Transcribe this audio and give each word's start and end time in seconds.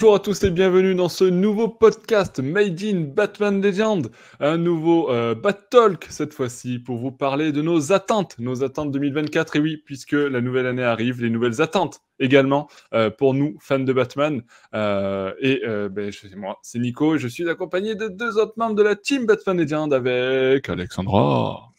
Bonjour 0.00 0.14
à 0.14 0.20
tous 0.20 0.42
et 0.44 0.50
bienvenue 0.50 0.94
dans 0.94 1.10
ce 1.10 1.24
nouveau 1.24 1.68
podcast 1.68 2.40
Made 2.40 2.82
in 2.82 3.00
Batman 3.02 3.60
Legend, 3.60 4.10
un 4.40 4.56
nouveau 4.56 5.10
euh, 5.10 5.34
Bat 5.34 5.52
Talk 5.52 6.06
cette 6.08 6.32
fois-ci 6.32 6.78
pour 6.78 6.96
vous 6.96 7.12
parler 7.12 7.52
de 7.52 7.60
nos 7.60 7.92
attentes, 7.92 8.34
nos 8.38 8.64
attentes 8.64 8.92
2024 8.92 9.56
et 9.56 9.60
oui 9.60 9.76
puisque 9.76 10.12
la 10.12 10.40
nouvelle 10.40 10.64
année 10.64 10.82
arrive, 10.82 11.20
les 11.20 11.28
nouvelles 11.28 11.60
attentes 11.60 12.00
également 12.18 12.66
euh, 12.94 13.10
pour 13.10 13.34
nous 13.34 13.58
fans 13.60 13.78
de 13.78 13.92
Batman 13.92 14.42
euh, 14.72 15.34
et 15.38 15.60
ben, 15.90 16.10
moi 16.34 16.58
c'est 16.62 16.78
Nico 16.78 17.16
et 17.16 17.18
je 17.18 17.28
suis 17.28 17.46
accompagné 17.50 17.94
de 17.94 18.08
deux 18.08 18.38
autres 18.38 18.54
membres 18.56 18.76
de 18.76 18.82
la 18.82 18.96
team 18.96 19.26
Batman 19.26 19.58
Legend 19.58 19.92
avec 19.92 20.66
Alexandra. 20.70 21.74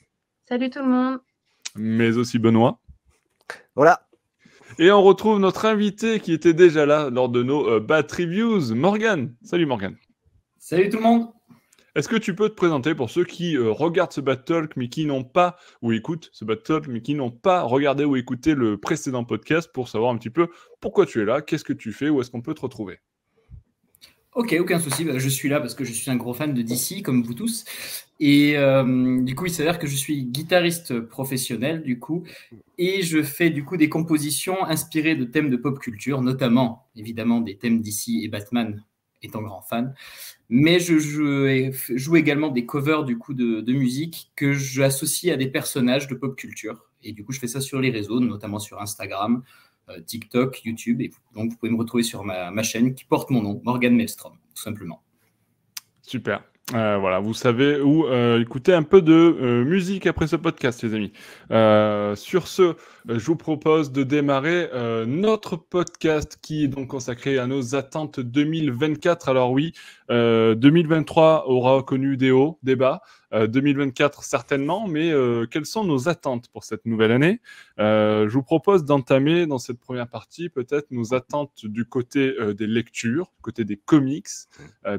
Salut 0.48 0.70
tout 0.70 0.84
le 0.84 0.90
monde. 0.90 1.20
Mais 1.76 2.16
aussi 2.16 2.38
Benoît. 2.38 2.78
Voilà. 3.76 4.06
Et 4.80 4.90
on 4.92 5.02
retrouve 5.04 5.40
notre 5.40 5.66
invité 5.66 6.20
qui 6.20 6.34
était 6.34 6.54
déjà 6.54 6.86
là 6.86 7.10
lors 7.10 7.30
de 7.30 7.44
nos 7.44 7.68
euh, 7.68 7.80
Bat 7.80 8.08
Reviews, 8.18 8.74
Morgan. 8.74 9.36
Salut 9.44 9.66
Morgan. 9.66 9.96
Salut 10.58 10.90
tout 10.90 10.98
le 10.98 11.04
monde. 11.04 11.28
Est-ce 11.94 12.08
que 12.08 12.16
tu 12.16 12.34
peux 12.34 12.48
te 12.48 12.56
présenter 12.56 12.96
pour 12.96 13.10
ceux 13.10 13.26
qui 13.26 13.58
euh, 13.58 13.70
regardent 13.72 14.14
ce 14.14 14.22
Battle 14.22 14.70
mais 14.78 14.88
qui 14.88 15.06
n'ont 15.06 15.26
pas, 15.26 15.58
ou 15.82 15.92
écoutent 15.92 16.30
ce 16.32 16.46
Battle 16.46 16.84
mais 16.88 17.02
qui 17.02 17.16
n'ont 17.16 17.32
pas 17.32 17.64
regardé 17.64 18.06
ou 18.06 18.16
écouté 18.16 18.56
le 18.56 18.78
précédent 18.78 19.26
podcast 19.26 19.70
pour 19.74 19.90
savoir 19.90 20.14
un 20.14 20.18
petit 20.18 20.30
peu 20.30 20.48
pourquoi 20.80 21.06
tu 21.06 21.22
es 21.22 21.26
là, 21.26 21.42
qu'est-ce 21.42 21.66
que 21.66 21.74
tu 21.74 21.92
fais, 21.92 22.08
où 22.08 22.22
est-ce 22.22 22.32
qu'on 22.32 22.42
peut 22.42 22.54
te 22.54 22.62
retrouver? 22.62 23.00
Ok, 24.34 24.56
aucun 24.60 24.80
souci. 24.80 25.04
Bah, 25.04 25.18
je 25.18 25.28
suis 25.28 25.50
là 25.50 25.60
parce 25.60 25.76
que 25.76 25.84
je 25.84 25.92
suis 25.92 26.10
un 26.10 26.16
gros 26.16 26.34
fan 26.34 26.54
de 26.54 26.62
DC, 26.62 27.04
comme 27.04 27.22
vous 27.22 27.34
tous. 27.34 27.66
Et 28.22 28.58
euh, 28.58 29.22
du 29.22 29.36
coup, 29.36 29.48
il 29.48 29.52
s'avère 29.52 29.78
que 29.78 29.88
je 29.88 29.96
suis 29.96 30.24
guitariste 30.24 31.02
professionnel, 31.02 31.84
du 31.84 32.00
coup, 32.00 32.24
et 32.78 33.02
je 33.02 33.24
fais 33.24 33.50
du 33.50 33.66
coup 33.66 33.76
des 33.76 33.90
compositions 33.90 34.64
inspirées 34.64 35.16
de 35.16 35.26
thèmes 35.26 35.50
de 35.50 35.58
pop 35.58 35.80
culture, 35.80 36.22
notamment 36.22 36.88
évidemment 36.96 37.42
des 37.42 37.58
thèmes 37.58 37.82
DC 37.82 38.24
et 38.24 38.30
Batman, 38.30 38.86
étant 39.22 39.42
grand 39.42 39.64
fan. 39.64 39.94
Mais 40.50 40.80
je 40.80 40.98
joue, 40.98 42.16
également 42.16 42.50
des 42.50 42.66
covers 42.66 43.04
du 43.04 43.18
coup 43.18 43.34
de, 43.34 43.60
de 43.60 43.74
musique 43.74 44.32
que 44.36 44.54
j'associe 44.54 45.34
à 45.34 45.38
des 45.38 45.48
personnages 45.48 46.08
de 46.08 46.16
pop 46.16 46.38
culture. 46.38 46.90
Et 47.04 47.12
du 47.12 47.26
coup, 47.26 47.34
je 47.34 47.40
fais 47.40 47.48
ça 47.48 47.60
sur 47.60 47.82
les 47.82 47.90
réseaux, 47.90 48.20
notamment 48.20 48.60
sur 48.60 48.82
Instagram, 48.82 49.44
TikTok, 50.06 50.64
YouTube. 50.66 51.02
Et 51.02 51.12
donc, 51.36 51.52
vous 51.52 51.58
pouvez 51.58 51.72
me 51.72 51.78
retrouver 51.78 52.04
sur 52.04 52.24
ma, 52.24 52.64
chaîne 52.64 52.96
qui 52.96 53.06
porte 53.06 53.30
mon 53.30 53.42
nom, 53.42 53.62
Morgan 53.64 53.96
Maelstrom, 53.96 54.34
tout 54.56 54.62
simplement. 54.62 55.02
Super. 56.02 56.44
Euh, 56.74 56.98
voilà, 56.98 57.20
vous 57.20 57.34
savez 57.34 57.82
où 57.82 58.06
euh, 58.06 58.40
écouter 58.40 58.74
un 58.74 58.84
peu 58.84 59.02
de 59.02 59.12
euh, 59.14 59.66
musique 59.66 60.08
après 60.08 60.28
ce 60.28 60.38
podcast, 60.38 60.84
les 60.84 60.94
amis. 60.94 61.12
Euh, 61.52 62.16
sur 62.16 62.48
ce, 62.48 62.76
je 63.10 63.26
vous 63.26 63.36
propose 63.36 63.92
de 63.92 64.04
démarrer 64.04 64.70
notre 65.06 65.58
podcast 65.58 66.38
qui 66.42 66.64
est 66.64 66.68
donc 66.68 66.88
consacré 66.88 67.40
à 67.40 67.48
nos 67.48 67.76
attentes 67.76 68.20
2024. 68.20 69.28
Alors 69.28 69.52
oui, 69.52 69.74
2023 70.10 71.50
aura 71.50 71.84
connu 71.84 72.16
des 72.16 72.32
hauts, 72.32 72.58
des 72.64 72.76
bas. 72.76 73.02
2024 73.32 74.20
euh, 74.20 74.22
certainement, 74.24 74.88
mais 74.88 75.12
euh, 75.12 75.46
quelles 75.46 75.66
sont 75.66 75.84
nos 75.84 76.10
attentes 76.10 76.50
pour 76.50 76.64
cette 76.64 76.86
nouvelle 76.86 77.12
année? 77.12 77.40
Euh, 77.80 78.28
Je 78.28 78.34
vous 78.34 78.44
propose 78.44 78.86
d'entamer 78.86 79.46
dans 79.46 79.58
cette 79.58 79.80
première 79.80 80.08
partie 80.08 80.50
peut-être 80.50 80.92
nos 80.92 81.14
attentes 81.14 81.66
du 81.66 81.86
côté 81.86 82.34
des 82.54 82.68
lectures, 82.68 83.32
du 83.38 83.42
côté 83.42 83.66
des 83.66 83.78
comics, 83.78 84.28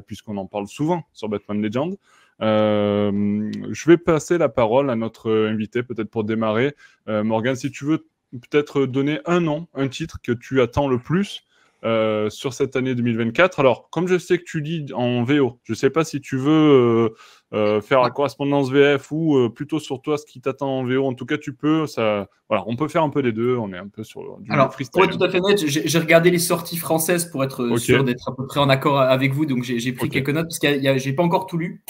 puisqu'on 0.07 0.37
en 0.37 0.45
parle 0.45 0.67
souvent 0.67 1.03
sur 1.13 1.29
Batman 1.29 1.61
Legend. 1.61 1.97
je 2.39 3.87
vais 3.87 3.97
passer 3.97 4.37
la 4.37 4.49
parole 4.49 4.89
à 4.89 4.95
notre 4.95 5.31
invité, 5.31 5.83
peut-être 5.83 6.09
pour 6.09 6.23
démarrer. 6.23 6.75
Morgan, 7.07 7.55
si 7.55 7.71
tu 7.71 7.85
veux 7.85 8.07
peut-être 8.31 8.85
donner 8.85 9.19
un 9.25 9.39
nom, 9.39 9.67
un 9.73 9.87
titre 9.87 10.19
que 10.21 10.31
tu 10.31 10.61
attends 10.61 10.87
le 10.87 10.99
plus 10.99 11.43
euh, 11.85 12.29
sur 12.29 12.53
cette 12.53 12.75
année 12.75 12.95
2024. 12.95 13.59
Alors, 13.59 13.89
comme 13.89 14.07
je 14.07 14.17
sais 14.17 14.37
que 14.37 14.43
tu 14.43 14.61
lis 14.61 14.85
en 14.93 15.23
VO, 15.23 15.59
je 15.63 15.73
ne 15.73 15.75
sais 15.75 15.89
pas 15.89 16.05
si 16.05 16.21
tu 16.21 16.37
veux 16.37 16.51
euh, 16.51 17.09
euh, 17.53 17.81
faire 17.81 18.01
la 18.01 18.09
correspondance 18.09 18.71
VF 18.71 19.11
ou 19.11 19.49
plutôt 19.49 19.79
sur 19.79 20.01
toi 20.01 20.17
ce 20.17 20.25
qui 20.25 20.39
t'attend 20.39 20.79
en 20.79 20.85
VO. 20.85 21.05
En 21.05 21.13
tout 21.13 21.25
cas, 21.25 21.37
tu 21.37 21.53
peux. 21.53 21.85
Ça, 21.85 22.29
voilà, 22.47 22.63
on 22.67 22.77
peut 22.77 22.87
faire 22.87 23.03
un 23.03 23.09
peu 23.09 23.19
les 23.19 23.33
deux. 23.33 23.57
On 23.57 23.73
est 23.73 23.77
un 23.77 23.89
peu 23.89 24.03
sur 24.03 24.39
du 24.39 24.51
Alors, 24.51 24.73
freestyle. 24.73 24.93
Pour 24.93 25.03
être 25.03 25.17
tout 25.17 25.23
à 25.23 25.29
fait 25.29 25.41
net, 25.41 25.61
j'ai 25.67 25.99
regardé 25.99 26.31
les 26.31 26.39
sorties 26.39 26.77
françaises 26.77 27.25
pour 27.25 27.43
être 27.43 27.75
sûr 27.77 28.03
d'être 28.03 28.29
à 28.29 28.35
peu 28.35 28.45
près 28.45 28.61
en 28.61 28.69
accord 28.69 28.99
avec 28.99 29.33
vous. 29.33 29.45
Donc, 29.45 29.63
j'ai 29.63 29.91
pris 29.93 30.09
quelques 30.09 30.29
notes 30.29 30.47
parce 30.47 30.59
que 30.59 30.97
j'ai 30.99 31.13
pas 31.13 31.23
encore 31.23 31.47
tout 31.47 31.57
lu 31.57 31.83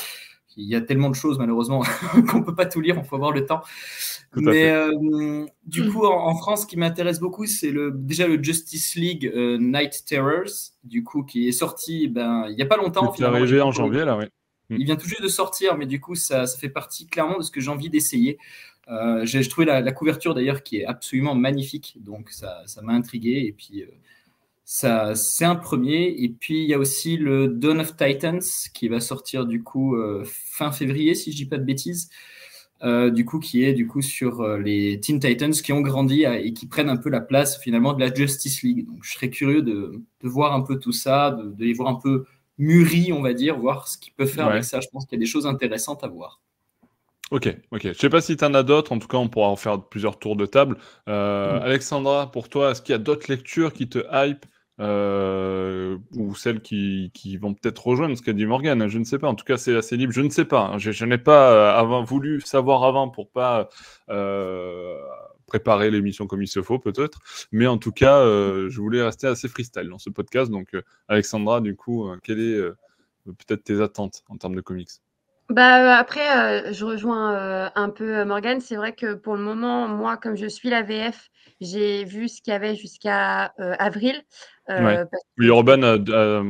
il 0.57 0.67
y 0.67 0.75
a 0.75 0.81
tellement 0.81 1.09
de 1.09 1.15
choses 1.15 1.37
malheureusement 1.39 1.81
qu'on 2.29 2.39
ne 2.39 2.43
peut 2.43 2.55
pas 2.55 2.65
tout 2.65 2.81
lire, 2.81 2.95
il 2.97 3.03
faut 3.03 3.15
avoir 3.15 3.31
le 3.31 3.45
temps. 3.45 3.61
Mais 4.35 4.71
euh, 4.71 5.45
du 5.65 5.89
coup, 5.89 6.05
en, 6.05 6.35
France, 6.35 6.63
ce 6.63 6.67
qui 6.67 6.77
m'intéresse 6.77 7.19
beaucoup, 7.19 7.45
c'est 7.45 7.69
le, 7.69 7.91
déjà 7.91 8.27
le 8.27 8.41
Justice 8.41 8.95
League 8.95 9.31
euh, 9.35 9.57
Night 9.59 10.03
Terrors, 10.07 10.71
du 10.83 11.03
coup, 11.03 11.23
qui 11.23 11.47
est 11.47 11.51
sorti 11.51 12.07
ben, 12.07 12.47
il 12.49 12.55
n'y 12.55 12.61
a 12.61 12.65
pas 12.65 12.77
longtemps. 12.77 13.13
Il 13.17 13.23
est 13.23 13.27
arrivé 13.27 13.61
en 13.61 13.71
janvier, 13.71 14.05
là, 14.05 14.17
oui. 14.17 14.25
Il 14.69 14.85
vient 14.85 14.95
tout 14.95 15.07
juste 15.07 15.21
de 15.21 15.27
sortir, 15.27 15.77
mais 15.77 15.85
du 15.85 15.99
coup, 15.99 16.15
ça, 16.15 16.47
ça 16.47 16.57
fait 16.57 16.69
partie 16.69 17.05
clairement 17.05 17.37
de 17.37 17.43
ce 17.43 17.51
que 17.51 17.61
j'ai 17.61 17.69
envie 17.69 17.91
d'essayer. 17.91 18.39
Euh, 18.87 19.23
j'ai 19.23 19.47
trouvé 19.47 19.65
la, 19.65 19.81
la 19.81 19.91
couverture 19.91 20.33
d'ailleurs 20.33 20.63
qui 20.63 20.77
est 20.77 20.85
absolument 20.85 21.35
magnifique, 21.35 21.97
donc 21.99 22.31
ça 22.31 22.63
m'a 22.81 22.93
intrigué. 22.93 23.43
Et 23.45 23.51
puis, 23.51 23.85
ça, 24.65 25.15
c'est 25.15 25.45
un 25.45 25.55
premier. 25.55 26.15
Et 26.17 26.29
puis, 26.29 26.63
il 26.63 26.69
y 26.69 26.73
a 26.73 26.79
aussi 26.79 27.17
le 27.17 27.47
Dawn 27.47 27.81
of 27.81 27.97
Titans 27.97 28.41
qui 28.73 28.87
va 28.87 28.99
sortir 28.99 29.45
du 29.45 29.61
coup 29.63 29.95
euh, 29.95 30.23
fin 30.25 30.71
février, 30.71 31.15
si 31.15 31.31
je 31.31 31.37
dis 31.37 31.45
pas 31.45 31.57
de 31.57 31.65
bêtises. 31.65 32.09
Euh, 32.83 33.11
du 33.11 33.23
coup, 33.23 33.39
qui 33.39 33.63
est 33.63 33.73
du 33.73 33.87
coup 33.87 34.01
sur 34.01 34.41
euh, 34.41 34.57
les 34.57 34.99
Teen 34.99 35.19
Titans 35.19 35.53
qui 35.53 35.71
ont 35.71 35.81
grandi 35.81 36.25
et 36.25 36.51
qui 36.53 36.67
prennent 36.67 36.89
un 36.89 36.97
peu 36.97 37.09
la 37.09 37.21
place 37.21 37.57
finalement 37.59 37.93
de 37.93 37.99
la 38.01 38.13
Justice 38.13 38.61
League. 38.63 38.85
Donc, 38.87 39.03
je 39.03 39.13
serais 39.13 39.29
curieux 39.29 39.61
de, 39.61 40.01
de 40.21 40.27
voir 40.27 40.53
un 40.53 40.61
peu 40.61 40.79
tout 40.79 40.91
ça, 40.91 41.31
de, 41.31 41.63
les 41.63 41.73
voir 41.73 41.89
un 41.89 41.99
peu 41.99 42.25
mûris, 42.57 43.13
on 43.13 43.21
va 43.21 43.33
dire, 43.33 43.57
voir 43.57 43.87
ce 43.87 43.97
qu'ils 43.97 44.13
peuvent 44.13 44.27
faire 44.27 44.47
avec 44.47 44.63
ça. 44.63 44.79
Je 44.81 44.87
pense 44.89 45.05
qu'il 45.05 45.17
y 45.17 45.19
a 45.19 45.23
des 45.23 45.25
choses 45.25 45.47
intéressantes 45.47 46.03
à 46.03 46.07
voir. 46.07 46.41
Ok, 47.33 47.57
ok. 47.71 47.87
Je 47.87 47.93
sais 47.93 48.09
pas 48.09 48.21
si 48.21 48.37
tu 48.37 48.45
en 48.45 48.53
as 48.53 48.61
d'autres. 48.61 48.91
En 48.91 48.99
tout 48.99 49.07
cas, 49.07 49.17
on 49.17 49.27
pourra 49.27 49.47
en 49.47 49.55
faire 49.55 49.81
plusieurs 49.81 50.19
tours 50.19 50.35
de 50.35 50.45
table. 50.45 50.77
Mm. 51.07 51.11
Alexandra, 51.11 52.31
pour 52.31 52.47
toi, 52.47 52.71
est-ce 52.71 52.81
qu'il 52.83 52.93
y 52.93 52.95
a 52.95 52.99
d'autres 52.99 53.25
lectures 53.27 53.73
qui 53.73 53.89
te 53.89 53.99
hype 54.11 54.45
euh, 54.79 55.97
ou 56.15 56.35
celles 56.35 56.61
qui, 56.61 57.11
qui 57.13 57.37
vont 57.37 57.53
peut-être 57.53 57.85
rejoindre 57.85 58.15
ce 58.15 58.21
qu'a 58.21 58.33
dit 58.33 58.45
Morgan. 58.45 58.87
Je 58.87 58.99
ne 58.99 59.03
sais 59.03 59.17
pas. 59.17 59.27
En 59.27 59.33
tout 59.33 59.45
cas, 59.45 59.57
c'est 59.57 59.75
assez 59.75 59.97
libre. 59.97 60.13
Je 60.13 60.21
ne 60.21 60.29
sais 60.29 60.45
pas. 60.45 60.61
Hein. 60.61 60.77
Je, 60.77 61.05
n'ai 61.05 61.17
pas 61.17 61.51
euh, 61.53 61.79
avant, 61.79 62.03
voulu 62.03 62.39
savoir 62.41 62.83
avant 62.83 63.09
pour 63.09 63.31
pas 63.31 63.67
euh, 64.09 64.95
préparer 65.47 65.89
l'émission 65.89 66.27
comme 66.27 66.43
il 66.43 66.47
se 66.47 66.61
faut, 66.61 66.77
peut-être. 66.77 67.19
Mais 67.51 67.65
en 67.65 67.79
tout 67.79 67.91
cas, 67.91 68.23
je 68.25 68.77
voulais 68.79 69.01
rester 69.01 69.25
assez 69.25 69.47
freestyle 69.47 69.89
dans 69.89 69.99
ce 69.99 70.11
podcast. 70.11 70.51
Donc, 70.51 70.69
Alexandra, 71.07 71.61
du 71.61 71.75
coup, 71.75 72.07
quelles 72.23 72.41
est 72.41 72.61
peut-être 73.25 73.63
tes 73.63 73.81
attentes 73.81 74.23
en 74.29 74.37
termes 74.37 74.55
de 74.55 74.61
comics? 74.61 74.89
Bah, 75.53 75.97
après, 75.97 76.73
je 76.73 76.85
rejoins 76.85 77.71
un 77.75 77.89
peu 77.89 78.23
Morgan. 78.25 78.59
C'est 78.61 78.75
vrai 78.75 78.93
que 78.93 79.13
pour 79.13 79.35
le 79.35 79.41
moment, 79.43 79.87
moi, 79.87 80.17
comme 80.17 80.35
je 80.35 80.47
suis 80.47 80.69
la 80.69 80.81
VF, 80.83 81.29
j'ai 81.61 82.03
vu 82.05 82.27
ce 82.29 82.41
qu'il 82.41 82.51
y 82.51 82.55
avait 82.55 82.75
jusqu'à 82.75 83.53
avril. 83.79 84.21
Euh, 84.69 85.05
oui, 85.37 85.47
Urban, 85.47 85.97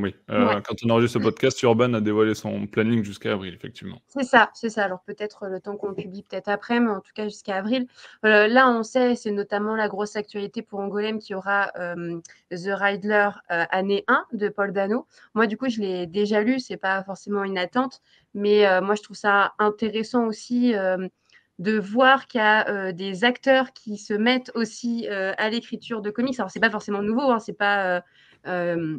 oui. 0.01 0.16
Euh, 0.29 0.62
quand 0.62 0.75
on 0.85 0.90
enregistre 0.91 1.19
ce 1.19 1.24
podcast, 1.24 1.62
Urban 1.63 1.94
a 1.94 2.01
dévoilé 2.01 2.35
son 2.35 2.68
planning 2.68 3.03
jusqu'à 3.03 3.31
avril, 3.31 3.53
effectivement. 3.53 4.00
C'est 4.07 4.24
ça, 4.24 4.51
c'est 4.53 4.69
ça. 4.69 4.84
Alors 4.84 5.00
peut-être 5.06 5.47
le 5.47 5.59
temps 5.59 5.78
qu'on 5.78 5.94
publie 5.94 6.24
peut-être 6.24 6.47
après, 6.47 6.79
mais 6.79 6.91
en 6.91 7.00
tout 7.00 7.12
cas 7.16 7.24
jusqu'à 7.24 7.56
avril. 7.56 7.88
Euh, 8.25 8.47
là, 8.47 8.69
on 8.69 8.84
sait, 8.84 9.16
c'est 9.16 9.31
notamment 9.31 9.75
la 9.75 9.88
grosse 9.88 10.15
actualité 10.15 10.62
pour 10.62 10.80
Angoulême 10.80 11.19
qui 11.19 11.33
aura 11.33 11.71
The 12.51 12.69
Riddler 12.69 13.30
année 13.50 14.04
1 14.07 14.25
de 14.33 14.50
Paul 14.50 14.74
Dano. 14.74 15.07
Moi, 15.33 15.48
du 15.48 15.57
coup, 15.57 15.69
je 15.69 15.81
l'ai 15.81 16.06
déjà 16.06 16.42
lu, 16.42 16.59
c'est 16.59 16.77
pas 16.77 17.04
forcément 17.04 17.44
une 17.44 17.57
attente, 17.57 18.01
mais 18.36 18.81
moi, 18.81 18.95
je 18.95 19.01
trouve 19.01 19.18
ça 19.18 19.54
intéressant 19.57 20.27
aussi 20.27 20.75
de 21.59 21.77
voir 21.77 22.27
qu'il 22.27 22.39
y 22.39 22.41
a 22.41 22.67
euh, 22.69 22.91
des 22.91 23.23
acteurs 23.23 23.73
qui 23.73 23.97
se 23.97 24.13
mettent 24.13 24.51
aussi 24.55 25.07
euh, 25.09 25.33
à 25.38 25.50
l'écriture 25.50 26.01
de 26.01 26.09
comics. 26.09 26.39
Alors, 26.39 26.50
c'est 26.50 26.59
pas 26.59 26.69
forcément 26.69 27.01
nouveau, 27.01 27.31
hein, 27.31 27.39
c'est 27.39 27.57
pas 27.57 28.03
euh, 28.47 28.97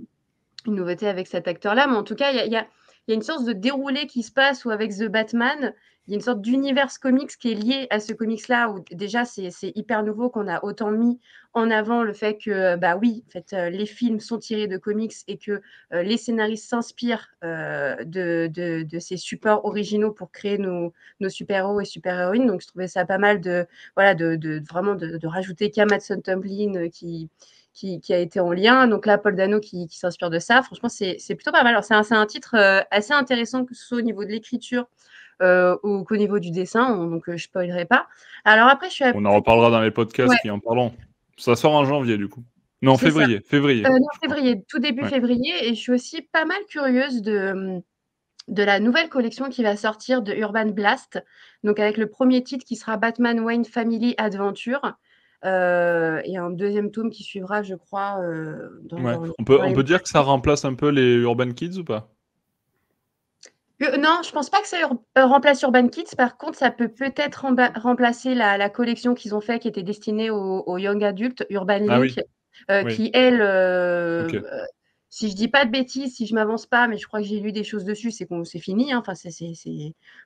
une 0.66 0.74
nouveauté 0.74 1.08
avec 1.08 1.26
cet 1.26 1.48
acteur-là, 1.48 1.86
mais 1.86 1.96
en 1.96 2.04
tout 2.04 2.14
cas, 2.14 2.30
il 2.32 2.52
y 2.52 2.56
a, 2.56 2.66
une 3.08 3.22
sorte 3.22 3.44
de 3.44 3.52
déroulé 3.52 4.06
qui 4.06 4.22
se 4.22 4.32
passe 4.32 4.64
où 4.64 4.70
avec 4.70 4.92
The 4.92 5.04
Batman, 5.04 5.74
il 6.06 6.10
y 6.10 6.14
a 6.14 6.16
une 6.16 6.22
sorte 6.22 6.42
d'univers 6.42 6.90
comics 7.00 7.36
qui 7.38 7.52
est 7.52 7.54
lié 7.54 7.86
à 7.90 7.98
ce 7.98 8.12
comics-là, 8.12 8.70
où 8.70 8.84
déjà 8.92 9.24
c'est 9.24 9.50
hyper 9.74 10.02
nouveau 10.02 10.28
qu'on 10.28 10.48
a 10.48 10.62
autant 10.62 10.90
mis 10.90 11.18
en 11.54 11.70
avant 11.70 12.02
le 12.02 12.12
fait 12.12 12.36
que, 12.36 12.76
bah 12.76 12.96
oui, 12.96 13.24
en 13.28 13.30
fait, 13.30 13.52
euh, 13.52 13.70
les 13.70 13.86
films 13.86 14.18
sont 14.18 14.38
tirés 14.38 14.66
de 14.66 14.76
comics 14.76 15.14
et 15.28 15.38
que 15.38 15.62
euh, 15.92 16.02
les 16.02 16.16
scénaristes 16.16 16.68
s'inspirent 16.68 17.28
euh, 17.44 17.96
de, 18.04 18.50
de, 18.52 18.98
ces 18.98 19.16
supports 19.16 19.64
originaux 19.64 20.10
pour 20.10 20.32
créer 20.32 20.58
nos, 20.58 20.92
super-héros 21.28 21.80
et 21.80 21.84
super-héroïnes. 21.84 22.46
Donc 22.46 22.60
je 22.60 22.66
trouvais 22.66 22.88
ça 22.88 23.06
pas 23.06 23.18
mal 23.18 23.40
de, 23.40 23.66
voilà, 23.94 24.14
de, 24.14 24.62
vraiment 24.68 24.96
de, 24.96 25.26
rajouter 25.26 25.70
Kamatson 25.70 26.20
Tumblin 26.20 26.88
qui, 26.90 27.30
a 28.10 28.18
été 28.18 28.40
en 28.40 28.52
lien. 28.52 28.88
Donc 28.88 29.06
là, 29.06 29.16
Paul 29.16 29.36
Dano 29.36 29.60
qui, 29.60 29.86
s'inspire 29.90 30.30
de 30.30 30.40
ça. 30.40 30.62
Franchement, 30.62 30.88
c'est 30.88 31.34
plutôt 31.36 31.52
pas 31.52 31.62
mal. 31.62 31.74
Alors, 31.74 31.84
c'est 31.84 32.14
un, 32.14 32.26
titre 32.26 32.56
assez 32.90 33.12
intéressant, 33.12 33.64
que 33.64 33.74
ce 33.74 33.86
soit 33.86 33.98
au 33.98 34.02
niveau 34.02 34.24
de 34.24 34.30
l'écriture, 34.30 34.88
ou 35.40 36.04
qu'au 36.04 36.16
niveau 36.16 36.38
du 36.38 36.50
dessin, 36.50 36.96
donc 37.06 37.28
euh, 37.28 37.36
je 37.36 37.44
spoilerai 37.44 37.84
pas. 37.84 38.06
Alors 38.44 38.68
après, 38.68 38.88
je 38.88 38.94
suis. 38.94 39.04
On 39.14 39.24
en 39.24 39.34
reparlera 39.34 39.70
dans 39.70 39.80
les 39.80 39.90
podcasts 39.90 40.34
qui 40.42 40.50
en 40.50 40.58
parlent. 40.58 40.90
Ça 41.36 41.56
sort 41.56 41.72
en 41.72 41.84
janvier 41.84 42.16
du 42.16 42.28
coup. 42.28 42.42
Non, 42.82 42.98
février, 42.98 43.40
février. 43.40 43.82
non, 43.82 43.98
février, 44.20 44.62
tout 44.68 44.78
début 44.78 45.04
février. 45.04 45.52
Et 45.68 45.74
je 45.74 45.80
suis 45.80 45.92
aussi 45.92 46.22
pas 46.22 46.44
mal 46.44 46.58
curieuse 46.68 47.22
de, 47.22 47.80
de 48.48 48.62
la 48.62 48.78
nouvelle 48.78 49.08
collection 49.08 49.48
qui 49.48 49.62
va 49.62 49.76
sortir 49.76 50.22
de 50.22 50.34
Urban 50.34 50.66
Blast. 50.66 51.24
Donc 51.62 51.80
avec 51.80 51.96
le 51.96 52.08
premier 52.08 52.44
titre 52.44 52.64
qui 52.64 52.76
sera 52.76 52.96
Batman 52.98 53.40
Wayne 53.40 53.64
Family 53.64 54.14
Adventure. 54.18 54.94
Euh, 55.44 56.20
et 56.24 56.36
un 56.36 56.50
deuxième 56.50 56.90
tome 56.90 57.10
qui 57.10 57.22
suivra, 57.22 57.62
je 57.62 57.74
crois. 57.74 58.18
Euh, 58.22 58.80
on 58.92 59.44
peut, 59.44 59.58
on 59.60 59.72
peut 59.72 59.82
dire 59.82 60.02
que 60.02 60.08
ça 60.08 60.20
remplace 60.20 60.64
un 60.64 60.74
peu 60.74 60.88
les 60.88 61.14
Urban 61.16 61.52
Kids 61.52 61.78
ou 61.78 61.84
pas? 61.84 61.96
euh, 61.96 62.23
non, 63.98 64.20
je 64.24 64.30
pense 64.32 64.50
pas 64.50 64.60
que 64.60 64.68
ça 64.68 64.76
remplace 65.16 65.62
Urban 65.62 65.88
Kids. 65.88 66.16
Par 66.16 66.36
contre, 66.36 66.58
ça 66.58 66.70
peut 66.70 66.88
peut-être 66.88 67.46
remplacer 67.76 68.34
la, 68.34 68.68
collection 68.70 69.14
qu'ils 69.14 69.34
ont 69.34 69.40
fait 69.40 69.58
qui 69.58 69.68
était 69.68 69.82
destinée 69.82 70.30
aux, 70.30 70.78
young 70.78 71.02
adultes, 71.02 71.44
Urban 71.50 71.86
ah 71.88 71.98
Link, 71.98 72.20
qui 72.90 73.10
elle, 73.14 73.40
si 75.14 75.30
je 75.30 75.36
dis 75.36 75.46
pas 75.46 75.64
de 75.64 75.70
bêtises, 75.70 76.16
si 76.16 76.26
je 76.26 76.34
m'avance 76.34 76.66
pas, 76.66 76.88
mais 76.88 76.98
je 76.98 77.06
crois 77.06 77.20
que 77.20 77.26
j'ai 77.26 77.38
lu 77.38 77.52
des 77.52 77.62
choses 77.62 77.84
dessus, 77.84 78.10
c'est 78.10 78.26
qu'on 78.26 78.42
c'est 78.42 78.58
fini. 78.58 78.92
Hein. 78.92 78.98
Enfin, 78.98 79.14
c'est, 79.14 79.54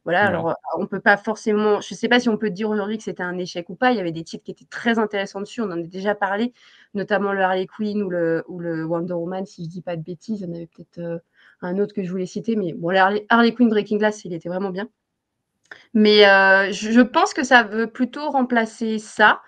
voilà. 0.05 0.25
Alors, 0.25 0.55
on 0.78 0.87
peut 0.87 0.99
pas 0.99 1.19
forcément. 1.19 1.82
Je 1.82 1.93
sais 1.94 2.08
pas 2.08 2.20
si 2.20 2.31
on 2.31 2.38
peut 2.38 2.49
dire 2.49 2.70
aujourd'hui 2.70 2.96
que 2.96 3.05
c'était 3.05 3.22
un 3.22 3.37
échec 3.37 3.69
ou 3.69 3.75
pas. 3.75 3.90
Il 3.90 3.99
y 3.99 4.00
avait 4.00 4.12
des 4.12 4.25
titres 4.25 4.44
qui 4.44 4.50
étaient 4.50 4.64
très 4.64 4.99
intéressants 4.99 5.40
dessus. 5.40 5.60
On 5.60 5.66
en 5.66 5.72
a 5.72 5.82
déjà 5.82 6.14
parlé, 6.14 6.55
notamment 6.94 7.34
le 7.34 7.43
Harley 7.43 7.66
Quinn 7.66 8.02
ou 8.02 8.08
le, 8.08 8.44
ou 8.49 8.60
le 8.60 8.87
Wonder 8.87 9.12
Woman. 9.12 9.44
Si 9.44 9.64
je 9.64 9.69
dis 9.69 9.82
pas 9.82 9.94
de 9.94 10.02
bêtises, 10.02 10.43
en 10.43 10.55
avait 10.55 10.69
peut-être 10.69 11.00
euh, 11.00 11.19
un 11.60 11.78
autre 11.78 11.94
que 11.94 12.02
je 12.02 12.10
voulais 12.10 12.26
citer, 12.26 12.56
mais 12.56 12.72
bon, 12.72 12.90
le 12.90 12.99
Harley, 13.28 13.55
Quinn 13.55 13.69
Breaking 13.69 13.99
Glass, 13.99 14.25
il 14.25 14.32
était 14.32 14.49
vraiment 14.49 14.70
bien. 14.70 14.88
Mais 15.94 16.26
euh, 16.26 16.72
je 16.72 17.00
pense 17.00 17.34
que 17.34 17.44
ça 17.44 17.62
veut 17.62 17.88
plutôt 17.88 18.31
remplacer 18.31 18.99
ça. 18.99 19.43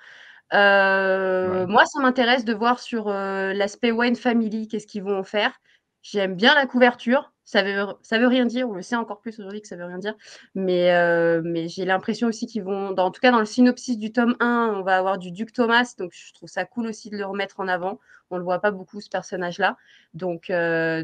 Euh, 0.53 1.67
moi, 1.67 1.85
ça 1.87 2.01
m'intéresse 2.01 2.45
de 2.45 2.53
voir 2.53 2.81
sur 2.81 3.09
euh, 3.09 3.53
l'aspect 3.53 3.93
Wine 3.93 4.17
Family, 4.17 4.69
qu'est-ce 4.69 4.87
qu'ils 4.87 5.03
vont 5.03 5.19
en 5.19 5.25
faire. 5.25 5.61
J'aime 6.03 6.35
bien 6.35 6.55
la 6.55 6.67
couverture. 6.67 7.33
Ça 7.51 7.65
veut, 7.65 7.85
ça 8.03 8.21
veut 8.21 8.29
rien 8.29 8.47
dire. 8.47 8.69
On 8.69 8.75
le 8.75 8.83
sait 8.83 8.95
encore 8.95 9.21
plus 9.21 9.41
aujourd'hui 9.41 9.61
que 9.61 9.67
ça 9.67 9.75
veut 9.75 9.85
rien 9.85 9.99
dire. 9.99 10.15
Mais, 10.55 10.93
euh, 10.93 11.43
mais 11.45 11.67
j'ai 11.67 11.85
l'impression 11.85 12.29
aussi 12.29 12.47
qu'ils 12.47 12.63
vont, 12.63 12.93
dans, 12.93 13.07
en 13.07 13.11
tout 13.11 13.21
cas 13.21 13.33
dans 13.33 13.41
le 13.41 13.45
synopsis 13.45 13.99
du 13.99 14.13
tome 14.13 14.37
1, 14.39 14.75
on 14.77 14.83
va 14.83 14.97
avoir 14.97 15.19
du 15.19 15.33
Duc 15.33 15.53
Thomas. 15.53 15.95
Donc 15.99 16.13
je 16.15 16.33
trouve 16.33 16.49
ça 16.49 16.65
cool 16.65 16.87
aussi 16.87 17.11
de 17.11 17.17
le 17.17 17.27
remettre 17.27 17.59
en 17.59 17.67
avant. 17.67 17.99
On 18.31 18.37
le 18.37 18.45
voit 18.45 18.61
pas 18.61 18.71
beaucoup 18.71 19.01
ce 19.01 19.09
personnage-là. 19.09 19.77
Donc, 20.15 20.53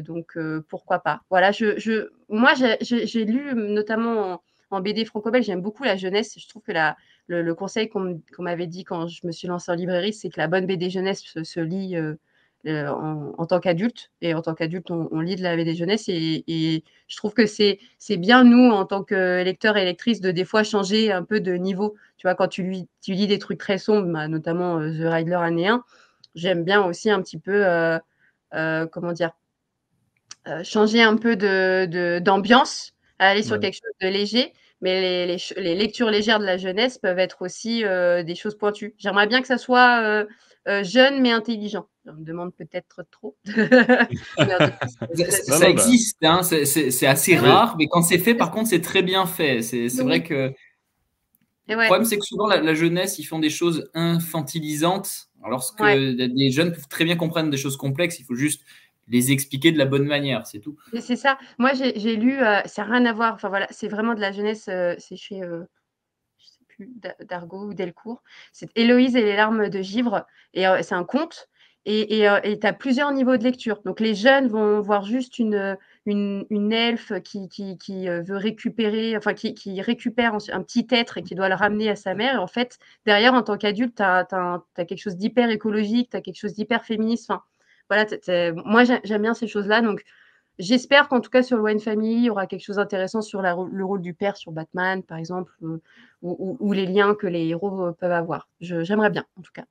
donc 0.05 0.37
pourquoi 0.69 0.99
pas. 0.99 1.19
Voilà, 1.29 1.51
je, 1.51 1.77
je 1.77 2.11
moi 2.29 2.53
j'ai 2.55 3.25
lu 3.25 3.53
notamment 3.53 4.41
en, 4.71 4.79
BD 4.79 5.03
franco-belge, 5.03 5.47
j'aime 5.47 5.61
beaucoup 5.61 5.83
la 5.83 5.97
jeunesse. 5.97 6.39
Je 6.39 6.47
trouve 6.47 6.63
que 6.63 6.71
la, 6.71 6.95
le, 7.27 7.53
conseil 7.55 7.89
qu'on 7.89 8.21
m'avait 8.39 8.67
dit 8.67 8.85
quand 8.85 9.07
je 9.07 9.27
me 9.27 9.33
suis 9.33 9.49
lancée 9.49 9.69
en 9.69 9.75
librairie, 9.75 10.13
c'est 10.13 10.29
que 10.29 10.39
la 10.39 10.47
bonne 10.47 10.65
BD 10.65 10.89
jeunesse 10.89 11.23
se, 11.43 11.59
lit 11.59 11.97
euh, 11.97 12.15
euh, 12.67 12.89
en, 12.89 13.45
tant 13.45 13.59
qu'adulte. 13.59 14.11
Et 14.21 14.33
en 14.33 14.41
tant 14.41 14.53
qu'adulte, 14.53 14.91
on, 14.91 15.19
lit 15.19 15.35
de 15.35 15.43
la 15.43 15.55
BD 15.55 15.75
jeunesse. 15.75 16.05
Et, 16.09 16.83
je 17.07 17.17
trouve 17.17 17.33
que 17.33 17.45
c'est 17.45 17.79
bien, 18.17 18.43
nous, 18.43 18.69
en 18.71 18.85
tant 18.85 19.03
que 19.03 19.43
lecteurs 19.43 19.77
et 19.77 19.85
lectrices, 19.85 20.21
de 20.21 20.31
des 20.31 20.45
fois 20.45 20.63
changer 20.63 21.11
un 21.11 21.23
peu 21.23 21.39
de 21.39 21.53
niveau. 21.53 21.95
Tu 22.17 22.27
vois, 22.27 22.35
quand 22.35 22.47
tu, 22.47 22.63
lis, 22.63 22.87
tu 23.01 23.13
lis 23.13 23.27
des 23.27 23.39
trucs 23.39 23.59
très 23.59 23.77
sombres, 23.77 24.11
bah, 24.11 24.27
notamment 24.27 24.79
euh, 24.79 24.91
The 24.91 25.11
Riddler 25.11 25.35
année 25.35 25.67
1, 25.67 25.83
j'aime 26.35 26.63
bien 26.63 26.83
aussi 26.83 27.09
un 27.09 27.21
petit 27.21 27.39
peu, 27.39 27.63
comment 28.51 29.13
dire, 29.13 29.31
changer 30.63 31.01
un 31.01 31.17
peu 31.17 31.35
d'ambiance, 32.19 32.93
de, 33.19 33.25
aller 33.25 33.43
sur 33.43 33.59
quelque 33.59 33.75
chose 33.75 33.93
de 34.01 34.07
léger 34.07 34.53
mais 34.81 35.25
les, 35.25 35.75
lectures 35.75 36.09
légères 36.09 36.39
de 36.39 36.45
la 36.45 36.57
jeunesse 36.57 36.97
peuvent 36.97 37.19
être 37.19 37.41
aussi 37.41 37.83
euh, 37.83 38.23
des 38.23 38.35
choses 38.35 38.57
pointues. 38.57 38.93
J'aimerais 38.97 39.27
bien 39.27 39.41
que 39.41 39.47
ça 39.47 39.57
soit 39.57 40.01
euh, 40.03 40.25
euh, 40.67 40.83
jeune 40.83 41.21
mais 41.21 41.31
intelligent. 41.31 41.87
On 42.05 42.13
me 42.13 42.23
demande 42.23 42.53
peut-être 42.55 43.03
trop. 43.11 43.35
ça, 45.45 45.69
existe, 45.69 46.23
hein, 46.23 46.41
c'est 46.43 47.07
assez 47.07 47.35
rare, 47.35 47.75
mais 47.77 47.87
quand 47.87 48.01
c'est 48.01 48.17
fait, 48.17 48.35
par 48.35 48.51
contre, 48.51 48.69
c'est 48.69 48.81
très 48.81 49.03
bien 49.03 49.25
fait. 49.25 49.61
C'est 49.61 49.89
vrai 50.01 50.23
que. 50.23 50.53
Le 51.69 51.75
problème, 51.75 52.05
c'est 52.05 52.17
que 52.17 52.25
souvent, 52.25 52.47
la, 52.47 52.73
jeunesse, 52.73 53.19
ils 53.19 53.25
font 53.25 53.39
des 53.39 53.49
choses 53.49 53.89
infantilisantes, 53.93 55.27
alors 55.43 55.75
que 55.75 55.83
les 55.83 56.49
jeunes 56.49 56.71
peuvent 56.71 56.87
très 56.87 57.03
bien 57.03 57.17
comprendre 57.17 57.49
des 57.49 57.57
choses 57.57 57.75
complexes. 57.75 58.19
Il 58.19 58.23
faut 58.23 58.35
juste 58.35 58.61
les 59.07 59.31
expliquer 59.31 59.71
de 59.71 59.77
la 59.77 59.85
bonne 59.85 60.05
manière, 60.05 60.45
c'est 60.45 60.59
tout. 60.59 60.77
C'est 60.99 61.15
ça. 61.15 61.37
Moi, 61.57 61.71
j'ai 61.73 62.15
lu, 62.15 62.41
euh, 62.41 62.61
ça 62.65 62.85
n'a 62.85 62.93
rien 62.93 63.05
à 63.05 63.13
voir. 63.13 63.33
Enfin 63.33 63.49
voilà, 63.49 63.67
c'est 63.69 63.87
vraiment 63.87 64.13
de 64.13 64.19
la 64.19 64.31
jeunesse. 64.31 64.67
Euh, 64.69 64.95
c'est 64.97 65.15
chez, 65.15 65.41
euh, 65.41 65.63
plus, 66.77 66.91
ou 67.51 67.73
Delcourt. 67.73 68.23
C'est 68.51 68.69
Héloïse 68.75 69.15
et 69.15 69.21
les 69.21 69.35
larmes 69.35 69.69
de 69.69 69.81
givre. 69.81 70.25
Et 70.53 70.65
c'est 70.81 70.95
un 70.95 71.03
conte. 71.03 71.49
Et 71.85 72.27
tu 72.61 72.67
as 72.67 72.73
plusieurs 72.73 73.11
niveaux 73.13 73.37
de 73.37 73.43
lecture. 73.43 73.81
Donc 73.85 73.99
les 73.99 74.13
jeunes 74.13 74.47
vont 74.47 74.81
voir 74.81 75.03
juste 75.03 75.39
une, 75.39 75.77
une, 76.05 76.73
elfe 76.73 77.13
qui, 77.23 77.47
qui, 77.49 78.07
veut 78.07 78.35
récupérer, 78.35 79.15
enfin 79.15 79.33
qui, 79.33 79.53
qui, 79.53 79.81
récupère 79.81 80.33
un 80.51 80.63
petit 80.63 80.85
être 80.91 81.17
et 81.17 81.23
qui 81.23 81.35
doit 81.35 81.49
le 81.49 81.55
ramener 81.55 81.89
à 81.89 81.95
sa 81.95 82.13
mère. 82.13 82.35
Et 82.35 82.37
en 82.37 82.47
fait, 82.47 82.77
derrière, 83.05 83.33
en 83.33 83.41
tant 83.41 83.57
qu'adulte, 83.57 83.95
tu 83.95 84.03
as, 84.03 84.61
quelque 84.75 84.97
chose 84.97 85.15
d'hyper 85.15 85.49
écologique, 85.49 86.09
tu 86.11 86.17
as 86.17 86.21
quelque 86.21 86.39
chose 86.39 86.53
d'hyper 86.53 86.83
féministe. 86.83 87.29
Enfin, 87.29 87.43
voilà, 87.89 88.05
moi 88.65 88.83
j'aime 88.83 89.21
bien 89.21 89.33
ces 89.33 89.47
choses-là. 89.47 89.81
Donc 89.81 90.03
j'espère 90.59 91.07
qu'en 91.07 91.21
tout 91.21 91.29
cas 91.29 91.43
sur 91.43 91.57
le 91.57 91.63
Wayne 91.63 91.79
Family, 91.79 92.13
il 92.13 92.23
y 92.25 92.29
aura 92.29 92.47
quelque 92.47 92.63
chose 92.63 92.77
d'intéressant 92.77 93.21
sur 93.21 93.41
le 93.41 93.85
rôle 93.85 94.01
du 94.01 94.13
père 94.13 94.37
sur 94.37 94.51
Batman, 94.51 95.03
par 95.03 95.17
exemple, 95.17 95.51
euh, 95.63 95.79
ou, 96.21 96.73
les 96.73 96.85
liens 96.85 97.15
que 97.15 97.27
les 97.27 97.47
héros 97.47 97.87
euh, 97.87 97.91
peuvent 97.91 98.11
avoir. 98.11 98.49
J'aimerais 98.59 99.09
bien, 99.09 99.25
en 99.37 99.41
tout 99.41 99.51
cas. 99.53 99.65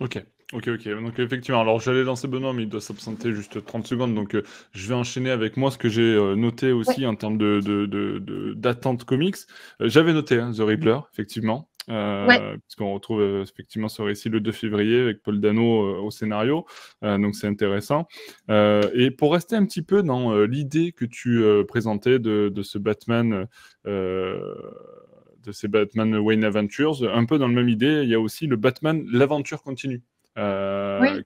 Ok. 0.00 0.22
Ok, 0.52 0.68
ok. 0.68 0.86
Donc 0.86 1.18
effectivement, 1.18 1.62
alors 1.62 1.80
j'allais 1.80 2.04
lancer 2.04 2.28
Benoît, 2.28 2.52
mais 2.52 2.64
il 2.64 2.68
doit 2.68 2.82
s'absenter 2.82 3.32
juste 3.32 3.64
30 3.64 3.86
secondes. 3.86 4.14
Donc 4.14 4.34
euh, 4.34 4.42
je 4.72 4.86
vais 4.86 4.94
enchaîner 4.94 5.30
avec 5.30 5.56
moi 5.56 5.70
ce 5.70 5.78
que 5.78 5.88
j'ai 5.88 6.14
noté 6.36 6.72
aussi 6.72 7.06
en 7.06 7.14
termes 7.14 7.38
d'attente 7.38 8.98
de, 8.98 9.00
de, 9.00 9.04
comics. 9.04 9.36
J'avais 9.80 10.12
noté 10.12 10.38
hein, 10.38 10.52
The 10.52 10.60
Riddler, 10.60 10.98
effectivement. 11.10 11.70
Euh, 11.88 12.56
puisqu'on 12.58 12.94
retrouve 12.94 13.20
euh, 13.20 13.42
effectivement 13.42 13.88
ce 13.88 14.02
récit 14.02 14.28
le 14.28 14.40
2 14.40 14.52
février 14.52 15.00
avec 15.00 15.22
Paul 15.22 15.40
Dano 15.40 15.82
euh, 15.82 16.00
au 16.00 16.10
scénario, 16.10 16.64
donc 17.02 17.34
c'est 17.34 17.48
intéressant. 17.48 18.06
et 18.48 19.10
pour 19.10 19.32
rester 19.32 19.56
un 19.56 19.64
petit 19.64 19.82
peu 19.82 20.02
dans 20.02 20.42
l'idée 20.44 20.92
que 20.92 21.04
tu 21.04 21.42
présentais 21.66 22.18
de, 22.18 22.52
ce 22.62 22.78
Batman, 22.78 23.46
de 23.84 25.52
ces 25.52 25.68
Batman 25.68 26.16
Wayne 26.16 26.44
Adventures, 26.44 27.02
un 27.12 27.24
peu 27.24 27.38
dans 27.38 27.48
la 27.48 27.54
même 27.54 27.68
idée, 27.68 28.02
il 28.04 28.08
y 28.08 28.14
a 28.14 28.20
aussi 28.20 28.46
le 28.46 28.56
Batman 28.56 29.04
l'aventure 29.10 29.62
continue. 29.62 30.02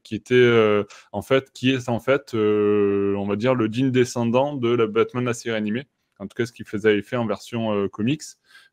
qui 0.03 0.15
était 0.15 0.85
en 1.13 1.23
fait 1.23 1.51
qui 1.53 1.71
est 1.71 1.89
en 1.89 2.01
fait 2.01 2.35
on 2.35 3.27
va 3.27 3.37
dire 3.37 3.55
le 3.55 3.69
digne 3.69 3.91
descendant 3.91 4.55
de 4.55 4.69
la 4.69 4.87
Batman 4.87 5.25
la 5.25 5.35
série 5.35 5.57
animée 5.57 5.87
en 6.19 6.27
tout 6.27 6.35
cas 6.35 6.47
ce 6.47 6.53
qu'il 6.53 6.67
faisait 6.67 6.99
effet 6.99 7.17
en 7.17 7.27
version 7.27 7.89
comics 7.89 8.23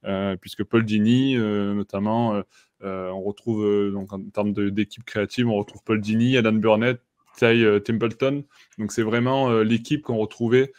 euh, 0.05 0.35
puisque 0.35 0.63
Paul 0.63 0.83
Dini, 0.85 1.37
euh, 1.37 1.73
notamment, 1.73 2.41
euh, 2.83 3.09
on 3.09 3.21
retrouve, 3.21 3.91
donc 3.91 4.11
en 4.11 4.21
termes 4.29 4.53
d'équipe 4.53 5.03
créative, 5.05 5.47
on 5.47 5.55
retrouve 5.55 5.81
Paul 5.83 6.01
Dini, 6.01 6.37
Alan 6.37 6.53
Burnett, 6.53 6.99
Ty 7.37 7.63
Templeton. 7.83 8.43
Donc 8.77 8.91
c'est 8.91 9.01
vraiment 9.01 9.61
l'équipe 9.61 10.03
qu'on 10.03 10.17
retrouvait 10.17 10.73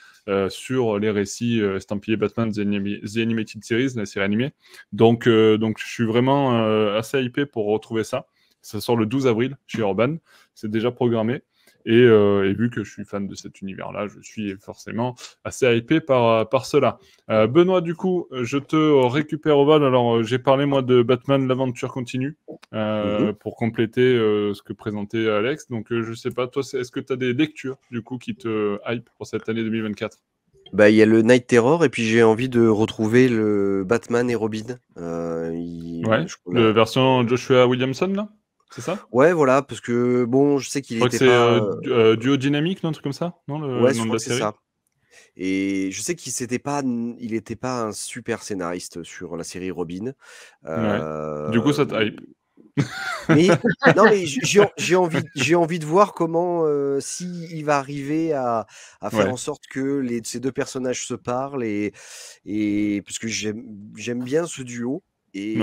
sur 0.48 0.98
les 0.98 1.10
récits 1.10 1.60
estampillés 1.60 2.16
Batman 2.16 2.52
The, 2.52 2.58
Animated 2.58 3.64
Series, 3.64 3.92
la 3.96 4.06
série 4.06 4.24
animée. 4.24 4.52
Donc, 4.92 5.28
donc 5.28 5.78
je 5.78 5.86
suis 5.86 6.04
vraiment 6.04 6.94
assez 6.94 7.20
hypé 7.22 7.46
pour 7.46 7.66
retrouver 7.66 8.04
ça. 8.04 8.26
Ça 8.62 8.80
sort 8.80 8.96
le 8.96 9.04
12 9.04 9.26
avril 9.26 9.58
chez 9.66 9.80
Urban. 9.80 10.16
C'est 10.54 10.70
déjà 10.70 10.90
programmé. 10.90 11.42
Euh, 11.86 12.48
et, 12.48 12.54
vu 12.54 12.70
que 12.70 12.82
je 12.84 12.90
suis 12.90 13.04
fan 13.04 13.26
de 13.26 13.34
cet 13.34 13.60
univers-là, 13.60 14.06
je 14.08 14.20
suis 14.20 14.54
forcément 14.56 15.14
assez 15.44 15.76
hypé 15.76 16.00
par, 16.00 16.48
par 16.48 16.66
cela. 16.66 16.98
Euh, 17.30 17.46
Benoît, 17.46 17.80
du 17.80 17.94
coup, 17.94 18.26
je 18.32 18.58
te 18.58 18.76
récupère 19.06 19.58
au 19.58 19.64
vol. 19.64 19.84
Alors, 19.84 20.16
euh, 20.16 20.22
j'ai 20.22 20.38
parlé, 20.38 20.66
moi, 20.66 20.82
de 20.82 21.02
Batman, 21.02 21.46
l'aventure 21.46 21.92
continue, 21.92 22.36
mhm. 22.72 23.34
pour 23.34 23.56
compléter 23.56 24.16
ce 24.16 24.62
que 24.62 24.72
présentait 24.72 25.28
Alex. 25.28 25.68
Donc, 25.68 25.86
je 25.90 26.12
sais 26.14 26.30
pas, 26.30 26.46
toi, 26.46 26.62
est-ce 26.62 26.90
que 26.90 27.00
tu 27.00 27.12
as 27.12 27.16
des 27.16 27.32
lectures, 27.32 27.78
du 27.90 28.02
coup, 28.02 28.18
qui 28.18 28.34
te 28.34 28.78
hype 28.88 29.08
pour 29.16 29.26
cette 29.26 29.48
année 29.48 29.62
2024 29.62 30.18
bah, 30.72 30.90
il 30.90 30.96
y 30.96 31.02
a 31.02 31.06
le 31.06 31.22
Night 31.22 31.46
Terror 31.46 31.84
et 31.84 31.88
puis 31.88 32.02
j'ai 32.02 32.24
envie 32.24 32.48
de 32.48 32.66
retrouver 32.66 33.28
le 33.28 33.84
Batman 33.86 34.28
et 34.28 34.34
Robin. 34.34 34.78
ouais, 36.04 36.26
la 36.50 36.72
version 36.72 37.28
Joshua 37.28 37.68
Williamson 37.68 38.08
là? 38.08 38.28
C'est 38.74 38.80
ça? 38.80 38.98
Ouais, 39.12 39.32
voilà, 39.32 39.62
parce 39.62 39.80
que 39.80 40.24
bon, 40.24 40.58
je 40.58 40.68
sais 40.68 40.82
qu'il 40.82 41.02
était 41.04 41.18
c'est 41.18 41.26
pas. 41.26 41.52
Euh, 41.52 41.80
euh, 41.86 42.16
duo 42.16 42.36
dynamique, 42.36 42.82
non, 42.82 42.90
un 42.90 42.92
truc 42.92 43.04
comme 43.04 43.12
ça? 43.12 43.36
Non, 43.46 43.58
le 43.58 43.82
ouais, 43.82 43.94
nom 43.94 44.06
de 44.06 44.12
la 44.12 44.18
série? 44.18 44.40
ça. 44.40 44.54
Et 45.36 45.90
je 45.92 46.02
sais 46.02 46.14
qu'il 46.14 46.32
n'était 46.40 46.58
pas, 46.58 46.82
il 46.82 47.32
n'était 47.32 47.56
pas 47.56 47.84
un 47.84 47.92
super 47.92 48.42
scénariste 48.42 49.02
sur 49.04 49.36
la 49.36 49.44
série 49.44 49.70
Robin. 49.70 50.12
Euh... 50.66 51.50
Du 51.50 51.60
coup, 51.60 51.72
ça 51.72 51.84
hype. 51.92 52.20
mais, 53.28 53.48
non, 53.96 54.04
mais 54.04 54.24
j'ai 54.76 54.96
envie, 54.96 55.22
j'ai 55.36 55.54
envie 55.54 55.78
de 55.78 55.86
voir 55.86 56.12
comment, 56.12 56.64
euh, 56.64 56.98
s'il 56.98 57.64
va 57.64 57.78
arriver 57.78 58.32
à, 58.32 58.66
à 59.00 59.10
faire 59.10 59.32
en 59.32 59.36
sorte 59.36 59.66
que 59.68 59.98
les, 59.98 60.20
ces 60.24 60.40
deux 60.40 60.50
personnages 60.50 61.06
se 61.06 61.14
parlent 61.14 61.64
et, 61.64 61.92
et 62.44 63.02
parce 63.02 63.18
que 63.18 63.28
j'aime 63.28 64.24
bien 64.24 64.46
ce 64.46 64.62
duo. 64.62 65.04
Et 65.34 65.58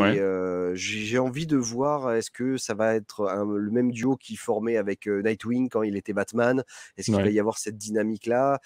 j'ai 0.73 1.17
envie 1.17 1.47
de 1.47 1.55
voir, 1.55 2.11
est-ce 2.13 2.29
que 2.29 2.57
ça 2.57 2.73
va 2.73 2.95
être 2.95 3.23
le 3.45 3.71
même 3.71 3.91
duo 3.91 4.17
qui 4.17 4.35
formait 4.35 4.75
avec 4.75 5.07
Nightwing 5.07 5.69
quand 5.69 5.83
il 5.83 5.95
était 5.95 6.13
Batman? 6.13 6.63
Est-ce 6.97 7.05
qu'il 7.05 7.15
va 7.15 7.29
y 7.29 7.39
avoir 7.39 7.57
cette 7.57 7.77
dynamique-là? 7.77 8.59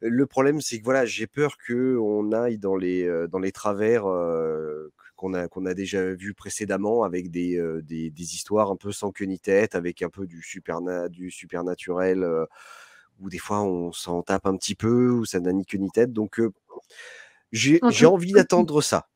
Le 0.00 0.26
problème, 0.26 0.60
c'est 0.60 0.78
que 0.78 0.84
voilà, 0.84 1.06
j'ai 1.06 1.26
peur 1.26 1.56
qu'on 1.66 2.32
aille 2.32 2.58
dans 2.58 2.76
les, 2.76 3.26
dans 3.28 3.38
les 3.38 3.50
travers 3.50 4.04
qu'on 5.16 5.32
a, 5.32 5.48
qu'on 5.48 5.64
a 5.64 5.72
déjà 5.72 6.14
vu 6.14 6.34
précédemment 6.34 7.02
avec 7.02 7.30
des, 7.30 7.58
des, 7.82 8.34
histoires 8.34 8.70
un 8.70 8.76
peu 8.76 8.92
sans 8.92 9.12
queue 9.12 9.24
ni 9.24 9.38
tête, 9.38 9.74
avec 9.74 10.02
un 10.02 10.10
peu 10.10 10.26
du, 10.26 10.42
superna 10.42 11.08
du 11.08 11.30
supernaturel, 11.30 12.28
où 13.20 13.30
des 13.30 13.38
fois 13.38 13.62
on 13.62 13.90
s'en 13.92 14.22
tape 14.22 14.46
un 14.46 14.56
petit 14.56 14.74
peu, 14.74 15.10
où 15.10 15.24
ça 15.24 15.40
n'a 15.40 15.52
ni 15.54 15.64
queue 15.64 15.78
ni 15.78 15.90
tête. 15.90 16.12
Donc 16.12 16.42
j'ai 17.52 17.80
envie 18.04 18.32
d'attendre 18.32 18.82
ça. 18.82 19.06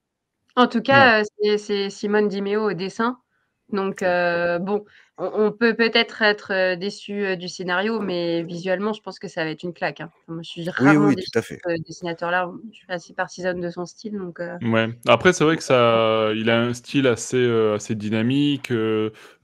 En 0.57 0.69
tout 0.69 0.83
cas, 0.83 1.23
c'est 1.59 1.91
Simone 1.91 2.29
Dimeo 2.29 2.71
au 2.71 2.73
dessin. 2.73 3.19
Donc, 3.73 4.01
bon, 4.03 4.85
on, 5.19 5.51
peut 5.53 5.75
peut-être 5.75 6.23
être 6.23 6.77
déçu 6.77 7.37
du 7.37 7.49
scénario, 7.49 7.99
mais 7.99 8.43
visuellement, 8.43 8.93
je 8.93 9.01
pense 9.01 9.19
que 9.19 9.27
ça 9.27 9.43
va 9.43 9.51
être 9.51 9.65
une 9.65 9.73
claque. 9.73 10.01
Hein. 10.01 10.11
je 10.43 10.49
suis 10.49 10.71
rarement 10.71 11.07
oui, 11.07 11.17
tout 11.17 11.39
à 11.39 11.43
fait. 11.43 11.59
dessinateur-là. 11.87 12.53
Je 12.71 12.77
suis 12.77 12.87
assez 12.89 13.15
partisane 13.15 13.61
de 13.61 13.71
son 13.71 13.85
style. 13.85 14.17
Donc, 14.17 14.39
ouais. 14.39 14.89
Après, 15.09 15.33
c'est 15.33 15.45
vrai 15.45 15.57
que 15.57 15.63
ça, 15.63 16.31
il 16.37 16.51
a 16.51 16.61
un 16.61 16.75
style 16.75 17.09
assez, 17.09 17.51
assez 17.75 17.97
dynamique, 17.97 18.73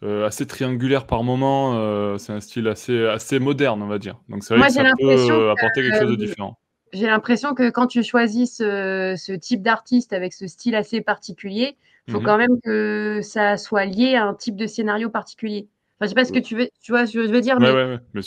assez 0.03 0.47
triangulaire 0.47 1.07
par 1.07 1.25
moment. 1.25 2.19
c'est 2.19 2.33
un 2.33 2.41
style 2.41 2.69
assez, 2.69 3.07
assez 3.07 3.41
moderne, 3.41 3.83
on 3.83 3.89
va 3.89 3.99
dire. 3.99 4.21
Donc, 4.29 4.45
c'est 4.45 4.57
vrai 4.57 4.69
que 4.69 4.75
ça 4.75 4.85
peut 4.97 5.51
apporter 5.51 5.83
quelque 5.83 5.99
chose 5.99 6.11
de 6.11 6.17
différent 6.17 6.57
j'ai 6.93 7.07
l'impression 7.07 7.55
que 7.55 7.71
quand 7.71 7.87
tu 7.87 8.03
choisis 8.03 8.57
ce, 8.57 9.37
type 9.37 9.63
d'artiste 9.63 10.13
avec 10.13 10.33
ce 10.33 10.47
style 10.47 10.75
assez 10.75 11.01
particulier, 11.01 11.77
il 12.07 12.13
faut 12.13 12.21
mmh 12.21 12.25
quand 12.25 12.39
même 12.39 12.61
que 12.63 13.21
ça 13.23 13.57
soit 13.57 13.85
lié 13.85 14.17
à 14.17 14.25
un 14.25 14.35
type 14.35 14.57
de 14.57 14.67
scénario 14.67 15.11
particulier. 15.11 15.69
Enfin, 16.01 16.07
je 16.07 16.09
sais 16.09 16.15
pas 16.15 16.25
ce 16.25 16.33
que 16.33 16.39
tu 16.39 16.57
veux, 16.57 16.71
tu 16.83 16.93
vois, 16.93 17.05
je 17.05 17.19
veux 17.21 17.41
dire, 17.43 17.61
mais 17.61 17.69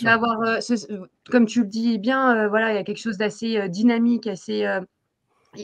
avoir, 0.08 0.42
euh, 0.42 0.60
comme 1.32 1.48
tu 1.48 1.62
le 1.62 1.68
dis 1.68 1.98
bien, 1.98 2.36
euh, 2.36 2.48
voilà, 2.48 2.72
il 2.72 2.76
y 2.76 2.78
a 2.78 2.84
quelque 2.84 3.02
chose 3.02 3.18
d'assez 3.18 3.58
euh, 3.58 3.68
dynamique, 3.68 4.28
assez. 4.28 4.66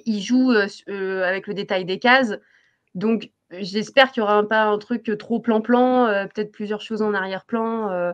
il 0.05 0.21
joue 0.21 0.49
avec 0.49 1.45
le 1.45 1.53
détail 1.53 1.85
des 1.85 1.99
cases, 1.99 2.35
donc 2.95 3.29
j'espère 3.51 4.11
qu'il 4.11 4.21
y 4.21 4.23
aura 4.23 4.47
pas 4.47 4.63
un 4.63 4.79
truc 4.79 5.11
trop 5.19 5.39
plan-plan, 5.39 6.27
peut-être 6.33 6.51
plusieurs 6.51 6.81
choses 6.81 7.03
en 7.03 7.13
arrière-plan. 7.13 8.13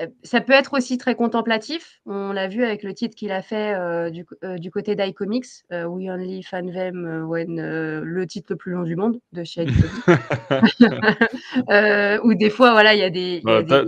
Euh, 0.00 0.06
ça 0.22 0.40
peut 0.40 0.52
être 0.52 0.72
aussi 0.72 0.96
très 0.96 1.14
contemplatif. 1.14 2.00
On 2.06 2.32
l'a 2.32 2.48
vu 2.48 2.64
avec 2.64 2.82
le 2.82 2.94
titre 2.94 3.14
qu'il 3.14 3.32
a 3.32 3.42
fait 3.42 3.74
euh, 3.74 4.10
du, 4.10 4.24
euh, 4.42 4.56
du, 4.56 4.70
côté 4.70 4.96
d'iComics, 4.96 5.46
We 5.70 6.08
Only 6.08 6.42
Fan 6.42 6.72
Them 6.72 7.26
When, 7.28 7.60
le 8.00 8.26
titre 8.26 8.46
le 8.50 8.56
plus 8.56 8.72
long 8.72 8.82
du 8.82 8.96
monde 8.96 9.20
de 9.32 9.44
chez 9.44 9.66
euh, 11.70 12.18
Ou 12.24 12.34
des 12.34 12.50
fois, 12.50 12.72
voilà, 12.72 12.94
il 12.94 13.00
y 13.00 13.02
a 13.02 13.10
des. 13.10 13.42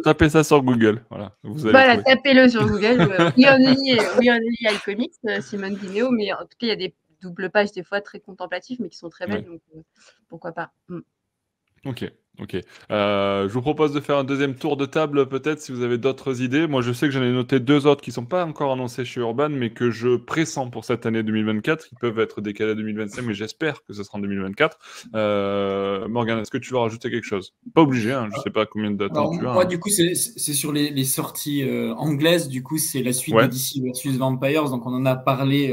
Tapez 0.04 0.28
ça 0.28 0.44
sur 0.44 0.62
Google. 0.62 1.02
Voilà, 1.10 1.32
voilà 1.42 2.02
tapez-le 2.02 2.48
sur 2.48 2.66
Google. 2.68 3.08
We 3.36 3.46
Only, 3.48 3.98
We 4.18 4.28
Only 4.28 4.76
iComics, 4.76 5.14
Simone 5.40 5.76
Dineo. 5.76 6.10
Mais 6.10 6.32
en 6.32 6.40
tout 6.40 6.56
cas, 6.58 6.66
il 6.66 6.68
y 6.68 6.72
a 6.72 6.76
des 6.76 6.94
doubles 7.22 7.50
pages 7.50 7.72
des 7.72 7.82
fois 7.82 8.02
très 8.02 8.20
contemplatives, 8.20 8.78
mais 8.80 8.90
qui 8.90 8.98
sont 8.98 9.08
très 9.08 9.26
belles. 9.26 9.46
Donc, 9.46 9.62
pourquoi 10.28 10.52
pas. 10.52 10.70
Mm. 10.88 11.00
Ok. 11.86 12.04
Ok. 12.40 12.56
Euh, 12.90 13.48
je 13.48 13.52
vous 13.52 13.62
propose 13.62 13.92
de 13.92 14.00
faire 14.00 14.18
un 14.18 14.24
deuxième 14.24 14.54
tour 14.56 14.76
de 14.76 14.84
table, 14.84 15.26
peut-être, 15.26 15.60
si 15.60 15.72
vous 15.72 15.82
avez 15.82 15.96
d'autres 15.96 16.42
idées. 16.42 16.66
Moi, 16.66 16.82
je 16.82 16.92
sais 16.92 17.06
que 17.06 17.12
j'en 17.12 17.22
ai 17.22 17.32
noté 17.32 17.60
deux 17.60 17.86
autres 17.86 18.02
qui 18.02 18.10
ne 18.10 18.14
sont 18.14 18.26
pas 18.26 18.44
encore 18.44 18.72
annoncés 18.72 19.06
chez 19.06 19.20
Urban, 19.20 19.48
mais 19.48 19.70
que 19.70 19.90
je 19.90 20.16
pressens 20.16 20.68
pour 20.68 20.84
cette 20.84 21.06
année 21.06 21.22
2024. 21.22 21.88
qui 21.88 21.94
peuvent 21.94 22.18
être 22.18 22.42
décalés 22.42 22.72
à 22.72 22.74
2025, 22.74 23.22
mais 23.22 23.34
j'espère 23.34 23.82
que 23.84 23.94
ce 23.94 24.02
sera 24.02 24.18
en 24.18 24.20
2024. 24.20 24.78
Euh, 25.14 26.08
Morgan, 26.08 26.38
est-ce 26.38 26.50
que 26.50 26.58
tu 26.58 26.72
veux 26.72 26.78
rajouter 26.78 27.10
quelque 27.10 27.24
chose? 27.24 27.54
Pas 27.74 27.82
obligé, 27.82 28.12
hein, 28.12 28.28
je 28.30 28.38
ne 28.38 28.42
sais 28.42 28.50
pas 28.50 28.66
combien 28.66 28.90
de 28.90 28.96
dates 28.96 29.12
tu 29.12 29.18
as. 29.18 29.52
Moi, 29.52 29.62
hein. 29.62 29.66
du 29.66 29.78
coup, 29.78 29.88
c'est 29.88 30.14
sur 30.14 30.72
les, 30.72 31.04
sorties 31.04 31.62
euh, 31.62 31.94
anglaises. 31.94 32.48
Du 32.48 32.62
coup, 32.62 32.76
c'est 32.76 33.02
la 33.02 33.14
suite 33.14 33.34
de 33.34 33.46
DC 33.46 33.82
versus 33.82 34.16
Vampires. 34.16 34.68
Donc, 34.68 34.84
on 34.86 34.92
en 34.92 35.06
a 35.06 35.16
parlé 35.16 35.70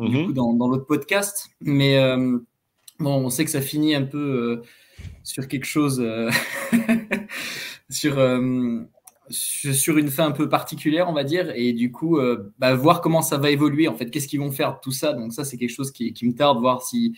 mm-hmm. 0.00 0.32
dans, 0.32 0.52
dans 0.52 0.66
l'autre 0.66 0.86
podcast. 0.86 1.50
Mais 1.60 1.96
bon, 2.98 3.14
on 3.14 3.30
sait 3.30 3.44
que 3.44 3.52
ça 3.52 3.60
finit 3.60 3.94
un 3.94 4.02
peu 4.02 4.62
sur 5.22 5.48
quelque 5.48 5.64
chose, 5.66 6.00
euh, 6.00 6.30
sur, 7.90 8.18
euh, 8.18 8.80
sur 9.30 9.98
une 9.98 10.08
fin 10.08 10.26
un 10.26 10.32
peu 10.32 10.48
particulière, 10.48 11.08
on 11.08 11.12
va 11.12 11.24
dire, 11.24 11.52
et 11.54 11.72
du 11.72 11.90
coup, 11.90 12.18
euh, 12.18 12.52
bah, 12.58 12.74
voir 12.74 13.00
comment 13.00 13.22
ça 13.22 13.38
va 13.38 13.50
évoluer, 13.50 13.88
en 13.88 13.94
fait, 13.94 14.10
qu'est-ce 14.10 14.28
qu'ils 14.28 14.40
vont 14.40 14.52
faire 14.52 14.74
de 14.74 14.78
tout 14.82 14.92
ça. 14.92 15.12
Donc 15.12 15.32
ça, 15.32 15.44
c'est 15.44 15.56
quelque 15.56 15.74
chose 15.74 15.90
qui, 15.90 16.12
qui, 16.12 16.26
me 16.26 16.34
tarde, 16.34 16.58
voir 16.60 16.82
si 16.82 17.16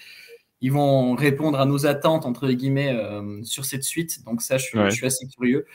ils 0.60 0.72
vont 0.72 1.14
répondre 1.14 1.60
à 1.60 1.66
nos 1.66 1.86
attentes, 1.86 2.26
entre 2.26 2.50
guillemets, 2.50 2.96
sur 3.42 3.64
cette 3.64 3.84
suite. 3.84 4.24
Donc 4.24 4.42
ça, 4.42 4.58
je 4.58 4.90
suis 4.90 5.06
assez 5.06 5.26
curieux. 5.28 5.66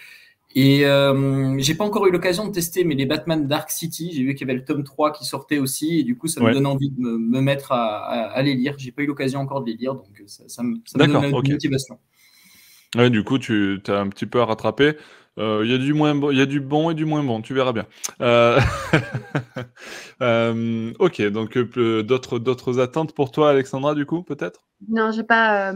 Et 0.55 0.85
euh, 0.85 1.55
j'ai 1.57 1.73
pas 1.73 1.83
encore 1.83 2.05
eu 2.05 2.11
l'occasion 2.11 2.47
de 2.47 2.51
tester, 2.51 2.83
mais 2.83 2.95
les 2.95 3.05
Batman 3.05 3.47
Dark 3.47 3.71
City, 3.71 4.11
j'ai 4.13 4.23
vu 4.23 4.35
qu'il 4.35 4.47
y 4.47 4.51
avait 4.51 4.59
le 4.59 4.65
tome 4.65 4.83
3 4.83 5.11
qui 5.11 5.25
sortait 5.25 5.57
aussi, 5.57 5.99
et 5.99 6.03
du 6.03 6.17
coup, 6.17 6.27
ça 6.27 6.41
me 6.41 6.53
donne 6.53 6.67
envie 6.67 6.91
de 6.91 6.99
me, 6.99 7.41
mettre 7.41 7.71
à, 7.71 8.03
à, 8.03 8.41
les 8.43 8.53
lire. 8.53 8.75
J'ai 8.77 8.91
pas 8.91 9.01
eu 9.01 9.07
l'occasion 9.07 9.39
encore 9.39 9.61
de 9.61 9.71
les 9.71 9.77
lire, 9.77 9.95
donc 9.95 10.21
ça, 10.27 10.43
ça 10.47 10.63
me, 10.63 10.77
ça 10.85 10.99
me 10.99 11.11
donne 11.11 11.23
une 11.23 11.31
motivation. 11.31 11.97
Ouais, 12.95 13.09
du 13.09 13.23
coup, 13.23 13.39
tu 13.39 13.81
as 13.87 13.99
un 13.99 14.09
petit 14.09 14.25
peu 14.25 14.41
à 14.41 14.45
rattraper. 14.45 14.95
Euh, 15.39 15.61
il 15.65 15.71
y 15.71 15.73
a 15.73 15.79
du 15.79 15.93
moins 15.93 16.13
bon, 16.13 16.29
il 16.29 16.37
y 16.37 16.41
a 16.41 16.45
du 16.45 16.59
bon 16.59 16.91
et 16.91 16.93
du 16.93 17.05
moins 17.05 17.23
bon, 17.23 17.41
tu 17.41 17.55
verras 17.55 17.73
bien. 17.73 17.87
Euh, 18.21 18.59
euh, 20.21 20.93
ok, 20.99 21.21
donc 21.29 21.57
d'autres 21.57 22.37
d'autres 22.37 22.79
attentes 22.79 23.15
pour 23.15 23.31
toi, 23.31 23.49
Alexandra, 23.49 23.95
du 23.95 24.05
coup, 24.05 24.21
peut-être? 24.21 24.67
Non, 24.87 25.11
j'ai 25.11 25.23
pas. 25.23 25.73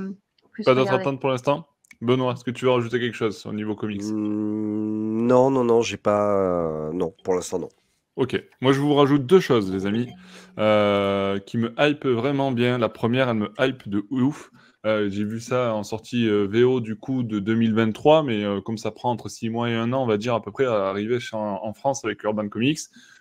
pas 0.64 0.76
d'autres 0.76 0.94
attentes 0.94 1.20
pour 1.20 1.32
l'instant? 1.32 1.68
Benoît, 2.01 2.34
est-ce 2.34 2.44
que 2.44 2.51
tu 2.51 2.66
veux 2.66 2.72
rajouter 2.72 3.00
quelque 3.00 3.16
chose 3.16 3.46
au 3.46 3.54
niveau 3.54 3.75
comics? 3.75 4.04
Mmh, 4.04 5.27
Non, 5.27 5.50
non, 5.50 5.63
non, 5.63 5.82
j'ai 5.82 5.98
pas. 5.98 6.89
non, 6.94 7.13
pour 7.24 7.36
l'instant, 7.36 7.60
non. 7.60 7.70
Ok, 8.16 8.44
moi 8.62 8.74
je 8.74 8.80
vous 8.80 8.96
rajoute 8.96 9.27
deux 9.27 9.39
choses, 9.39 9.72
les 9.72 9.86
amis, 9.86 10.08
qui 10.56 11.58
me 11.58 11.74
hype 11.77 12.06
vraiment 12.06 12.51
bien. 12.51 12.80
La 12.80 12.89
première, 12.89 13.30
elle 13.30 13.38
me 13.38 13.51
hype 13.60 13.88
de 13.88 14.06
ouf. 14.10 14.51
Euh, 14.88 15.10
j'ai 15.10 15.25
vu 15.25 15.42
ça 15.42 15.74
en 15.74 15.84
sortie 15.84 16.30
euh, 16.30 16.48
VO 16.50 16.80
du 16.80 16.96
coup 16.96 17.24
de 17.24 17.39
2023, 17.39 18.24
mais 18.24 18.46
euh, 18.46 18.62
comme 18.62 18.77
ça 18.77 18.92
prend 18.92 19.12
entre 19.12 19.27
6 19.27 19.50
mois 19.50 19.70
et 19.70 19.74
1 19.74 19.92
an, 19.92 20.04
on 20.04 20.08
va 20.08 20.18
dire 20.18 20.34
à 20.34 20.42
peu 20.42 20.50
près 20.51 20.66
à 20.66 20.88
arriver 20.88 21.18
en, 21.34 21.74
France 21.74 22.06
avec 22.06 22.24
Urban 22.24 22.48
Comics, 22.48 22.80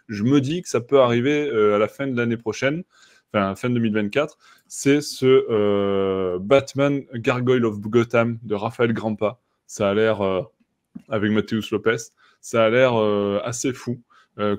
je 0.08 0.22
me 0.22 0.40
dis 0.40 0.62
que 0.62 0.68
ça 0.68 0.80
peut 0.80 1.00
arriver 1.00 1.50
à 1.50 1.78
la 1.78 1.88
fin 1.88 2.06
de 2.06 2.16
l'année 2.16 2.36
prochaine, 2.36 2.84
fin 3.32 3.70
2024. 3.70 4.38
C'est 4.66 5.00
ce 5.00 6.38
Batman 6.38 7.02
Gargoyle 7.14 7.64
of 7.64 7.80
Gotham 7.80 8.38
de 8.42 8.54
Raphaël 8.54 8.92
Grampa. 8.92 9.38
Ça 9.66 9.90
a 9.90 9.94
l'air, 9.94 10.20
avec 11.08 11.30
Matthäus 11.32 11.70
Lopez, 11.70 11.96
ça 12.40 12.64
a 12.64 12.70
l'air 12.70 12.94
assez 13.44 13.72
fou. 13.72 14.00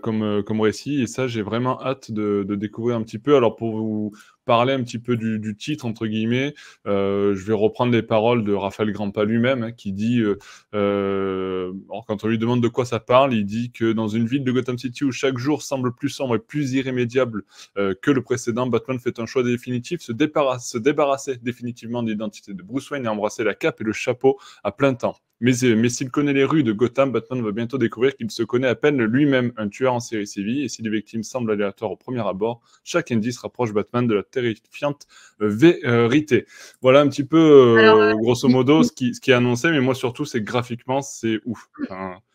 comme, 0.01 0.43
comme 0.43 0.61
récit. 0.61 1.01
Et 1.01 1.07
ça, 1.07 1.27
j'ai 1.27 1.41
vraiment 1.41 1.81
hâte 1.81 2.11
de, 2.11 2.43
de, 2.47 2.55
découvrir 2.55 2.97
un 2.97 3.03
petit 3.03 3.19
peu. 3.19 3.35
Alors, 3.35 3.55
pour 3.55 3.77
vous, 3.77 4.13
parler 4.47 4.73
un 4.73 4.81
petit 4.81 4.97
peu 4.97 5.17
du, 5.17 5.55
titre, 5.57 5.85
entre 5.85 6.07
guillemets, 6.07 6.55
euh, 6.87 7.35
je 7.35 7.45
vais 7.45 7.53
reprendre 7.53 7.91
les 7.91 8.01
paroles 8.01 8.45
de 8.45 8.53
Raphaël 8.53 8.91
Grampa 8.93 9.25
lui-même, 9.25 9.61
hein, 9.61 9.71
qui 9.73 9.91
dit, 9.91 10.21
euh, 10.21 10.39
euh, 10.73 11.73
quand 12.07 12.23
on 12.23 12.27
lui 12.27 12.39
demande 12.39 12.63
de 12.63 12.69
quoi 12.69 12.85
ça 12.85 13.01
parle, 13.01 13.33
il 13.33 13.45
dit 13.45 13.71
que 13.71 13.91
dans 13.91 14.07
une 14.07 14.25
ville 14.25 14.45
de 14.45 14.51
Gotham 14.51 14.77
City 14.77 15.03
où 15.03 15.11
chaque 15.11 15.37
jour 15.37 15.61
semble 15.61 15.93
plus 15.93 16.09
sombre 16.09 16.35
et 16.35 16.39
plus 16.39 16.73
irrémédiable 16.73 17.43
que 17.75 18.11
le 18.11 18.21
précédent, 18.21 18.67
Batman 18.67 18.97
fait 18.99 19.19
un 19.19 19.25
choix 19.25 19.43
définitif, 19.43 20.01
se, 20.01 20.13
débarrasse, 20.13 20.69
se 20.69 20.77
débarrasser 20.77 21.35
définitivement 21.37 22.01
de 22.01 22.09
l'identité 22.09 22.53
de 22.53 22.63
Bruce 22.63 22.89
Wayne 22.89 23.05
et 23.05 23.09
embrasser 23.09 23.43
la 23.43 23.53
cape 23.53 23.81
et 23.81 23.83
le 23.83 23.93
chapeau 23.93 24.39
à 24.63 24.71
plein 24.71 24.93
temps. 24.93 25.17
Mais, 25.39 25.53
s'il 25.53 26.09
connaît 26.09 26.33
les 26.33 26.43
rues 26.43 26.63
de 26.63 26.71
Gotham, 26.71 27.11
Batman 27.11 27.43
va 27.43 27.51
bientôt 27.51 27.77
découvrir 27.77 28.15
qu'il 28.15 28.31
se 28.31 28.41
connaît 28.41 28.67
à 28.67 28.73
peine 28.73 29.03
lui-même, 29.03 29.53
un 29.57 29.69
tueur 29.69 29.93
en 29.93 29.99
série 29.99 30.25
civile, 30.25 30.63
et 30.63 30.67
si 30.67 30.81
les 30.81 30.89
victimes 30.89 31.21
semblent 31.21 31.51
aléatoires 31.51 31.91
au 31.91 31.95
premier 31.95 32.27
abord, 32.27 32.61
chaque 32.83 33.11
indice 33.11 33.37
rapproche 33.37 33.71
Batman 33.71 34.07
de 34.07 34.15
la 34.15 34.23
terrifiante 34.37 35.07
vérité. 35.39 36.45
Voilà 36.81 37.01
un 37.01 37.07
petit 37.07 37.23
peu, 37.23 37.37
euh, 37.37 38.11
euh, 38.11 38.13
grosso 38.15 38.47
modo, 38.47 38.83
ce 38.83 38.91
qui, 38.91 39.13
ce 39.13 39.21
qui 39.21 39.31
est 39.31 39.33
annoncé, 39.33 39.69
mais 39.71 39.79
moi 39.79 39.95
surtout, 39.95 40.25
c'est 40.25 40.41
graphiquement, 40.41 41.01
c'est 41.01 41.39
ouf. 41.45 41.67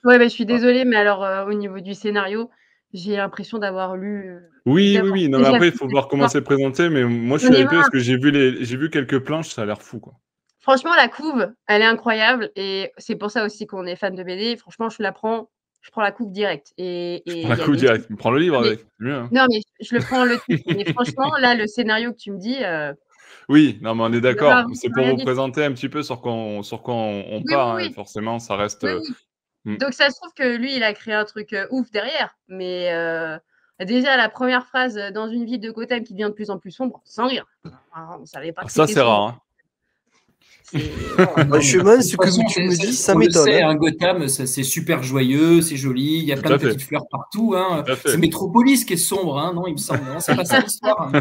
ouais, 0.05 0.19
bah, 0.19 0.25
je 0.25 0.29
suis 0.29 0.47
désolée, 0.47 0.85
mais 0.85 0.97
alors 0.97 1.25
euh, 1.25 1.47
au 1.47 1.55
niveau 1.55 1.81
du 1.81 1.95
scénario, 1.95 2.51
j'ai 2.93 3.17
l'impression 3.17 3.59
d'avoir 3.59 3.97
lu. 3.97 4.39
Oui, 4.67 4.99
oui, 5.03 5.11
oui. 5.11 5.29
Non, 5.29 5.39
mais 5.41 5.49
après, 5.49 5.69
il 5.69 5.75
faut 5.75 5.89
voir 5.89 6.09
comment 6.09 6.29
c'est 6.29 6.43
présenté, 6.43 6.89
mais 6.89 7.05
moi, 7.05 7.39
je 7.39 7.47
suis 7.47 7.55
hypé 7.55 7.77
parce 7.77 7.91
que 7.91 7.99
j'ai 7.99 8.17
vu, 8.17 8.31
les... 8.31 8.65
j'ai 8.65 8.77
vu 8.77 8.91
quelques 8.91 9.21
planches, 9.21 9.51
ça 9.51 9.63
a 9.63 9.67
l'air 9.67 9.81
fou, 9.81 10.01
quoi. 10.01 10.15
Franchement, 10.61 10.95
la 10.95 11.09
couve, 11.09 11.53
elle 11.67 11.83
est 11.83 11.87
incroyable 11.87 12.53
et 12.55 12.93
c'est 12.97 13.17
pour 13.17 13.33
ça 13.33 13.45
aussi 13.45 13.67
qu'on 13.67 13.85
est 13.85 13.97
fan 13.97 14.15
de 14.15 14.23
BD. 14.23 14.57
Franchement, 14.57 14.91
je 14.91 15.03
la 15.03 15.11
prends 15.11 15.51
je 15.83 15.91
prends 15.91 16.03
la 16.03 16.13
coupe 16.13 16.33
direct. 16.33 16.73
Et, 16.79 17.23
et 17.27 17.47
la 17.47 17.57
coupe 17.57 17.77
direct, 17.77 18.09
prends 18.17 18.31
le 18.31 18.39
livre 18.39 18.59
avec. 18.59 18.87
Hein. 19.01 19.29
Non, 19.33 19.47
mais 19.51 19.61
je, 19.81 19.95
le 19.95 20.01
prends 20.01 20.25
le 20.25 20.39
titre. 20.49 20.73
mais 20.75 20.91
franchement, 20.93 21.37
là, 21.39 21.55
le 21.55 21.67
scénario 21.67 22.13
que 22.13 22.19
tu 22.19 22.31
me 22.31 22.39
dis. 22.39 22.59
Euh, 22.63 22.95
oui, 23.49 23.79
non, 23.83 23.95
mais 23.95 24.05
on 24.05 24.13
est 24.13 24.21
d'accord. 24.21 24.65
C'est 24.75 24.91
pour 24.91 25.05
vous 25.05 25.17
présenter 25.17 25.65
un 25.65 25.73
petit 25.73 25.89
peu 25.89 26.03
sur 26.03 26.21
quoi 26.21 26.33
on, 26.33 26.63
sur 26.63 26.83
quoi 26.83 26.95
on, 26.95 27.43
part. 27.43 27.77
Hein, 27.77 27.91
forcément, 27.95 28.39
ça 28.39 28.57
reste. 28.57 28.85
Euh, 28.85 29.01
hmm. 29.65 29.77
Donc, 29.79 29.93
ça 29.93 30.09
se 30.11 30.17
trouve 30.17 30.33
que 30.35 30.57
lui, 30.57 30.77
il 30.77 30.85
a 30.85 30.95
créé 30.95 31.15
un 31.15 31.25
truc 31.25 31.53
euh, 31.53 31.67
ouf 31.71 31.91
derrière. 31.91 32.37
Mais 32.49 32.93
déjà 33.81 34.17
la 34.17 34.29
première 34.29 34.65
phrase 34.67 34.95
dans 35.13 35.27
une 35.27 35.45
ville 35.45 35.59
de 35.59 35.73
Gotham 35.73 36.05
qui 36.05 36.13
devient 36.13 36.29
de 36.29 36.35
plus 36.35 36.51
en 36.51 36.59
plus 36.59 36.71
sombre, 36.71 37.01
sans 37.05 37.27
rire. 37.27 37.47
on 38.21 38.25
savait 38.25 38.53
pas. 38.53 38.69
Ça, 38.69 38.87
c'est 38.87 39.01
rare. 39.01 39.23
Hein. 39.23 39.41
Chemin, 41.61 42.01
ce 42.01 42.17
que 42.17 42.53
tu 42.53 42.63
me 42.63 42.77
dis, 42.77 42.93
ça 42.95 43.15
m'étonne. 43.15 43.49
Hein. 43.49 43.71
Un 43.71 43.75
Gotham, 43.75 44.29
c'est 44.29 44.63
super 44.63 45.03
joyeux, 45.03 45.63
c'est 45.63 45.77
joli, 45.77 46.19
il 46.19 46.25
y 46.25 46.33
a 46.33 46.37
plein 46.37 46.57
de 46.57 46.57
petites 46.57 46.83
fleurs 46.83 47.07
partout. 47.11 47.55
Hein. 47.57 47.85
C'est 48.05 48.19
Métropolis 48.19 48.85
qui 48.85 48.95
est 48.95 48.97
sombre, 48.97 49.39
hein, 49.39 49.53
non 49.55 49.67
Il 49.67 49.73
me 49.73 49.79
semble. 49.79 50.01
C'est 50.21 50.37
pas 50.37 50.45
ça 50.45 50.61
l'histoire. 50.61 51.11
Hein. 51.13 51.21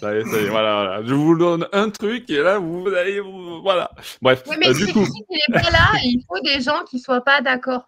ça 0.00 0.14
y 0.14 0.18
est, 0.18 0.24
ça 0.24 0.40
y 0.40 0.44
est, 0.44 0.48
voilà, 0.48 0.74
voilà, 0.74 1.02
Je 1.04 1.14
vous 1.14 1.36
donne 1.36 1.66
un 1.72 1.90
truc 1.90 2.28
et 2.30 2.38
là, 2.38 2.58
vous 2.58 2.86
allez. 2.88 3.20
Voilà. 3.62 3.90
Bref. 4.20 4.42
mais 4.58 4.68
euh, 4.68 4.74
du 4.74 4.92
coup. 4.92 5.06
il 5.30 5.38
n'est 5.54 5.60
pas 5.60 5.70
là, 5.70 5.90
il 6.02 6.22
faut 6.26 6.40
des 6.40 6.60
gens 6.60 6.82
qui 6.88 6.98
soient 6.98 7.22
pas 7.22 7.40
d'accord 7.40 7.86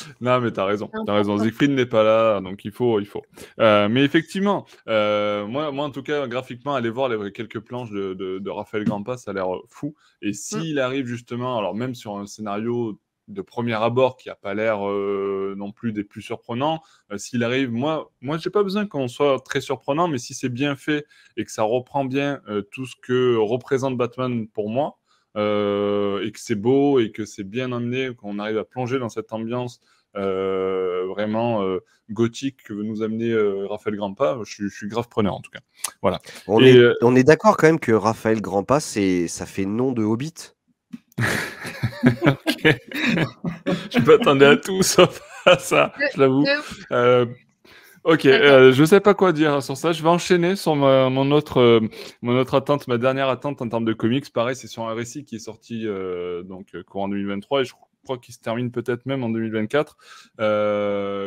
non, 0.20 0.40
mais 0.40 0.50
t'as 0.50 0.64
raison. 0.64 0.90
T'as 1.06 1.14
raison. 1.14 1.38
Siegfried 1.38 1.70
n'est 1.70 1.86
pas 1.86 2.02
là, 2.02 2.40
donc 2.40 2.64
il 2.64 2.72
faut, 2.72 3.00
il 3.00 3.06
faut. 3.06 3.22
Euh, 3.58 3.88
mais 3.88 4.04
effectivement, 4.04 4.66
euh, 4.88 5.46
moi, 5.46 5.72
moi, 5.72 5.86
en 5.86 5.90
tout 5.90 6.02
cas, 6.02 6.26
graphiquement, 6.26 6.74
aller 6.74 6.90
voir 6.90 7.08
les 7.08 7.32
quelques 7.32 7.60
planches 7.60 7.90
de, 7.90 8.14
de, 8.14 8.50
Raphaël 8.50 8.84
Grampas, 8.84 9.18
ça 9.18 9.30
a 9.30 9.34
l'air 9.34 9.48
fou. 9.68 9.94
Et 10.20 10.30
mm. 10.30 10.34
s'il 10.34 10.78
arrive 10.78 11.06
justement, 11.06 11.58
alors 11.58 11.74
même 11.74 11.94
sur 11.94 12.16
un 12.16 12.26
scénario 12.26 12.98
de 13.28 13.40
premier 13.40 13.74
abord 13.74 14.16
qui 14.16 14.28
n'a 14.28 14.34
pas 14.34 14.52
l'air 14.52 14.86
euh, 14.86 15.54
non 15.56 15.70
plus 15.70 15.92
des 15.92 16.04
plus 16.04 16.22
surprenants. 16.22 16.82
S'il 17.16 17.44
arrive, 17.44 17.70
moi, 17.70 18.10
moi, 18.20 18.36
j'ai 18.36 18.50
pas 18.50 18.62
besoin 18.62 18.86
qu'on 18.86 19.08
soit 19.08 19.38
très 19.40 19.60
surprenant, 19.60 20.08
mais 20.08 20.18
si 20.18 20.34
c'est 20.34 20.48
bien 20.48 20.76
fait 20.76 21.06
et 21.36 21.44
que 21.44 21.52
ça 21.52 21.62
reprend 21.62 22.04
bien 22.04 22.40
tout 22.72 22.84
ce 22.84 22.96
que 23.00 23.36
représente 23.36 23.96
Batman 23.96 24.48
pour 24.48 24.68
moi, 24.68 24.98
euh, 25.36 26.24
et 26.24 26.32
que 26.32 26.40
c'est 26.40 26.54
beau 26.54 27.00
et 27.00 27.10
que 27.10 27.24
c'est 27.24 27.44
bien 27.44 27.72
amené, 27.72 28.14
qu'on 28.14 28.38
arrive 28.38 28.58
à 28.58 28.64
plonger 28.64 28.98
dans 28.98 29.08
cette 29.08 29.32
ambiance 29.32 29.80
euh, 30.16 31.06
vraiment 31.08 31.62
euh, 31.62 31.78
gothique 32.10 32.62
que 32.64 32.74
veut 32.74 32.82
nous 32.82 33.02
amener 33.02 33.34
Raphaël 33.68 33.96
Grandpa, 33.96 34.38
je, 34.44 34.68
suis 34.68 34.88
grave 34.88 35.08
preneur 35.08 35.34
en 35.34 35.40
tout 35.40 35.50
cas. 35.50 35.60
Voilà. 36.02 36.20
On 36.46 36.62
est, 36.62 36.78
on 37.00 37.16
est 37.16 37.24
d'accord 37.24 37.56
quand 37.56 37.66
même 37.66 37.80
que 37.80 37.92
Raphaël 37.92 38.40
Grandpa, 38.40 38.80
c'est, 38.80 39.28
ça 39.28 39.46
fait 39.46 39.64
nom 39.64 39.92
de 39.92 40.02
Hobbit. 40.02 40.54
je 42.02 44.04
m'attendais 44.04 44.46
à 44.46 44.56
tout 44.56 44.82
sauf 44.82 45.20
à 45.46 45.58
ça, 45.58 45.92
je 46.14 46.20
l'avoue. 46.20 46.44
Ok, 48.04 48.26
euh, 48.26 48.72
je 48.72 48.84
sais 48.84 48.98
pas 48.98 49.14
quoi 49.14 49.32
dire 49.32 49.62
sur 49.62 49.76
ça. 49.76 49.92
Je 49.92 50.02
vais 50.02 50.08
enchaîner 50.08 50.56
sur 50.56 50.74
mon, 50.74 51.30
autre, 51.30 51.58
euh, 51.58 51.80
mon 52.20 52.36
autre 52.36 52.54
attente, 52.56 52.88
ma 52.88 52.98
dernière 52.98 53.28
attente 53.28 53.62
en 53.62 53.68
termes 53.68 53.84
de 53.84 53.92
comics. 53.92 54.32
Pareil, 54.32 54.56
c'est 54.56 54.66
sur 54.66 54.88
un 54.88 54.94
récit 54.94 55.24
qui 55.24 55.36
est 55.36 55.38
sorti 55.38 55.86
euh, 55.86 56.42
donc 56.42 56.76
courant 56.82 57.08
2023 57.08 57.60
et 57.60 57.64
je 57.64 57.74
crois 58.02 58.18
qu'il 58.18 58.34
se 58.34 58.40
termine 58.40 58.72
peut-être 58.72 59.06
même 59.06 59.22
en 59.22 59.28
2024, 59.28 59.96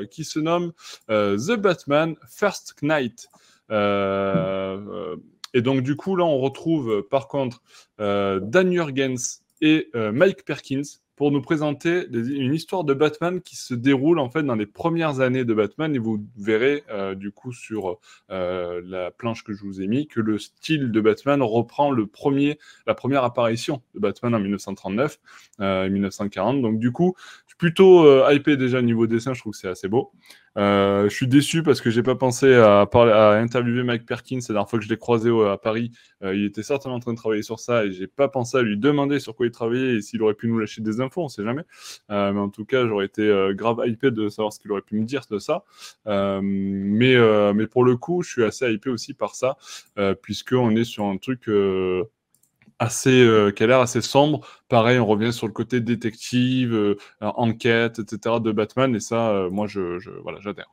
qui 0.10 0.25
se 0.25 0.39
nomme 0.39 0.74
The 1.08 1.55
Batman 1.58 2.15
First 2.27 2.75
Knight. 2.82 3.29
et 3.72 5.62
donc 5.62 5.82
du 5.82 5.96
coup 5.96 6.17
là, 6.17 6.25
on 6.25 6.39
retrouve 6.39 7.03
par 7.10 7.29
contre 7.29 7.62
Dan 7.98 8.74
Jurgens 8.74 9.39
et 9.62 9.89
Mike 9.94 10.44
Perkins 10.44 11.00
pour 11.15 11.31
nous 11.31 11.41
présenter 11.41 12.07
une 12.12 12.53
histoire 12.53 12.84
de 12.84 12.93
Batman 12.93 13.41
qui 13.41 13.55
se 13.55 13.74
déroule 13.74 14.19
en 14.19 14.29
fait 14.29 14.43
dans 14.43 14.55
les 14.55 14.65
premières 14.65 15.22
années 15.22 15.45
de 15.45 15.53
Batman. 15.53 15.95
Et 15.95 16.00
vous 16.00 16.25
verrez 16.38 16.84
euh, 16.89 17.15
du 17.15 17.31
coup 17.31 17.53
sur 17.53 18.00
euh, 18.31 18.81
la 18.84 19.12
planche 19.12 19.43
que 19.43 19.53
je 19.53 19.63
vous 19.63 19.81
ai 19.81 19.88
mis 19.88 20.07
que 20.07 20.19
le 20.19 20.38
style 20.38 20.91
de 20.91 21.01
Batman 21.01 21.41
reprend 21.41 21.91
la 21.91 22.95
première 22.95 23.24
apparition 23.24 23.81
de 23.93 24.00
Batman 24.00 24.36
en 24.36 24.39
1939 24.39 25.19
euh, 25.62 25.89
1940 25.89 26.62
donc 26.62 26.79
du 26.79 26.91
coup 26.91 27.15
plutôt 27.57 28.05
euh, 28.05 28.34
hypé 28.34 28.58
déjà 28.58 28.82
niveau 28.82 29.08
dessin 29.08 29.34
je 29.34 29.39
trouve 29.39 29.53
que 29.53 29.60
c'est 29.60 29.67
assez 29.67 29.88
beau 29.88 30.12
euh, 30.58 31.10
je 31.10 31.15
suis 31.15 31.27
déçu 31.27 31.63
parce 31.63 31.82
que 31.82 31.89
j'ai 31.89 32.03
pas 32.03 32.15
pensé 32.15 32.53
à, 32.53 32.88
interviewer 33.34 33.84
Mike 33.84 34.06
Perkins 34.06 34.39
la 34.39 34.53
dernière 34.53 34.69
fois 34.69 34.80
que 34.80 34.86
je 34.86 34.89
l'ai 34.89 34.97
croisé 34.97 35.30
à 35.30 35.58
Paris. 35.58 35.91
Euh, 36.23 36.36
il 36.36 36.45
était 36.45 36.63
certainement 36.63 36.95
en 36.95 36.99
train 36.99 37.12
de 37.12 37.17
travailler 37.17 37.43
sur 37.43 37.60
ça 37.60 37.86
et 37.86 37.91
j'ai 37.91 38.08
pas 38.08 38.27
pensé 38.30 38.58
à 38.58 38.62
lui 38.62 38.77
demander 38.77 39.19
sur 39.19 39.36
quoi 39.36 39.45
il 39.45 39.51
travaillait 39.51 39.95
et 39.95 40.01
s'il 40.01 40.21
aurait 40.21 40.34
pu 40.34 40.47
nous 40.47 40.58
lâcher 40.58 40.82
des 40.82 41.01
infos, 41.01 41.23
on 41.23 41.30
sait 41.30 41.43
jamais. 41.43 41.63
Euh, 42.10 42.32
mais 42.32 42.39
en 42.39 42.49
tout 42.49 42.65
cas, 42.65 42.88
j'aurais 42.88 43.06
été 43.06 43.30
grave 43.53 43.82
hypé 43.86 44.12
de 44.12 44.30
savoir 44.30 44.53
ce 44.53 44.60
qu'il 44.60 44.71
aurait 44.71 44.82
pu 44.82 44.95
me 44.95 45.06
dire 45.06 45.23
de 45.30 45.39
ça. 45.39 45.63
mais, 46.06 47.15
mais 47.53 47.67
pour 47.67 47.84
le 47.84 47.97
coup, 47.97 48.23
je 48.23 48.30
suis 48.30 48.43
assez 48.43 48.71
hypé 48.71 48.89
aussi 48.89 49.13
par 49.13 49.36
ça, 49.36 49.58
puisqu'on 50.21 50.75
est 50.75 50.84
sur 50.84 51.06
un 51.06 51.17
truc 51.17 51.49
assez, 52.79 53.23
euh, 53.23 53.51
qui 53.51 53.63
a 53.63 53.67
l'air 53.67 53.79
assez 53.79 54.01
sombre. 54.01 54.45
Pareil, 54.69 54.99
on 54.99 55.05
revient 55.05 55.33
sur 55.33 55.47
le 55.47 55.53
côté 55.53 55.79
détective, 55.79 56.73
euh, 56.73 56.95
enquête, 57.21 57.99
etc. 57.99 58.35
de 58.41 58.51
Batman. 58.51 58.95
Et 58.95 58.99
ça, 58.99 59.29
euh, 59.29 59.49
moi, 59.49 59.67
je, 59.67 59.99
je 59.99 60.11
voilà, 60.11 60.39
j'adhère. 60.41 60.67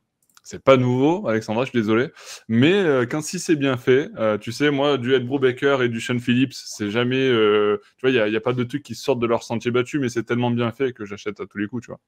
C'est 0.44 0.62
pas 0.62 0.76
nouveau, 0.76 1.28
Alexandra, 1.28 1.64
je 1.64 1.70
suis 1.70 1.78
désolé. 1.78 2.08
Mais 2.48 3.06
quand 3.08 3.22
si 3.22 3.38
c'est 3.38 3.54
bien 3.54 3.76
fait, 3.76 4.10
tu 4.40 4.50
sais, 4.50 4.72
moi, 4.72 4.98
du 4.98 5.14
Ed 5.14 5.24
Brubaker 5.24 5.82
et 5.82 5.88
du 5.88 6.00
Sean 6.00 6.18
Phillips, 6.18 6.52
c'est 6.52 6.90
jamais. 6.90 7.28
tu 7.28 8.00
vois, 8.00 8.10
il 8.10 8.14
n'y 8.14 8.18
a, 8.18 8.38
a, 8.38 8.40
pas 8.40 8.52
de 8.52 8.64
trucs 8.64 8.82
qui 8.82 8.96
sortent 8.96 9.20
de 9.20 9.28
leur 9.28 9.44
sentier 9.44 9.70
battu, 9.70 10.00
mais 10.00 10.08
c'est 10.08 10.24
tellement 10.24 10.50
bien 10.50 10.72
fait 10.72 10.92
que 10.94 11.04
j'achète 11.04 11.38
à 11.38 11.46
tous 11.46 11.58
les 11.58 11.68
coups, 11.68 11.84
tu 11.84 11.92
vois. 11.92 12.00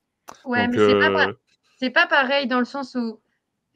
Ouais, 0.46 0.66
mais 0.66 0.76
c'est 0.76 0.98
pas, 0.98 1.26
c'est 1.78 1.90
pas 1.90 2.08
pareil 2.08 2.48
dans 2.48 2.58
le 2.58 2.64
sens 2.64 2.96
où 2.96 3.20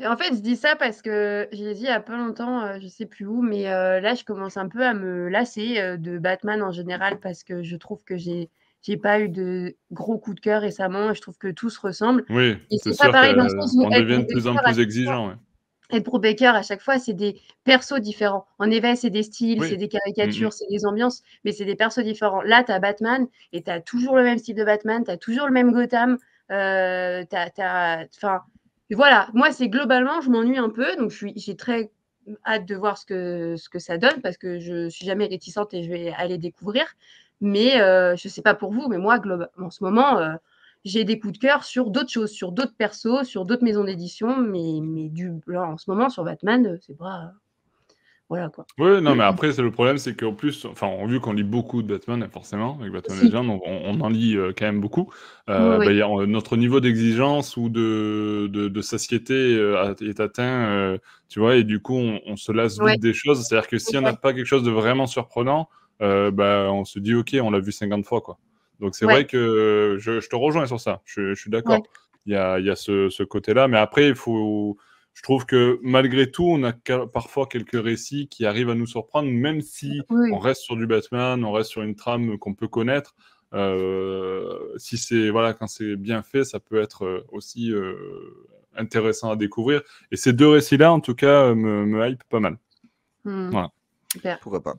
en 0.06 0.16
fait, 0.16 0.34
je 0.34 0.40
dis 0.40 0.56
ça 0.56 0.76
parce 0.76 1.02
que 1.02 1.48
j'ai 1.52 1.74
dit 1.74 1.80
il 1.80 1.86
y 1.86 1.88
a 1.88 2.00
pas 2.00 2.16
longtemps, 2.16 2.62
euh, 2.62 2.78
je 2.80 2.86
sais 2.86 3.06
plus 3.06 3.26
où, 3.26 3.42
mais 3.42 3.68
euh, 3.68 4.00
là, 4.00 4.14
je 4.14 4.24
commence 4.24 4.56
un 4.56 4.68
peu 4.68 4.84
à 4.84 4.94
me 4.94 5.28
lasser 5.28 5.78
euh, 5.78 5.96
de 5.96 6.18
Batman 6.18 6.62
en 6.62 6.70
général 6.70 7.18
parce 7.18 7.42
que 7.42 7.62
je 7.62 7.76
trouve 7.76 8.04
que 8.04 8.16
j'ai 8.16 8.48
j'ai 8.80 8.96
pas 8.96 9.18
eu 9.18 9.28
de 9.28 9.74
gros 9.90 10.18
coup 10.18 10.34
de 10.34 10.40
cœur 10.40 10.60
récemment. 10.60 11.12
Je 11.12 11.20
trouve 11.20 11.36
que 11.36 11.48
tout 11.48 11.68
se 11.68 11.80
ressemble. 11.80 12.24
Oui, 12.30 12.56
c'est 12.70 12.96
pas 12.96 13.10
pareil 13.10 13.34
dans 13.34 13.42
le 13.44 13.48
sens 13.48 13.74
où 13.74 13.82
on 13.82 13.90
devient 13.90 14.18
de 14.18 14.32
plus 14.32 14.46
en 14.46 14.54
plus 14.54 14.78
exigeant. 14.78 15.34
Et 15.90 16.00
pour 16.00 16.20
Baker, 16.20 16.48
à 16.48 16.62
chaque 16.62 16.82
fois, 16.82 16.98
c'est 16.98 17.14
des 17.14 17.40
persos 17.64 17.98
différents. 17.98 18.46
En 18.58 18.70
effet, 18.70 18.94
c'est 18.94 19.10
des 19.10 19.22
styles, 19.22 19.64
c'est 19.64 19.76
des 19.76 19.88
caricatures, 19.88 20.52
c'est 20.52 20.66
des 20.70 20.84
ambiances, 20.84 21.22
mais 21.44 21.52
c'est 21.52 21.64
des 21.64 21.76
persos 21.76 22.04
différents. 22.04 22.42
Là, 22.42 22.62
tu 22.62 22.70
as 22.70 22.78
Batman 22.78 23.26
et 23.52 23.62
tu 23.62 23.70
as 23.70 23.80
toujours 23.80 24.16
le 24.16 24.22
même 24.22 24.38
style 24.38 24.54
de 24.54 24.64
Batman, 24.64 25.02
tu 25.04 25.10
as 25.10 25.16
toujours 25.16 25.46
le 25.46 25.52
même 25.52 25.72
Gotham. 25.72 26.18
Euh, 26.50 27.24
voilà, 28.94 29.28
moi, 29.34 29.52
c'est 29.52 29.68
globalement, 29.68 30.20
je 30.20 30.30
m'ennuie 30.30 30.58
un 30.58 30.70
peu. 30.70 30.96
Donc, 30.96 31.10
j'ai 31.10 31.56
très 31.56 31.90
hâte 32.46 32.66
de 32.66 32.74
voir 32.74 32.98
ce 32.98 33.06
que, 33.06 33.78
ça 33.78 33.98
donne 33.98 34.20
parce 34.22 34.36
que 34.38 34.58
je 34.58 34.88
suis 34.88 35.06
jamais 35.06 35.26
réticente 35.26 35.74
et 35.74 35.82
je 35.82 35.90
vais 35.90 36.10
aller 36.10 36.38
découvrir. 36.38 36.86
Mais 37.40 37.80
euh, 37.80 38.16
je 38.16 38.28
ne 38.28 38.30
sais 38.30 38.42
pas 38.42 38.54
pour 38.54 38.72
vous, 38.72 38.88
mais 38.88 38.98
moi, 38.98 39.20
en 39.58 39.70
ce 39.70 39.84
moment, 39.84 40.18
euh, 40.18 40.34
j'ai 40.84 41.04
des 41.04 41.18
coups 41.18 41.34
de 41.34 41.38
cœur 41.38 41.64
sur 41.64 41.90
d'autres 41.90 42.10
choses, 42.10 42.30
sur 42.30 42.52
d'autres 42.52 42.74
persos, 42.76 43.24
sur 43.24 43.44
d'autres 43.44 43.64
maisons 43.64 43.84
d'édition. 43.84 44.38
Mais, 44.38 44.80
mais 44.82 45.08
du, 45.08 45.32
en 45.54 45.76
ce 45.76 45.90
moment, 45.90 46.08
sur 46.10 46.24
Batman, 46.24 46.66
euh, 46.66 46.78
c'est 46.80 46.96
pas. 46.96 47.32
Voilà 48.28 48.50
quoi. 48.50 48.66
Oui, 48.78 49.00
non, 49.00 49.14
mais 49.14 49.24
après, 49.24 49.52
c'est 49.52 49.62
le 49.62 49.70
problème, 49.70 49.96
c'est 49.96 50.14
qu'en 50.14 50.34
plus, 50.34 50.66
enfin, 50.66 50.90
vu 51.06 51.18
qu'on 51.18 51.32
lit 51.32 51.44
beaucoup 51.44 51.82
de 51.82 51.88
Batman, 51.88 52.28
forcément, 52.30 52.76
avec 52.78 52.92
Batman 52.92 53.18
Legends, 53.22 53.48
on, 53.48 53.60
on, 53.64 54.00
en 54.00 54.08
lit 54.10 54.36
euh, 54.36 54.52
quand 54.56 54.66
même 54.66 54.80
beaucoup. 54.80 55.10
Euh, 55.48 55.78
bah, 55.78 55.86
a, 55.86 56.26
notre 56.26 56.58
niveau 56.58 56.80
d'exigence 56.80 57.56
ou 57.56 57.70
de, 57.70 58.50
de, 58.52 58.68
de 58.68 58.80
satiété 58.82 59.32
euh, 59.34 59.94
est 60.02 60.20
atteint, 60.20 60.68
euh, 60.68 60.98
tu 61.30 61.40
vois, 61.40 61.56
et 61.56 61.64
du 61.64 61.80
coup, 61.80 61.96
on, 61.96 62.20
on 62.26 62.36
se 62.36 62.52
lasse 62.52 62.78
vite 62.78 63.00
des 63.00 63.14
choses. 63.14 63.46
C'est-à-dire 63.46 63.68
que 63.68 63.78
si 63.78 63.96
on 63.96 64.02
n'a 64.02 64.12
pas 64.12 64.34
quelque 64.34 64.46
chose 64.46 64.62
de 64.62 64.70
vraiment 64.70 65.06
surprenant, 65.06 65.70
bah, 66.00 66.68
on 66.70 66.84
se 66.84 66.98
dit, 66.98 67.14
OK, 67.14 67.34
on 67.40 67.50
l'a 67.50 67.60
vu 67.60 67.72
50 67.72 68.04
fois, 68.04 68.20
quoi. 68.20 68.38
Donc, 68.78 68.94
c'est 68.94 69.06
vrai 69.06 69.24
que 69.24 69.96
je, 69.98 70.20
je, 70.20 70.28
te 70.28 70.36
rejoins 70.36 70.66
sur 70.66 70.80
ça, 70.80 71.00
je, 71.06 71.34
je 71.34 71.40
suis 71.40 71.50
d'accord. 71.50 71.82
Il 72.26 72.34
y 72.34 72.36
a, 72.36 72.60
y 72.60 72.68
a 72.68 72.76
ce, 72.76 73.08
ce 73.08 73.22
côté-là, 73.22 73.68
mais 73.68 73.78
après, 73.78 74.08
il 74.08 74.14
faut 74.14 74.76
je 75.18 75.22
trouve 75.24 75.46
que 75.46 75.80
malgré 75.82 76.30
tout, 76.30 76.44
on 76.44 76.62
a 76.62 76.72
parfois 77.08 77.48
quelques 77.48 77.82
récits 77.82 78.28
qui 78.28 78.46
arrivent 78.46 78.70
à 78.70 78.76
nous 78.76 78.86
surprendre, 78.86 79.28
même 79.28 79.62
si 79.62 80.00
on 80.08 80.38
reste 80.38 80.60
sur 80.60 80.76
du 80.76 80.86
Batman, 80.86 81.44
on 81.44 81.50
reste 81.50 81.70
sur 81.70 81.82
une 81.82 81.96
trame 81.96 82.38
qu'on 82.38 82.54
peut 82.54 82.68
connaître. 82.68 83.16
Euh, 83.52 84.76
si 84.76 84.96
c'est 84.96 85.30
voilà, 85.30 85.54
quand 85.54 85.66
c'est 85.66 85.96
bien 85.96 86.22
fait, 86.22 86.44
ça 86.44 86.60
peut 86.60 86.80
être 86.80 87.04
euh, 87.04 87.26
aussi 87.32 87.72
euh, 87.72 87.96
intéressant 88.76 89.32
à 89.32 89.34
découvrir. 89.34 89.82
Et 90.12 90.16
ces 90.16 90.32
deux 90.32 90.50
récits-là, 90.50 90.92
en 90.92 91.00
tout 91.00 91.16
cas, 91.16 91.52
me, 91.52 91.84
me 91.84 92.08
hype 92.08 92.22
pas 92.28 92.38
mal. 92.38 92.56
Mmh. 93.24 93.50
Voilà. 93.50 93.72
Pourquoi 94.40 94.62
pas 94.62 94.76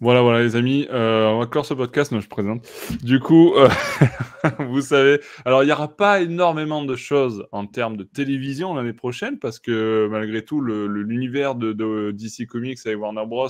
voilà, 0.00 0.22
voilà, 0.22 0.42
les 0.42 0.54
amis, 0.54 0.86
euh, 0.92 1.26
on 1.26 1.40
va 1.40 1.46
clore 1.46 1.66
ce 1.66 1.74
podcast, 1.74 2.12
non, 2.12 2.20
je 2.20 2.28
présente. 2.28 2.64
Du 3.02 3.18
coup, 3.18 3.54
euh, 3.54 3.68
vous 4.58 4.80
savez, 4.80 5.20
alors 5.44 5.62
il 5.62 5.66
n'y 5.66 5.72
aura 5.72 5.96
pas 5.96 6.20
énormément 6.20 6.84
de 6.84 6.96
choses 6.96 7.46
en 7.52 7.66
termes 7.66 7.96
de 7.96 8.04
télévision 8.04 8.74
l'année 8.74 8.92
prochaine, 8.92 9.38
parce 9.38 9.58
que 9.58 10.08
malgré 10.10 10.44
tout, 10.44 10.60
l'univers 10.60 11.54
de, 11.54 11.72
de, 11.72 12.12
DC 12.12 12.46
Comics 12.46 12.78
avec 12.84 12.98
Warner 12.98 13.26
Bros. 13.26 13.48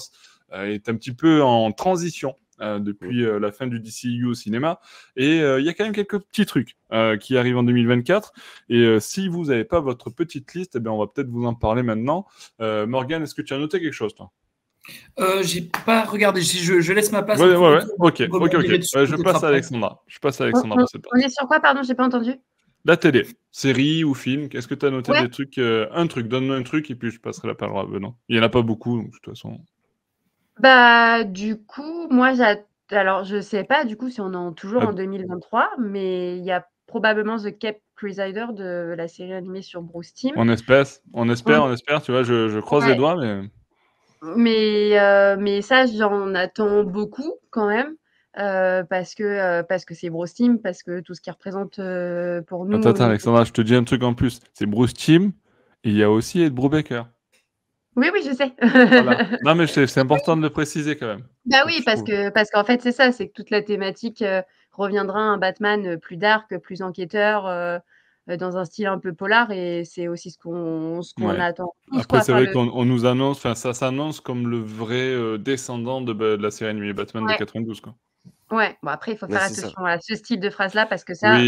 Euh, 0.53 0.66
est 0.66 0.88
un 0.88 0.94
petit 0.94 1.12
peu 1.12 1.42
en 1.42 1.72
transition. 1.72 2.37
Euh, 2.61 2.81
depuis 2.81 3.24
euh, 3.24 3.38
la 3.38 3.53
fin 3.53 3.68
du 3.68 3.79
DCU 3.79 4.24
au 4.24 4.35
cinéma. 4.35 4.81
Et 5.14 5.37
il 5.37 5.64
y 5.64 5.68
a 5.68 5.74
quand 5.74 5.85
même 5.85 5.94
quelques 5.94 6.18
petits 6.18 6.44
trucs 6.44 6.77
qui 7.20 7.37
arrivent 7.37 7.59
en 7.59 7.62
2024. 7.62 8.33
Et 8.68 8.98
si 8.98 9.29
vous 9.29 9.44
n'avez 9.44 9.64
pas 9.64 9.79
votre 9.79 10.11
petite 10.11 10.53
liste, 10.55 10.74
eh 10.74 10.81
bien, 10.81 10.90
on 10.90 10.98
va 10.98 11.07
peut-être 11.07 11.29
vous 11.29 11.44
en 11.44 11.55
parler 11.55 11.85
maintenant. 11.85 12.27
Morgan, 12.59 13.22
est-ce 13.22 13.37
que 13.37 13.42
tu 13.42 13.55
as 13.55 13.59
noté 13.59 13.81
quelque 13.81 13.92
chose, 13.92 14.12
toi? 14.12 14.33
Euh, 15.18 15.42
j'ai 15.42 15.68
pas 15.85 16.05
regardé, 16.05 16.40
je, 16.40 16.81
je, 16.81 16.92
laisse 16.92 17.12
ma 17.12 17.22
place. 17.22 17.40
Ouais, 17.40 17.55
ouais, 17.55 17.77
ouais. 17.77 17.83
Ok, 17.98 18.22
ok, 18.31 18.55
ok. 18.55 18.64
je 18.64 19.22
passe 19.22 19.44
à 19.44 19.48
Alexandra. 19.48 20.03
Je 20.07 20.18
passe 20.18 20.40
à 20.40 20.44
Alexandra 20.44 20.77
on, 20.79 20.98
on, 21.14 21.18
est 21.18 21.29
sur 21.29 21.46
quoi, 21.46 21.61
pardon, 21.61 21.83
j'ai 21.83 21.94
pas 21.94 22.07
entendu? 22.07 22.35
La 22.85 22.96
télé, 22.96 23.27
série 23.51 24.05
ou 24.05 24.14
film, 24.14 24.48
est-ce 24.53 24.68
que 24.68 24.74
tu 24.74 24.87
as 24.87 24.90
noté 24.90 25.12
des 25.20 25.29
trucs 25.29 25.59
Un 25.59 26.07
truc, 26.07 26.29
donne-moi 26.29 26.57
un 26.57 26.62
truc 26.62 26.90
et 26.90 26.94
puis 26.94 27.11
je 27.11 27.20
passerai 27.20 27.48
la 27.48 27.55
parole 27.55 27.85
à 27.85 27.88
Benoît. 27.88 28.14
Il 28.29 28.37
n'y 28.37 28.40
en 28.40 28.44
a 28.44 28.48
pas 28.48 28.62
beaucoup, 28.62 29.03
de 29.03 29.11
toute 29.11 29.27
façon. 29.27 29.59
Bah, 30.61 31.24
du 31.24 31.57
coup, 31.57 32.09
moi, 32.11 32.33
alors 32.90 33.24
je 33.24 33.40
sais 33.40 33.64
pas 33.64 33.85
du 33.85 33.96
coup 33.96 34.11
si 34.11 34.20
on 34.20 34.51
est 34.51 34.55
toujours 34.55 34.83
ah. 34.83 34.88
en 34.88 34.92
2023, 34.92 35.72
mais 35.79 36.38
il 36.38 36.44
y 36.44 36.51
a 36.51 36.66
probablement 36.87 37.37
The 37.37 37.57
Cape 37.57 37.79
Crusader 37.96 38.46
de 38.53 38.94
la 38.96 39.09
série 39.09 39.35
animée 39.35 39.62
sur 39.62 39.83
Bruce 39.83 40.14
Team. 40.14 40.33
On 40.37 40.48
espère, 40.48 40.87
on 41.12 41.29
espère, 41.29 41.64
on 41.64 41.72
espère, 41.72 42.03
tu 42.03 42.12
vois, 42.12 42.22
je, 42.22 42.59
croise 42.61 42.87
les 42.87 42.94
doigts, 42.94 43.16
mais. 43.16 43.48
Mais, 44.22 44.98
euh, 44.98 45.37
mais 45.38 45.62
ça, 45.62 45.87
j'en 45.87 46.35
attends 46.35 46.85
beaucoup 46.85 47.35
quand 47.50 47.68
même. 47.68 47.94
Euh, 48.38 48.85
parce 48.85 49.16
que 49.16 49.24
euh, 49.24 49.62
parce 49.64 49.85
que 49.85 49.94
c'est 49.94 50.11
Bruce 50.11 50.35
Team, 50.35 50.61
parce 50.61 50.85
que 50.85 51.00
tout 51.00 51.14
ce 51.14 51.20
qui 51.20 51.31
représente 51.31 51.81
pour 52.46 52.66
nous. 52.66 52.78
Attends, 52.78 52.90
attends, 52.90 53.04
Alexandra, 53.04 53.44
je 53.44 53.52
te 53.52 53.61
dis 53.62 53.74
un 53.74 53.85
truc 53.85 54.02
en 54.02 54.14
plus. 54.14 54.40
C'est 54.52 54.66
Bruce 54.66 54.94
Team, 54.94 55.33
et 55.83 55.90
il 55.90 55.96
y 55.96 56.04
a 56.04 56.11
aussi 56.11 56.42
Ed 56.42 56.52
Brubaker. 56.52 57.07
Oui, 57.96 58.11
oui, 58.12 58.20
je 58.24 58.33
sais. 58.33 58.52
Non, 59.42 59.57
mais 59.57 59.66
c'est 59.66 59.98
important 59.98 60.37
de 60.37 60.42
le 60.42 60.50
préciser 60.50 60.96
quand 60.96 61.09
même. 61.09 61.24
Bah 61.46 61.64
oui, 61.66 61.83
parce 61.85 62.04
que 62.04 62.31
parce 62.31 62.50
qu'en 62.50 62.62
fait, 62.62 62.81
c'est 62.81 62.92
ça, 62.92 63.11
c'est 63.11 63.26
que 63.26 63.33
toute 63.33 63.50
la 63.50 63.62
thématique 63.62 64.22
reviendra 64.70 65.18
un 65.18 65.38
Batman 65.38 65.98
plus 65.98 66.16
dark, 66.16 66.57
plus 66.59 66.83
enquêteur, 66.83 67.81
dans 68.37 68.57
un 68.57 68.64
style 68.64 68.87
un 68.87 68.99
peu 68.99 69.12
polar, 69.14 69.51
et 69.51 69.85
c'est 69.85 70.09
aussi 70.09 70.31
ce 70.31 70.38
qu'on 70.38 71.01
attend. 71.41 71.73
Après, 71.97 72.23
c'est 72.23 72.33
vrai 72.33 72.51
qu'on 72.53 72.85
nous 72.85 73.07
annonce, 73.07 73.38
enfin, 73.38 73.55
ça 73.55 73.73
s'annonce 73.73 74.21
comme 74.21 74.49
le 74.49 74.59
vrai 74.59 75.38
descendant 75.38 76.01
de, 76.01 76.12
de, 76.12 76.43
la 76.43 76.51
série 76.51 76.71
animée 76.71 76.93
Batman 76.93 77.27
de 77.27 77.33
92, 77.33 77.81
quoi. 77.81 77.95
Ouais, 78.51 78.79
bon 78.83 78.91
après, 78.91 79.12
il 79.12 79.19
faut 79.19 79.27
faire 79.27 79.43
attention 79.43 79.85
à 79.85 79.99
ce 80.01 80.14
style 80.14 80.41
de 80.41 80.49
phrase-là 80.49 80.87
parce 80.87 81.05
que 81.05 81.12
ça, 81.12 81.38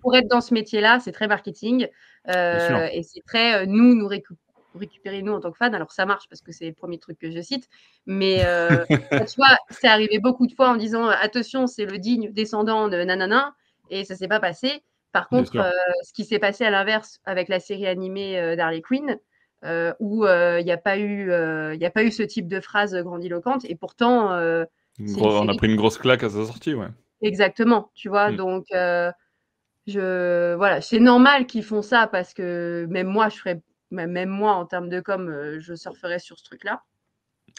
pour 0.00 0.14
être 0.14 0.28
dans 0.28 0.40
ce 0.40 0.54
métier-là, 0.54 1.00
c'est 1.00 1.12
très 1.12 1.26
marketing 1.26 1.88
et 2.28 3.02
c'est 3.02 3.22
très 3.26 3.66
nous, 3.66 3.94
nous 3.94 4.08
récupérer 4.76 5.22
nous 5.22 5.32
en 5.32 5.40
tant 5.40 5.50
que 5.50 5.56
fans. 5.56 5.72
Alors 5.72 5.92
ça 5.92 6.06
marche 6.06 6.28
parce 6.28 6.40
que 6.42 6.52
c'est 6.52 6.66
le 6.66 6.72
premier 6.74 6.98
truc 6.98 7.18
que 7.18 7.30
je 7.30 7.40
cite, 7.40 7.68
mais 8.06 8.44
tu 9.10 9.36
vois, 9.36 9.56
c'est 9.70 9.88
arrivé 9.88 10.18
beaucoup 10.18 10.46
de 10.46 10.52
fois 10.52 10.70
en 10.70 10.76
disant 10.76 11.08
attention, 11.08 11.66
c'est 11.66 11.86
le 11.86 11.98
digne 11.98 12.32
descendant 12.32 12.88
de 12.88 12.96
nanana 12.96 13.54
et 13.90 14.04
ça 14.04 14.14
s'est 14.14 14.28
pas 14.28 14.40
passé. 14.40 14.82
Par 15.18 15.28
contre, 15.28 15.52
ce 16.02 16.12
qui 16.12 16.24
s'est 16.24 16.38
passé 16.38 16.64
à 16.64 16.70
l'inverse 16.70 17.20
avec 17.24 17.48
la 17.48 17.60
série 17.60 17.86
animée 17.86 18.56
d'Harley 18.56 18.82
Quinn, 18.82 19.18
où 20.00 20.26
il 20.26 20.64
n'y 20.64 20.72
a 20.72 20.76
pas 20.76 20.98
eu, 20.98 21.30
il 21.74 21.84
a 21.84 21.90
pas 21.90 22.02
eu 22.02 22.10
ce 22.10 22.22
type 22.22 22.48
de 22.48 22.60
phrase 22.60 22.94
grandiloquente 22.94 23.64
et 23.64 23.76
pourtant 23.76 24.30
on 25.00 25.48
a 25.48 25.56
pris 25.56 25.68
une 25.68 25.76
grosse 25.76 25.98
claque 25.98 26.22
à 26.22 26.30
sa 26.30 26.44
sortie, 26.44 26.74
ouais. 26.74 26.88
Exactement, 27.22 27.90
tu 27.94 28.08
vois. 28.08 28.30
Mm. 28.30 28.36
Donc, 28.36 28.66
euh, 28.72 29.10
je, 29.86 30.54
voilà, 30.54 30.80
c'est 30.80 31.00
normal 31.00 31.46
qu'ils 31.46 31.64
font 31.64 31.82
ça 31.82 32.06
parce 32.06 32.34
que 32.34 32.86
même 32.90 33.06
moi, 33.06 33.28
je 33.28 33.36
ferais, 33.36 33.62
même 33.90 34.28
moi, 34.28 34.52
en 34.52 34.66
termes 34.66 34.88
de 34.88 35.00
com, 35.00 35.28
euh, 35.28 35.58
je 35.60 35.74
surferais 35.74 36.18
sur 36.18 36.38
ce 36.38 36.44
truc-là. 36.44 36.82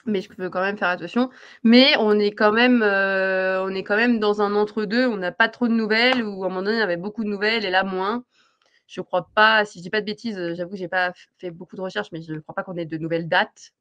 Mais 0.06 0.22
je 0.22 0.30
veux 0.38 0.50
quand 0.50 0.62
même 0.62 0.78
faire 0.78 0.90
attention. 0.90 1.30
Mais 1.64 1.96
on 2.00 2.18
est 2.18 2.32
quand 2.32 2.54
même, 2.54 2.82
euh, 2.82 3.64
on 3.64 3.70
est 3.70 3.84
quand 3.84 3.98
même 3.98 4.20
dans 4.20 4.42
un 4.42 4.56
entre-deux. 4.56 5.06
On 5.08 5.18
n'a 5.18 5.32
pas 5.32 5.50
trop 5.50 5.68
de 5.68 5.74
nouvelles 5.74 6.24
ou 6.24 6.44
à 6.44 6.48
un 6.48 6.50
moment 6.50 6.64
donné, 6.64 6.78
il 6.78 6.80
y 6.80 6.84
avait 6.84 6.98
beaucoup 6.98 7.24
de 7.24 7.30
nouvelles 7.30 7.66
et 7.66 7.70
là, 7.70 7.84
moins. 7.84 8.24
Je 8.88 9.02
crois 9.02 9.30
pas, 9.36 9.66
si 9.66 9.80
je 9.80 9.84
dis 9.84 9.90
pas 9.90 10.00
de 10.00 10.06
bêtises, 10.06 10.40
j'avoue 10.56 10.72
que 10.72 10.78
j'ai 10.78 10.88
pas 10.88 11.12
fait 11.40 11.52
beaucoup 11.52 11.76
de 11.76 11.82
recherches, 11.82 12.08
mais 12.14 12.22
je 12.22 12.34
ne 12.34 12.40
crois 12.40 12.56
pas 12.56 12.64
qu'on 12.64 12.78
ait 12.78 12.86
de 12.86 12.98
nouvelles 12.98 13.28
dates 13.28 13.74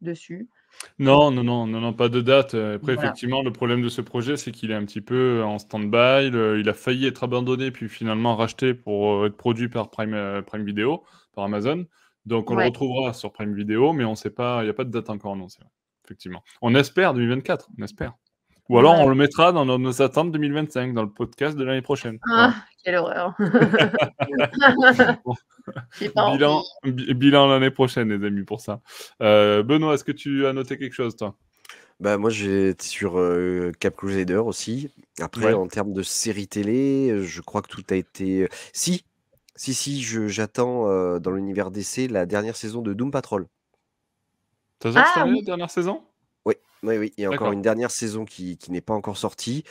dessus. 0.00 0.48
Non, 0.98 1.30
non, 1.30 1.44
non, 1.44 1.66
non, 1.66 1.80
non, 1.80 1.92
pas 1.92 2.08
de 2.08 2.20
date. 2.20 2.54
Après, 2.54 2.94
effectivement, 2.94 3.42
le 3.42 3.52
problème 3.52 3.82
de 3.82 3.88
ce 3.88 4.00
projet, 4.00 4.36
c'est 4.36 4.52
qu'il 4.52 4.70
est 4.70 4.74
un 4.74 4.84
petit 4.84 5.00
peu 5.00 5.42
en 5.42 5.58
stand-by. 5.58 6.28
Il 6.58 6.68
a 6.68 6.74
failli 6.74 7.06
être 7.06 7.24
abandonné, 7.24 7.70
puis 7.70 7.88
finalement 7.88 8.36
racheté 8.36 8.74
pour 8.74 9.12
euh, 9.12 9.26
être 9.26 9.36
produit 9.36 9.68
par 9.68 9.90
Prime, 9.90 10.14
euh, 10.14 10.42
Prime 10.42 10.64
Video, 10.64 11.02
par 11.34 11.44
Amazon. 11.44 11.84
Donc, 12.26 12.50
on 12.50 12.56
le 12.56 12.64
retrouvera 12.64 13.12
sur 13.12 13.32
Prime 13.32 13.54
Video, 13.54 13.92
mais 13.92 14.04
on 14.04 14.14
sait 14.14 14.30
pas, 14.30 14.62
il 14.62 14.64
n'y 14.64 14.70
a 14.70 14.74
pas 14.74 14.84
de 14.84 14.90
date 14.90 15.10
encore 15.10 15.32
annoncée. 15.32 15.60
Effectivement. 16.04 16.42
On 16.60 16.74
espère 16.74 17.14
2024, 17.14 17.68
on 17.78 17.84
espère. 17.84 18.14
Ou 18.68 18.78
alors, 18.78 18.98
on 18.98 19.08
le 19.08 19.14
mettra 19.14 19.52
dans 19.52 19.64
nos, 19.64 20.02
attentes 20.02 20.32
2025, 20.32 20.92
dans 20.92 21.02
le 21.02 21.10
podcast 21.10 21.56
de 21.56 21.62
l'année 21.62 21.82
prochaine. 21.82 22.18
Ah, 22.28 22.52
quelle 22.84 22.96
horreur. 22.96 23.34
bilan, 26.00 26.64
bilan 26.84 27.46
l'année 27.46 27.70
prochaine, 27.70 28.08
les 28.08 28.26
amis, 28.26 28.42
pour 28.42 28.60
ça. 28.60 28.80
Euh, 29.22 29.62
Benoît, 29.62 29.94
est-ce 29.94 30.02
que 30.02 30.12
tu 30.12 30.46
as 30.46 30.52
noté 30.52 30.78
quelque 30.78 30.94
chose, 30.94 31.14
toi? 31.14 31.36
Bah, 32.00 32.18
moi, 32.18 32.30
j'ai 32.30 32.74
sur 32.80 33.18
euh, 33.18 33.70
Cap 33.78 33.96
Crusader 33.96 34.36
aussi. 34.36 34.90
Après, 35.20 35.54
en 35.54 35.68
termes 35.68 35.92
de 35.92 36.02
série 36.02 36.48
télé, 36.48 37.22
je 37.22 37.40
crois 37.40 37.62
que 37.62 37.68
tout 37.68 37.84
a 37.90 37.94
été. 37.94 38.42
Euh, 38.42 38.48
si, 38.72 39.04
si, 39.56 39.74
si, 39.74 40.02
j'attends 40.02 41.18
dans 41.18 41.30
l'univers 41.30 41.70
DC 41.70 42.08
la 42.10 42.26
dernière 42.26 42.56
saison 42.56 42.82
de 42.82 42.92
Doom 42.92 43.10
Patrol. 43.10 43.46
T'as 44.78 44.92
ah, 44.94 45.24
la 45.26 45.42
dernière 45.42 45.70
saison? 45.70 46.02
Oui, 46.44 46.54
oui, 46.82 46.98
oui. 46.98 47.12
Il 47.16 47.22
y 47.22 47.24
a 47.24 47.30
encore 47.30 47.52
une 47.52 47.62
dernière 47.62 47.90
saison 47.90 48.24
qui, 48.24 48.58
qui 48.58 48.70
n'est 48.70 48.82
pas 48.82 48.94
encore 48.94 49.16
sortie. 49.16 49.64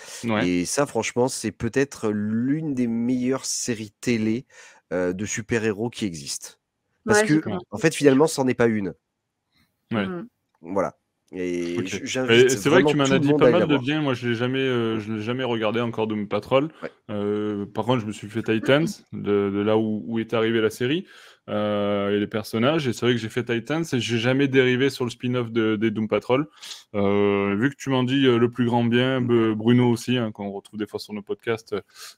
Et 0.43 0.65
ça, 0.65 0.85
franchement, 0.85 1.27
c'est 1.27 1.51
peut-être 1.51 2.09
l'une 2.09 2.73
des 2.73 2.87
meilleures 2.87 3.45
séries 3.45 3.93
télé 4.01 4.45
de 4.91 5.25
super-héros 5.25 5.89
qui 5.89 6.05
existent. 6.05 6.55
Parce 7.05 7.23
que, 7.23 7.41
en 7.69 7.77
fait, 7.77 7.93
finalement, 7.93 8.27
c'en 8.27 8.47
est 8.47 8.55
pas 8.55 8.67
une. 8.67 8.93
Mmh. 9.91 10.23
Voilà. 10.61 10.97
Et 11.31 11.77
c'est 11.87 12.69
vrai 12.69 12.83
que 12.83 12.89
tu 12.89 12.95
m'en 12.95 13.03
as 13.03 13.19
dit 13.19 13.33
pas 13.33 13.51
mal 13.51 13.67
de 13.67 13.77
bien. 13.77 14.01
Moi, 14.01 14.13
je 14.13 14.29
l'ai 14.29 14.35
jamais, 14.35 14.65
je 14.65 15.13
l'ai 15.13 15.21
jamais 15.21 15.43
regardé 15.43 15.81
encore 15.81 16.07
Doom 16.07 16.27
Patrol. 16.27 16.69
par 17.07 17.85
contre, 17.85 17.99
je 17.99 18.05
me 18.05 18.11
suis 18.11 18.29
fait 18.29 18.43
Titans, 18.43 18.87
de, 19.13 19.49
de 19.49 19.61
là 19.61 19.77
où, 19.77 20.03
où, 20.07 20.19
est 20.19 20.33
arrivée 20.33 20.61
la 20.61 20.69
série. 20.69 21.05
Euh, 21.47 22.09
et 22.15 22.19
les 22.19 22.27
personnages. 22.27 22.87
Et 22.87 22.93
c'est 22.93 23.05
vrai 23.05 23.13
que 23.13 23.21
j'ai 23.21 23.29
fait 23.29 23.43
Titans 23.43 23.83
et 23.93 23.99
j'ai 23.99 24.17
jamais 24.17 24.47
dérivé 24.47 24.89
sur 24.89 25.05
le 25.05 25.11
spin-off 25.11 25.51
de, 25.51 25.75
des 25.75 25.91
Doom 25.91 26.07
Patrol. 26.07 26.47
Euh, 26.95 27.55
vu 27.55 27.69
que 27.69 27.75
tu 27.75 27.91
m'en 27.91 28.03
dis 28.03 28.25
euh, 28.25 28.39
le 28.39 28.49
plus 28.49 28.65
grand 28.65 28.83
bien, 28.83 29.21
Bruno 29.21 29.89
aussi, 29.91 30.17
hein, 30.17 30.31
qu'on 30.31 30.51
retrouve 30.51 30.79
des 30.79 30.87
fois 30.87 30.99
sur 30.99 31.13
nos 31.13 31.21
podcasts, 31.21 31.75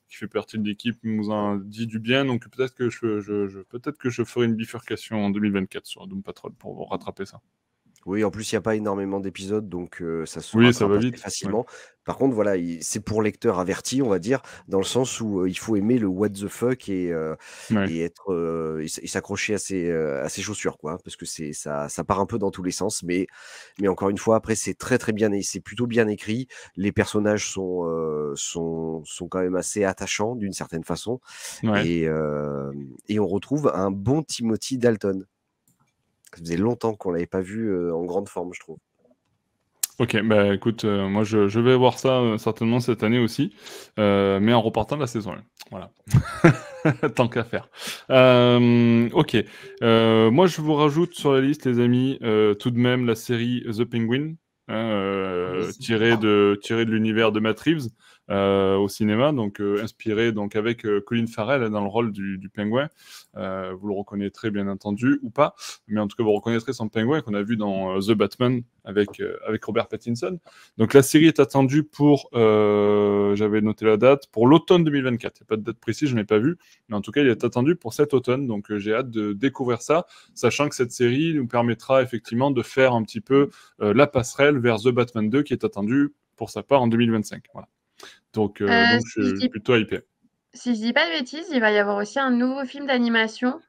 qui 0.08 0.16
fait 0.16 0.28
partie 0.28 0.58
de 0.58 0.66
l'équipe, 0.66 0.96
nous 1.04 1.30
en 1.30 1.58
dit 1.58 1.88
du 1.88 2.00
bien. 2.00 2.24
Donc 2.24 2.48
peut-être 2.50 2.74
que 2.74 2.90
je, 2.90 3.20
je 3.20 3.60
peut-être 3.64 3.98
que 3.98 4.10
je 4.10 4.24
ferai 4.24 4.46
une 4.46 4.56
bifurcation 4.56 5.26
en 5.26 5.30
2024 5.30 5.86
sur 5.86 6.08
Doom 6.08 6.24
Patrol 6.24 6.54
pour 6.54 6.90
rattraper 6.90 7.26
ça. 7.26 7.42
Oui, 8.08 8.24
en 8.24 8.32
plus, 8.32 8.52
il 8.52 8.56
n'y 8.56 8.58
a 8.58 8.62
pas 8.62 8.76
énormément 8.76 9.20
d'épisodes, 9.20 9.68
donc 9.70 10.02
ça 10.26 10.42
se 10.42 10.58
oui, 10.58 10.74
ça 10.74 10.88
va 10.88 10.98
vite. 10.98 11.20
facilement. 11.20 11.66
Par 12.06 12.18
contre, 12.18 12.34
voilà, 12.36 12.54
c'est 12.80 13.02
pour 13.02 13.22
lecteur 13.22 13.60
averti, 13.60 14.02
on 14.02 14.08
va 14.08 14.18
dire, 14.18 14.42
dans 14.70 14.78
le 14.78 14.86
sens 14.86 15.20
où 15.20 15.46
il 15.46 15.58
faut 15.60 15.76
aimer 15.76 16.00
le 16.00 16.08
what 16.08 16.30
the 16.30 16.48
fuck 16.48 16.88
et, 16.88 17.14
et 17.70 18.02
être 18.02 18.80
et 18.82 19.08
s'accrocher 19.08 19.56
à 19.56 19.58
ses, 19.58 19.92
à 19.92 20.30
ses 20.30 20.42
chaussures, 20.42 20.78
quoi, 20.78 20.98
parce 21.04 21.18
que 21.18 21.26
c'est 21.26 21.52
ça, 21.52 21.90
ça 21.90 22.06
part 22.06 22.22
un 22.22 22.26
peu 22.26 22.38
dans 22.40 22.50
tous 22.50 22.64
les 22.64 22.72
sens, 22.72 23.04
mais, 23.04 23.28
mais 23.82 23.90
encore 23.90 24.10
une 24.10 24.18
fois, 24.18 24.38
après, 24.38 24.56
c'est 24.56 24.76
très 24.76 24.98
très 24.98 25.12
bien, 25.12 25.30
c'est 25.42 25.60
plutôt 25.60 25.86
bien 25.86 26.08
écrit. 26.08 26.48
Les 26.78 26.94
personnages 26.94 27.52
sont, 27.52 27.84
sont, 28.36 29.04
sont 29.04 29.28
quand 29.28 29.42
même 29.42 29.58
assez 29.58 29.84
attachants 29.84 30.36
d'une 30.36 30.54
certaine 30.54 30.86
façon, 30.86 31.20
et, 31.76 32.08
et 33.10 33.20
on 33.20 33.28
retrouve 33.28 33.70
un 33.74 33.92
bon 33.92 34.24
Timothy 34.24 34.78
Dalton. 34.78 35.26
Ça 36.34 36.42
faisait 36.42 36.58
longtemps 36.58 36.94
qu'on 36.94 37.12
l'avait 37.12 37.26
pas 37.26 37.42
vu 37.42 37.92
en 37.92 38.04
grande 38.04 38.30
forme, 38.30 38.54
je 38.54 38.60
trouve. 38.60 38.78
Ok, 40.00 40.22
bah 40.22 40.54
écoute, 40.54 40.84
moi 40.84 41.24
je, 41.24 41.60
vais 41.60 41.76
voir 41.76 41.98
ça 41.98 42.22
certainement 42.38 42.80
cette 42.80 43.02
année 43.02 43.18
aussi, 43.18 43.56
mais 43.98 44.54
en 44.54 44.62
repartant 44.62 44.96
de 44.96 45.02
la 45.02 45.08
saison 45.08 45.34
1. 45.34 45.44
Voilà. 45.72 45.92
Tant 47.16 47.28
qu'à 47.28 47.44
faire. 47.44 47.68
ok. 48.10 49.38
moi 49.82 50.48
je 50.48 50.62
vous 50.62 50.76
rajoute 50.76 51.16
sur 51.16 51.34
la 51.34 51.42
liste, 51.42 51.66
les 51.66 51.80
amis, 51.80 52.20
tout 52.60 52.70
de 52.70 52.78
même 52.78 53.08
la 53.08 53.16
série 53.16 53.64
The 53.66 53.86
Penguin, 53.86 54.36
hein, 54.68 55.62
tirée 55.80 56.16
de, 56.18 56.60
tirée 56.62 56.86
de 56.86 56.92
l'univers 56.92 57.32
de 57.32 57.40
Matt 57.40 57.60
Reeves. 57.60 57.88
Euh, 58.30 58.76
au 58.76 58.90
cinéma, 58.90 59.32
donc 59.32 59.62
euh, 59.62 59.82
inspiré 59.82 60.34
donc 60.34 60.58
avec 60.58 60.86
euh, 60.86 61.00
Colin 61.00 61.28
Farrell 61.28 61.70
dans 61.70 61.80
le 61.80 61.88
rôle 61.88 62.12
du, 62.12 62.38
du 62.38 62.50
pingouin. 62.50 62.90
vous 63.34 63.88
le 63.88 63.94
reconnaîtrez 63.94 64.52
bien 64.52 64.68
entendu 64.68 65.20
ou 65.22 65.30
pas, 65.30 65.56
mais 65.88 66.02
en 66.02 66.08
tout 66.08 66.18
cas 66.18 66.24
vous 66.24 66.34
reconnaîtrez 66.34 66.74
son 66.74 66.90
pingouin 66.90 67.22
qu'on 67.22 67.36
a 67.36 67.42
vu 67.42 67.56
dans 67.56 68.00
The 68.02 68.12
Batman 68.12 68.64
avec 68.84 69.22
avec 69.48 69.64
Robert 69.64 69.88
Pattinson. 69.88 70.40
Donc 70.78 70.94
la 70.94 71.04
série 71.04 71.28
est 71.28 71.40
attendue 71.40 71.84
pour, 71.84 72.30
j'avais 72.34 73.62
noté 73.62 73.86
la 73.86 73.98
date, 73.98 74.28
pour 74.28 74.48
l'automne 74.48 74.84
2024. 74.84 75.38
Il 75.40 75.44
n'y 75.44 75.46
a 75.46 75.48
pas 75.48 75.58
de 75.58 75.62
date 75.62 75.80
précise, 75.80 76.10
je 76.10 76.16
n'ai 76.16 76.26
pas 76.26 76.40
vu, 76.40 76.58
mais 76.90 76.96
en 76.98 77.02
tout 77.02 77.12
cas 77.12 77.22
il 77.22 77.28
est 77.28 77.44
attendu 77.46 77.76
pour 77.76 77.94
cet 77.94 78.14
automne. 78.14 78.48
Donc 78.48 78.76
j'ai 78.76 78.94
hâte 78.94 79.10
de 79.10 79.34
découvrir 79.34 79.82
ça, 79.82 80.06
sachant 80.34 80.68
que 80.68 80.76
cette 80.76 80.92
série 80.92 81.34
nous 81.34 81.48
permettra 81.48 82.02
effectivement 82.02 82.52
de 82.52 82.62
faire 82.62 82.94
un 82.94 83.04
petit 83.04 83.22
peu 83.22 83.50
la 83.80 84.08
passerelle 84.08 84.58
vers 84.58 84.80
The 84.80 84.90
Batman 84.90 85.30
2 85.30 85.44
qui 85.44 85.54
est 85.54 85.64
attendu 85.64 86.14
pour 86.36 86.50
sa 86.50 86.64
part 86.64 86.82
en 86.82 86.88
2025. 86.88 87.44
Voilà. 87.54 87.68
Donc, 88.38 88.62
euh, 88.62 88.70
euh, 88.70 89.00
je 89.04 89.36
suis 89.36 89.50
plutôt 89.50 89.76
hypé. 89.76 90.02
Si 90.54 90.76
je 90.76 90.80
dis 90.80 90.94
pas 90.94 91.08
de 91.08 91.18
bêtises, 91.18 91.50
il 91.52 91.60
va 91.60 91.72
y 91.72 91.80
avoir 91.80 91.98
aussi 91.98 92.20
un 92.20 92.30
nouveau 92.30 92.66
film 92.66 92.86
d'animation. 92.86 93.60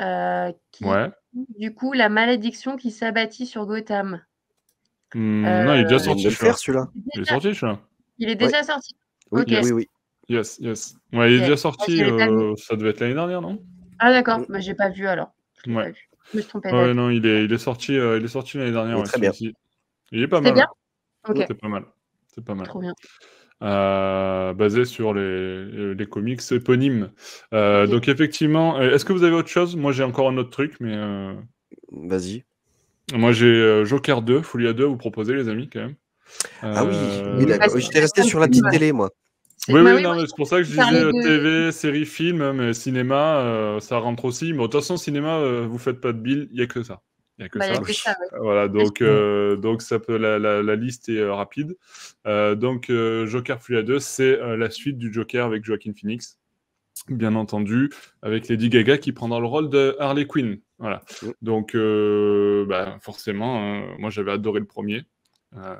Euh, 0.00 0.50
ouais. 0.80 1.10
Du 1.58 1.74
coup, 1.74 1.92
La 1.92 2.08
malédiction 2.08 2.76
qui 2.78 2.90
s'abattit 2.90 3.44
sur 3.44 3.66
Gotham. 3.66 4.22
Hmm, 5.14 5.42
non, 5.42 5.74
il 5.74 5.80
est 5.80 5.84
déjà 5.84 5.98
sorti. 5.98 6.30
celui-là. 6.30 6.88
Il 7.14 7.20
est 7.20 7.24
sorti, 7.26 7.54
celui-là. 7.54 7.80
Il 8.16 8.30
est 8.30 8.34
déjà 8.34 8.62
sorti. 8.62 8.94
Oui, 9.30 9.44
oui, 9.46 9.72
oui. 9.72 9.86
Yes, 10.30 10.58
yes. 10.60 10.96
Ouais, 11.12 11.30
il 11.30 11.36
est 11.36 11.40
déjà 11.40 11.58
sorti, 11.58 12.02
euh, 12.02 12.54
ça 12.56 12.76
devait 12.76 12.90
être 12.90 13.00
l'année 13.00 13.12
dernière, 13.12 13.42
non? 13.42 13.62
Ah 13.98 14.10
d'accord, 14.10 14.40
mais 14.48 14.62
j'ai 14.62 14.74
pas 14.74 14.88
vu 14.88 15.06
alors. 15.06 15.32
Je 15.66 15.70
ouais. 15.70 15.84
Pas 15.84 15.90
vu. 15.90 16.08
Je 16.32 16.38
me 16.38 16.42
trompais. 16.42 16.72
Ouais, 16.72 16.94
non, 16.94 17.10
il 17.10 17.26
est, 17.26 17.44
il 17.44 17.52
est 17.52 17.58
sorti, 17.58 17.98
euh, 17.98 18.18
il 18.18 18.24
est 18.24 18.28
sorti 18.28 18.56
l'année 18.56 18.72
dernière. 18.72 18.96
Ouais, 18.98 19.04
très 19.04 19.20
bien. 19.20 19.32
Il 20.12 20.22
est 20.22 20.28
pas 20.28 20.40
mal. 20.40 20.54
bien? 20.54 20.66
C'est 21.46 21.54
pas 21.54 21.68
mal. 21.68 21.84
C'est 22.34 22.44
pas 22.44 22.54
mal. 22.54 22.66
Trop 22.66 22.80
bien. 22.80 22.94
Euh, 23.62 24.52
basé 24.54 24.84
sur 24.84 25.14
les, 25.14 25.94
les 25.94 26.06
comics 26.06 26.40
éponymes. 26.50 27.10
Euh, 27.54 27.86
Donc 27.86 28.08
effectivement, 28.08 28.78
euh, 28.78 28.92
est-ce 28.92 29.04
que 29.04 29.12
vous 29.12 29.22
avez 29.22 29.36
autre 29.36 29.48
chose? 29.48 29.76
Moi 29.76 29.92
j'ai 29.92 30.02
encore 30.02 30.28
un 30.28 30.36
autre 30.36 30.50
truc, 30.50 30.74
mais... 30.80 30.94
Euh... 30.96 31.34
Vas-y. 31.92 32.44
Moi 33.14 33.30
j'ai 33.32 33.84
Joker 33.84 34.22
2, 34.22 34.42
Folia 34.42 34.72
2 34.72 34.84
à 34.84 34.86
vous 34.88 34.96
proposer 34.96 35.34
les 35.34 35.48
amis 35.48 35.68
quand 35.72 35.80
même. 35.80 35.94
Ah 36.62 36.84
oui, 36.84 36.94
oui. 37.38 37.80
J'étais 37.80 38.00
resté 38.00 38.22
sur 38.22 38.40
la 38.40 38.48
petite 38.48 38.68
télé 38.70 38.92
moi. 38.92 39.10
Oui, 39.68 39.80
oui, 39.80 40.02
non, 40.02 40.18
c'est 40.18 40.34
pour 40.36 40.48
ça 40.48 40.56
que 40.56 40.64
je 40.64 40.70
disais 40.70 41.10
TV, 41.22 41.70
série, 41.70 42.04
film, 42.04 42.50
mais 42.52 42.74
cinéma, 42.74 43.78
ça 43.80 43.98
rentre 43.98 44.24
aussi. 44.24 44.52
Mais 44.52 44.58
de 44.58 44.62
toute 44.62 44.80
façon, 44.80 44.96
cinéma, 44.96 45.40
vous 45.68 45.78
faites 45.78 46.00
pas 46.00 46.12
de 46.12 46.18
bill, 46.18 46.48
il 46.50 46.56
n'y 46.56 46.62
a 46.62 46.66
que 46.66 46.82
ça. 46.82 47.00
Il 47.38 47.42
n'y 47.42 47.46
a 47.46 47.48
que 47.48 47.58
bah, 47.58 47.92
ça. 47.92 48.16
Voilà, 48.38 48.68
donc, 48.68 49.00
euh, 49.00 49.56
donc 49.56 49.80
ça 49.82 49.98
peut, 49.98 50.16
la, 50.16 50.38
la, 50.38 50.76
liste 50.76 51.08
est 51.08 51.18
euh, 51.18 51.34
rapide. 51.34 51.76
Euh, 52.26 52.54
donc, 52.54 52.90
Joker 52.90 53.62
Furia 53.62 53.82
2, 53.82 53.98
c'est 53.98 54.36
la 54.56 54.70
suite 54.70 54.98
du 54.98 55.12
Joker 55.12 55.46
avec 55.46 55.64
Joaquin 55.64 55.92
Phoenix, 55.98 56.38
bien 57.08 57.34
entendu, 57.34 57.90
avec 58.20 58.48
Lady 58.48 58.68
Gaga 58.68 58.98
qui 58.98 59.12
prendra 59.12 59.40
le 59.40 59.46
rôle 59.46 59.70
de 59.70 59.96
Harley 59.98 60.26
Quinn. 60.26 60.58
Voilà. 60.78 61.02
Donc, 61.40 61.74
bah, 61.74 62.98
forcément, 63.00 63.82
moi 63.98 64.10
j'avais 64.10 64.32
adoré 64.32 64.60
le 64.60 64.66
premier. 64.66 65.04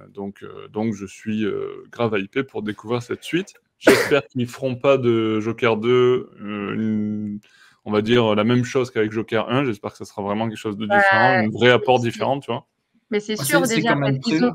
donc, 0.08 0.44
donc, 0.70 0.94
je 0.94 1.06
suis 1.06 1.44
grave 1.90 2.18
hypé 2.18 2.44
pour 2.44 2.62
découvrir 2.62 3.02
cette 3.02 3.24
suite. 3.24 3.54
J'espère 3.78 4.26
qu'ils 4.28 4.42
ne 4.42 4.46
feront 4.46 4.76
pas 4.76 4.96
de 4.96 5.40
Joker 5.40 5.76
2 5.76 6.30
une 6.38 7.40
on 7.84 7.92
va 7.92 8.02
dire, 8.02 8.34
la 8.34 8.44
même 8.44 8.64
chose 8.64 8.90
qu'avec 8.90 9.12
Joker 9.12 9.48
1. 9.48 9.64
J'espère 9.64 9.92
que 9.92 9.98
ça 9.98 10.04
sera 10.04 10.22
vraiment 10.22 10.48
quelque 10.48 10.58
chose 10.58 10.76
de 10.76 10.86
différent, 10.86 11.44
un 11.44 11.48
vrai 11.48 11.70
apport 11.70 12.00
différent, 12.00 12.38
tu 12.40 12.50
vois. 12.50 12.66
Mais 13.10 13.20
c'est 13.20 13.36
ah, 13.38 13.44
sûr 13.44 13.62
déjà 13.62 13.94
qu'ils 14.22 14.44
ont... 14.44 14.52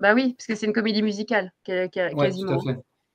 Bah 0.00 0.14
oui, 0.14 0.34
parce 0.34 0.46
que 0.46 0.54
c'est 0.54 0.66
une 0.66 0.72
comédie 0.72 1.02
musicale, 1.02 1.52
quasiment. 1.64 2.58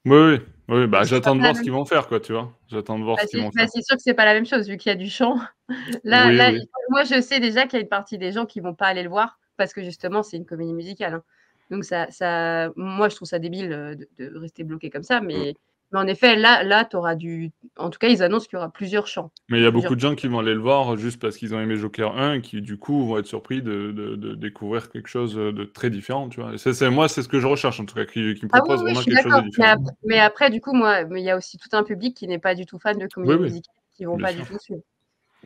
Oui, 0.06 0.18
oui, 0.18 0.40
oui. 0.68 0.88
Bah, 0.88 1.04
j'attends 1.04 1.36
de 1.36 1.40
voir 1.40 1.56
ce 1.56 1.62
qu'ils 1.62 1.72
vont 1.72 1.86
faire, 1.86 2.08
quoi, 2.08 2.20
tu 2.20 2.34
vois. 2.34 2.52
J'attends 2.68 3.00
de 3.00 3.06
voir 3.06 3.16
bah, 3.16 3.24
ce 3.24 3.28
qu'ils 3.28 3.40
vont 3.40 3.52
bah, 3.56 3.62
faire. 3.62 3.70
C'est 3.70 3.82
sûr 3.82 3.96
que 3.96 4.04
c'est 4.04 4.14
pas 4.14 4.26
la 4.26 4.34
même 4.34 4.46
chose, 4.46 4.68
vu 4.68 4.76
qu'il 4.76 4.90
y 4.90 4.94
a 4.94 4.98
du 4.98 5.10
chant. 5.10 5.40
là, 6.04 6.30
là 6.32 6.52
moi, 6.90 7.06
je 7.06 7.22
sais 7.22 7.40
déjà 7.40 7.64
qu'il 7.64 7.74
y 7.74 7.82
a 7.82 7.84
une 7.84 7.90
partie 7.90 8.18
des 8.18 8.34
gens 8.34 8.46
qui 8.46 8.60
vont 8.60 8.74
pas 8.74 8.88
aller 8.88 9.04
le 9.04 9.10
voir, 9.10 9.40
parce 9.56 9.74
que 9.74 9.82
justement, 9.82 10.24
c'est 10.24 10.36
une 10.36 10.46
comédie 10.46 10.74
musicale. 10.74 11.14
Hein. 11.14 11.24
Donc, 11.72 11.86
ça, 11.86 12.08
ça, 12.12 12.70
moi, 12.76 13.08
je 13.08 13.16
trouve 13.16 13.30
ça 13.30 13.40
débile 13.40 13.72
euh, 13.72 13.96
de, 13.96 14.08
de 14.20 14.38
rester 14.38 14.66
bloqué 14.66 14.90
comme 14.90 15.04
ça, 15.04 15.22
mais 15.22 15.56
mais 15.94 16.00
en 16.00 16.08
effet, 16.08 16.36
là, 16.36 16.64
là 16.64 16.86
tu 16.86 16.96
auras 16.96 17.16
du. 17.16 17.52
En 17.78 17.92
tout 17.92 18.00
cas, 18.00 18.08
ils 18.08 18.24
annoncent 18.24 18.48
qu'il 18.48 18.58
y 18.58 18.58
aura 18.58 18.72
plusieurs 18.72 19.06
chants. 19.06 19.32
Mais 19.50 19.60
il 19.60 19.64
y 19.64 19.68
a 19.68 19.72
beaucoup 19.72 19.96
de 19.96 20.00
gens 20.00 20.16
qui 20.16 20.28
vont 20.28 20.40
aller 20.40 20.56
le 20.56 20.60
voir 20.60 20.98
juste 20.98 21.22
parce 21.22 21.38
qu'ils 21.38 21.54
ont 21.54 21.60
aimé 21.60 21.76
Joker 21.76 22.18
1 22.18 22.34
et 22.34 22.42
qui, 22.42 22.62
du 22.62 22.78
coup, 22.78 23.06
vont 23.06 23.20
être 23.20 23.28
surpris 23.28 23.62
de, 23.62 23.92
de, 23.92 24.34
découvrir 24.34 24.90
quelque 24.90 25.08
chose 25.08 25.36
de 25.36 25.64
très 25.64 25.92
différent. 25.92 26.30
Tu 26.30 26.42
vois. 26.42 26.58
c'est, 26.58 26.90
moi, 26.90 27.08
c'est 27.08 27.22
ce 27.22 27.28
que 27.28 27.40
je 27.40 27.48
recherche, 27.48 27.80
en 27.80 27.86
tout 27.86 27.96
cas, 27.96 28.06
qui, 28.06 28.20
me 28.20 28.36
ah 28.52 28.60
propose 28.60 28.82
vraiment 28.82 29.02
quelque 29.02 29.22
chose 29.22 29.44
de 29.44 29.50
différent. 29.50 29.84
Mais 30.04 30.20
après, 30.20 30.50
du 30.50 30.62
coup, 30.62 30.74
moi, 30.74 31.02
il 31.02 31.24
y 31.24 31.30
a 31.30 31.38
aussi 31.38 31.58
tout 31.58 31.70
un 31.74 31.84
public 31.84 32.18
qui 32.18 32.28
n'est 32.28 32.40
pas 32.40 32.56
du 32.56 32.66
tout 32.66 32.80
fan 32.80 32.98
de 32.98 33.08
comédie 33.08 33.40
musicale, 33.40 33.76
qui 33.96 34.04
ne 34.04 34.08
vont 34.10 34.18
pas 34.18 34.34
du 34.34 34.42
tout 34.42 34.58
suivre. 34.60 34.82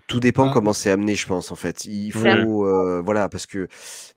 Tout 0.08 0.22
dépend 0.22 0.50
comment 0.50 0.72
c'est 0.72 0.90
amené, 0.90 1.16
je 1.16 1.28
pense, 1.28 1.52
en 1.52 1.56
fait. 1.56 1.84
Il 1.84 2.14
faut, 2.14 2.66
euh, 2.66 3.02
voilà, 3.04 3.28
parce 3.28 3.46
que 3.46 3.68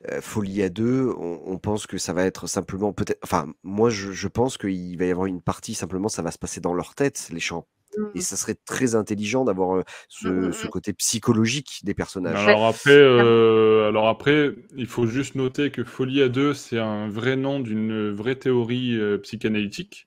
euh, 0.09 0.21
Folie 0.21 0.63
à 0.63 0.69
deux, 0.69 1.13
on, 1.19 1.59
pense 1.59 1.89
que 1.89 1.99
ça 1.99 2.13
va 2.13 2.25
être 2.25 2.47
simplement 2.47 2.93
peut-être. 2.93 3.19
Enfin, 3.25 3.49
moi, 3.65 3.91
je, 3.91 4.29
pense 4.29 4.57
qu'il 4.57 4.97
va 4.97 5.07
y 5.07 5.11
avoir 5.11 5.27
une 5.27 5.43
partie 5.43 5.75
simplement, 5.75 6.09
ça 6.09 6.23
va 6.23 6.31
se 6.31 6.39
passer 6.39 6.61
dans 6.61 6.75
leur 6.75 6.95
tête, 6.95 7.29
les 7.33 7.41
chants. 7.41 7.67
Et 8.15 8.19
mmh. 8.19 8.23
ça 8.23 8.37
serait 8.37 8.55
très 8.55 8.95
intelligent 8.95 9.45
d'avoir 9.45 9.79
euh, 9.79 9.81
mmh, 10.23 10.53
ce, 10.53 10.67
mmh, 10.67 10.71
côté 10.71 10.93
psychologique 10.93 11.81
des 11.83 11.93
personnages. 11.93 12.47
Alors 12.47 12.67
après, 12.67 12.97
alors 12.97 14.07
après, 14.07 14.53
il 14.77 14.87
faut 14.87 15.09
juste 15.09 15.35
noter 15.35 15.73
que 15.73 15.83
Folie 15.83 16.23
à 16.23 16.29
deux, 16.29 16.55
c'est 16.55 16.79
un 16.79 17.09
vrai 17.09 17.35
nom 17.35 17.59
d'une 17.59 18.13
vraie 18.13 18.37
théorie 18.37 18.97
psychanalytique. 19.25 20.07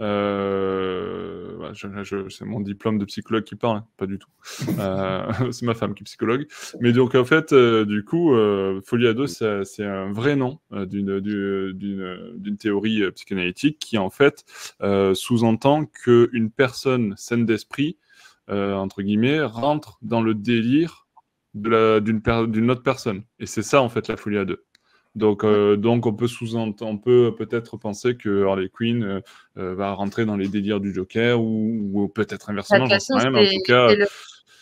Euh, 0.00 1.72
c'est 2.28 2.44
mon 2.44 2.60
diplôme 2.60 2.98
de 2.98 3.04
psychologue 3.04 3.44
qui 3.44 3.56
parle, 3.56 3.78
hein, 3.78 3.86
pas 3.96 4.06
du 4.06 4.18
tout. 4.18 4.30
Euh, 4.78 5.32
c'est 5.52 5.64
ma 5.66 5.74
femme 5.74 5.94
qui 5.94 6.02
est 6.02 6.04
psychologue. 6.04 6.46
Mais 6.80 6.92
donc, 6.92 7.14
en 7.14 7.24
fait, 7.24 7.52
euh, 7.52 7.84
du 7.84 8.04
coup, 8.04 8.32
Folie 8.84 9.08
à 9.08 9.14
deux, 9.14 9.26
c'est 9.26 9.84
un 9.84 10.12
vrai 10.12 10.36
nom 10.36 10.58
d'une 10.70 12.56
théorie 12.58 13.10
psychanalytique 13.12 13.78
qui, 13.78 13.98
en 13.98 14.10
fait, 14.10 14.44
sous-entend 15.14 15.86
qu'une 15.86 16.50
personne 16.50 17.14
saine 17.16 17.46
d'esprit, 17.46 17.96
entre 18.48 19.02
guillemets, 19.02 19.42
rentre 19.42 19.98
dans 20.02 20.22
le 20.22 20.34
délire 20.34 21.06
d'une 21.54 22.70
autre 22.70 22.82
personne. 22.82 23.22
Et 23.38 23.46
c'est 23.46 23.62
ça, 23.62 23.82
en 23.82 23.88
fait, 23.88 24.08
la 24.08 24.16
folie 24.16 24.38
à 24.38 24.44
deux. 24.44 24.64
Donc, 25.14 25.44
euh, 25.44 25.76
donc 25.76 26.06
on 26.06 26.14
peut 26.14 26.26
sous-entendre, 26.26 26.90
on 26.90 26.96
peut 26.96 27.34
peut-être 27.36 27.76
penser 27.76 28.16
que 28.16 28.46
Harley 28.46 28.70
Quinn 28.70 29.04
euh, 29.04 29.20
euh, 29.58 29.74
va 29.74 29.92
rentrer 29.92 30.24
dans 30.24 30.36
les 30.36 30.48
délires 30.48 30.80
du 30.80 30.94
Joker 30.94 31.40
ou, 31.40 32.10
peut-être 32.14 32.48
inversement, 32.48 32.86
j'en 32.86 32.98
sais 32.98 33.14
rien, 33.14 33.30
mais 33.30 33.46
en 33.46 33.50
tout 33.50 33.62
cas. 33.66 33.88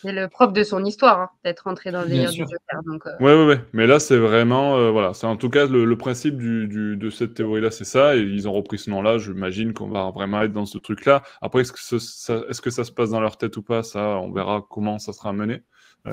C'est 0.01 0.11
le, 0.11 0.27
propre 0.27 0.53
de 0.53 0.63
son 0.63 0.83
histoire, 0.83 1.19
hein, 1.19 1.29
d'être 1.45 1.61
rentré 1.65 1.91
dans 1.91 2.01
les 2.01 2.09
délires 2.09 2.31
du 2.31 2.39
Joker. 2.39 2.81
Donc, 2.87 3.05
ouais, 3.05 3.35
ouais, 3.35 3.45
ouais. 3.45 3.61
Mais 3.71 3.85
là, 3.85 3.99
c'est 3.99 4.17
vraiment, 4.17 4.91
voilà, 4.91 5.13
c'est 5.13 5.27
en 5.27 5.37
tout 5.37 5.49
cas 5.49 5.67
le, 5.67 5.95
principe 5.95 6.37
du, 6.37 6.97
de 6.97 7.09
cette 7.11 7.35
théorie-là, 7.35 7.69
c'est 7.69 7.85
ça, 7.85 8.17
et 8.17 8.21
ils 8.21 8.49
ont 8.49 8.53
repris 8.53 8.79
ce 8.79 8.89
nom-là. 8.89 9.19
J'imagine 9.19 9.73
qu'on 9.73 9.89
va 9.89 10.09
vraiment 10.09 10.41
être 10.41 10.53
dans 10.53 10.65
ce 10.65 10.79
truc-là. 10.79 11.21
Après, 11.39 11.61
est-ce 11.61 11.71
que, 11.71 11.99
ça, 11.99 12.41
est-ce 12.49 12.61
que 12.61 12.71
ça 12.71 12.83
se 12.83 12.91
passe 12.91 13.11
dans 13.11 13.21
leur 13.21 13.37
tête 13.37 13.55
ou 13.57 13.61
pas? 13.61 13.83
Ça, 13.83 14.17
on 14.17 14.31
verra 14.31 14.65
comment 14.67 14.97
ça 14.97 15.13
sera 15.13 15.33
mené, 15.33 15.61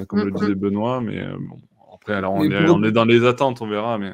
comme 0.06 0.22
le 0.22 0.32
disait 0.32 0.54
Benoît, 0.54 1.00
mais 1.00 1.24
bon 1.40 1.58
alors 2.06 2.34
on, 2.34 2.44
est, 2.84 2.92
dans 2.92 3.04
les 3.04 3.24
attentes, 3.24 3.60
on 3.60 3.68
verra. 3.68 3.98
Mais... 3.98 4.12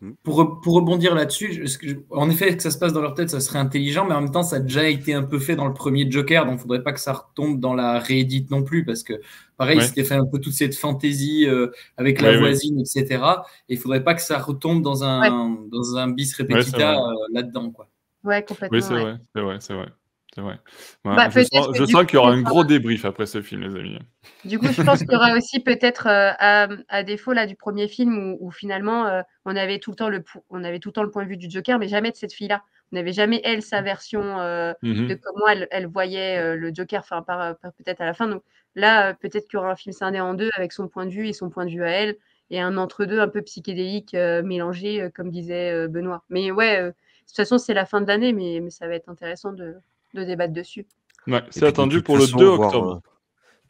Hmm. 0.00 0.12
Pour, 0.22 0.60
pour 0.62 0.74
rebondir 0.74 1.14
là-dessus, 1.14 1.66
en 2.10 2.30
effet, 2.30 2.56
que 2.56 2.62
ça 2.62 2.70
se 2.70 2.78
passe 2.78 2.94
dans 2.94 3.02
leur 3.02 3.12
tête, 3.12 3.28
ça 3.28 3.40
serait 3.40 3.58
intelligent, 3.58 4.06
mais 4.06 4.14
en 4.14 4.22
même 4.22 4.30
temps, 4.30 4.42
ça 4.42 4.56
a 4.56 4.60
déjà 4.60 4.88
été 4.88 5.12
un 5.12 5.22
peu 5.22 5.38
fait 5.38 5.56
dans 5.56 5.66
le 5.66 5.74
premier 5.74 6.10
Joker, 6.10 6.44
donc 6.44 6.52
il 6.52 6.56
ne 6.56 6.60
faudrait 6.60 6.82
pas 6.82 6.92
que 6.92 7.00
ça 7.00 7.12
retombe 7.12 7.60
dans 7.60 7.74
la 7.74 7.98
réédite 7.98 8.50
non 8.50 8.62
plus, 8.62 8.84
parce 8.86 9.02
que 9.02 9.20
pareil, 9.58 9.76
ouais. 9.76 9.84
c'était 9.84 10.04
fait 10.04 10.14
un 10.14 10.24
peu 10.24 10.38
toute 10.38 10.54
cette 10.54 10.74
fantaisie 10.74 11.46
euh, 11.46 11.68
avec 11.98 12.22
la 12.22 12.38
voisine, 12.38 12.80
etc. 12.80 13.22
Et 13.68 13.74
il 13.74 13.76
ne 13.76 13.80
faudrait 13.82 14.02
pas 14.02 14.14
que 14.14 14.22
ça 14.22 14.38
retombe 14.38 14.82
dans 14.82 15.04
un, 15.04 15.58
dans 15.70 15.96
un 15.98 16.08
bis 16.08 16.34
repetita 16.34 16.98
euh, 16.98 17.12
là-dedans. 17.32 17.70
Quoi. 17.70 17.86
Ouais, 18.24 18.42
complètement. 18.42 18.78
Oui, 18.78 18.82
c'est 18.82 18.94
vrai, 18.94 19.16
c'est 19.34 19.42
vrai, 19.42 19.56
c'est 19.60 19.74
vrai. 19.74 19.88
C'est 20.34 20.42
vrai. 20.42 20.58
Bah, 21.04 21.28
je 21.28 21.42
sens, 21.84 22.06
qu'il 22.06 22.14
y 22.14 22.16
aura 22.16 22.30
un 22.30 22.42
gros 22.42 22.62
débrief 22.62 23.04
après 23.04 23.26
ce 23.26 23.42
film, 23.42 23.62
les 23.62 23.76
amis. 23.76 23.98
Du 24.44 24.60
coup, 24.60 24.68
je 24.68 24.82
pense 24.82 25.00
qu'il 25.00 25.10
y 25.10 25.16
aura 25.16 25.36
aussi 25.36 25.58
peut-être, 25.64 26.06
euh, 26.06 26.76
à, 26.88 27.02
défaut 27.02 27.32
là, 27.32 27.46
du 27.46 27.56
premier 27.56 27.88
film, 27.88 28.36
où, 28.38 28.50
finalement, 28.52 29.06
euh, 29.06 29.22
on, 29.44 29.56
avait 29.56 29.80
tout 29.80 29.90
le 29.90 29.96
temps 29.96 30.08
le, 30.08 30.22
on 30.48 30.62
avait 30.62 30.78
tout 30.78 30.90
le 30.90 30.92
temps 30.92 31.02
le 31.02 31.10
point 31.10 31.24
de 31.24 31.28
vue 31.28 31.36
du 31.36 31.50
Joker, 31.50 31.80
mais 31.80 31.88
jamais 31.88 32.12
de 32.12 32.16
cette 32.16 32.32
fille-là. 32.32 32.62
On 32.92 32.96
n'avait 32.96 33.12
jamais, 33.12 33.40
elle, 33.44 33.62
sa 33.62 33.82
version 33.82 34.40
euh, 34.40 34.72
mmh 34.82 35.08
de 35.08 35.14
comment 35.14 35.46
elle, 35.48 35.86
voyait 35.86 36.56
le 36.56 36.72
Joker, 36.72 37.02
enfin, 37.08 37.54
peut-être 37.62 38.00
à 38.00 38.06
la 38.06 38.14
fin. 38.14 38.28
Donc 38.28 38.44
là, 38.76 39.14
peut-être 39.14 39.48
qu'il 39.48 39.54
y 39.54 39.56
aura 39.56 39.72
un 39.72 39.76
film 39.76 39.92
scindé 39.92 40.20
en 40.20 40.34
deux 40.34 40.50
avec 40.56 40.72
son 40.72 40.86
point 40.86 41.06
de 41.06 41.10
vue 41.10 41.26
et 41.26 41.32
son 41.32 41.50
point 41.50 41.66
de 41.66 41.70
vue 41.70 41.84
à 41.84 41.90
elle, 41.90 42.16
et 42.50 42.60
un 42.60 42.76
entre-deux 42.76 43.18
un 43.18 43.28
peu 43.28 43.42
psychédélique 43.42 44.14
mélangé, 44.14 45.08
comme 45.12 45.30
disait 45.30 45.88
Benoît. 45.88 46.22
Mais 46.30 46.52
ouais, 46.52 46.82
de 46.82 46.94
toute 47.26 47.36
façon, 47.36 47.58
c'est 47.58 47.74
la 47.74 47.86
fin 47.86 48.00
de 48.00 48.06
l'année, 48.06 48.32
mais, 48.32 48.60
mais 48.60 48.70
ça 48.70 48.86
va 48.86 48.94
être 48.94 49.08
intéressant 49.08 49.52
de, 49.52 49.76
de 50.14 50.24
débattre 50.24 50.52
dessus. 50.52 50.86
Ouais, 51.26 51.42
c'est 51.50 51.66
attendu 51.66 52.02
pour 52.02 52.16
le 52.16 52.26
2 52.26 52.44
octobre. 52.46 52.96
De 52.96 53.00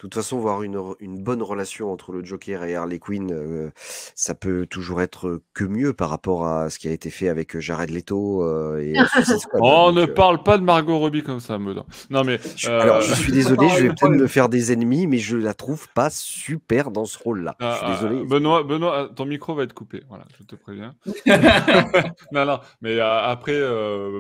toute 0.01 0.15
façon, 0.15 0.39
voir 0.39 0.63
une, 0.63 0.81
une, 1.01 1.23
bonne 1.23 1.43
relation 1.43 1.93
entre 1.93 2.13
le 2.13 2.25
Joker 2.25 2.65
et 2.65 2.75
Harley 2.75 2.99
Quinn, 2.99 3.31
euh, 3.33 3.71
ça 4.15 4.35
peut 4.35 4.67
toujours 4.67 5.03
être 5.03 5.43
que 5.53 5.65
mieux 5.65 5.93
par 5.93 6.09
rapport 6.09 6.47
à 6.47 6.71
ce 6.71 6.79
qui 6.79 6.89
a 6.89 6.91
été 6.91 7.11
fait 7.11 7.29
avec 7.29 7.59
Jared 7.59 7.91
Leto. 7.91 8.43
Euh, 8.43 8.79
et 8.79 8.95
oh, 9.61 9.93
ne 9.95 10.03
euh, 10.03 10.07
parle 10.07 10.43
pas 10.43 10.57
de 10.57 10.63
Margot 10.63 10.99
Robbie 10.99 11.23
comme 11.23 11.41
ça, 11.41 11.59
Meudon. 11.59 11.85
Non, 12.09 12.25
mais. 12.25 12.41
Alors, 12.67 13.03
je 13.03 13.13
suis 13.13 13.31
désolé, 13.31 13.69
je 13.77 13.83
vais 13.83 13.89
peut-être 13.89 14.09
me 14.09 14.27
faire 14.27 14.49
des 14.49 14.73
ennemis, 14.73 15.07
mais 15.07 15.19
je 15.19 15.37
la 15.37 15.53
trouve 15.53 15.87
pas 15.93 16.09
super 16.09 16.91
dans 16.91 17.05
ce 17.05 17.19
rôle-là. 17.19 17.57
je 17.61 17.67
suis 17.67 17.77
ah, 17.83 17.99
désolé. 18.01 18.25
Benoît, 18.25 18.63
Benoît, 18.63 19.11
ton 19.15 19.27
micro 19.27 19.55
va 19.55 19.65
être 19.65 19.75
coupé. 19.75 20.03
Voilà, 20.09 20.25
je 20.39 20.45
te 20.45 20.57
préviens. 20.57 20.95
non, 22.33 22.47
non, 22.47 22.61
mais 22.81 22.99
après, 23.01 23.61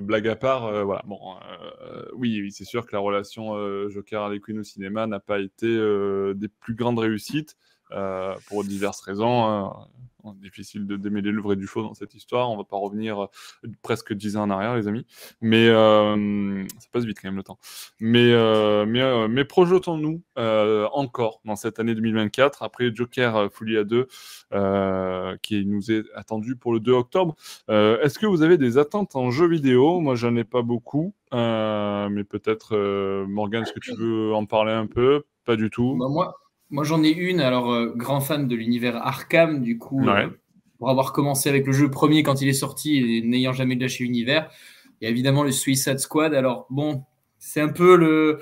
blague 0.02 0.28
à 0.28 0.36
part, 0.36 0.84
voilà. 0.84 1.02
Bon, 1.06 1.18
oui, 2.16 2.42
oui 2.42 2.52
c'est 2.52 2.66
sûr 2.66 2.84
que 2.84 2.92
la 2.92 2.98
relation 2.98 3.54
Joker-Harley 3.88 4.40
Quinn 4.40 4.58
au 4.58 4.62
cinéma 4.62 5.06
n'a 5.06 5.20
pas 5.20 5.38
été 5.38 5.69
euh, 5.76 6.34
des 6.34 6.48
plus 6.48 6.74
grandes 6.74 6.98
réussites 6.98 7.56
euh, 7.92 8.34
pour 8.46 8.64
diverses 8.64 9.00
raisons. 9.00 9.44
Hein. 9.44 9.72
Difficile 10.34 10.86
de 10.86 10.96
démêler 10.96 11.30
le 11.30 11.40
vrai 11.40 11.56
du 11.56 11.66
faux 11.66 11.82
dans 11.82 11.94
cette 11.94 12.14
histoire. 12.14 12.50
On 12.50 12.56
va 12.58 12.64
pas 12.64 12.76
revenir 12.76 13.28
presque 13.80 14.12
dix 14.12 14.36
ans 14.36 14.42
en 14.42 14.50
arrière, 14.50 14.76
les 14.76 14.86
amis. 14.86 15.06
Mais 15.40 15.68
ça 15.68 16.88
passe 16.92 17.04
vite 17.04 17.16
quand 17.22 17.28
même 17.28 17.38
le 17.38 17.42
temps. 17.42 17.58
Mais, 18.00 18.34
mais, 18.84 19.28
mais 19.28 19.44
projetons-nous 19.46 20.20
encore 20.36 21.40
dans 21.46 21.56
cette 21.56 21.78
année 21.78 21.94
2024, 21.94 22.62
après 22.62 22.94
Joker 22.94 23.50
Folie 23.50 23.78
à 23.78 23.84
2, 23.84 24.08
qui 25.40 25.64
nous 25.64 25.90
est 25.90 26.04
attendu 26.14 26.54
pour 26.54 26.74
le 26.74 26.80
2 26.80 26.92
octobre. 26.92 27.34
Est-ce 27.68 28.18
que 28.18 28.26
vous 28.26 28.42
avez 28.42 28.58
des 28.58 28.76
attentes 28.76 29.16
en 29.16 29.30
jeu 29.30 29.48
vidéo? 29.48 30.00
Moi, 30.00 30.16
j'en 30.16 30.36
ai 30.36 30.44
pas 30.44 30.60
beaucoup. 30.60 31.14
mais 31.32 32.24
peut-être, 32.24 32.76
Morgan, 33.26 33.62
est-ce 33.62 33.72
que 33.72 33.80
tu 33.80 33.94
veux 33.94 34.34
en 34.34 34.44
parler 34.44 34.72
un 34.72 34.86
peu? 34.86 35.24
Pas 35.50 35.56
du 35.56 35.68
tout. 35.68 35.96
Bah, 35.98 36.06
moi, 36.08 36.36
moi, 36.70 36.84
j'en 36.84 37.02
ai 37.02 37.10
une. 37.10 37.40
Alors, 37.40 37.72
euh, 37.72 37.92
grand 37.96 38.20
fan 38.20 38.46
de 38.46 38.54
l'univers 38.54 38.94
Arkham, 39.04 39.62
du 39.62 39.78
coup, 39.78 40.08
euh, 40.08 40.28
pour 40.78 40.90
avoir 40.90 41.12
commencé 41.12 41.48
avec 41.48 41.66
le 41.66 41.72
jeu 41.72 41.90
premier 41.90 42.22
quand 42.22 42.40
il 42.40 42.48
est 42.48 42.52
sorti 42.52 42.98
et 42.98 43.22
n'ayant 43.22 43.52
jamais 43.52 43.74
lâché 43.74 44.04
l'univers. 44.04 44.48
Il 45.00 45.06
y 45.06 45.08
a 45.08 45.10
évidemment 45.10 45.42
le 45.42 45.50
Suicide 45.50 45.98
Squad. 45.98 46.34
Alors, 46.34 46.66
bon, 46.70 47.02
c'est 47.40 47.60
un 47.60 47.70
peu 47.70 47.96
le. 47.96 48.38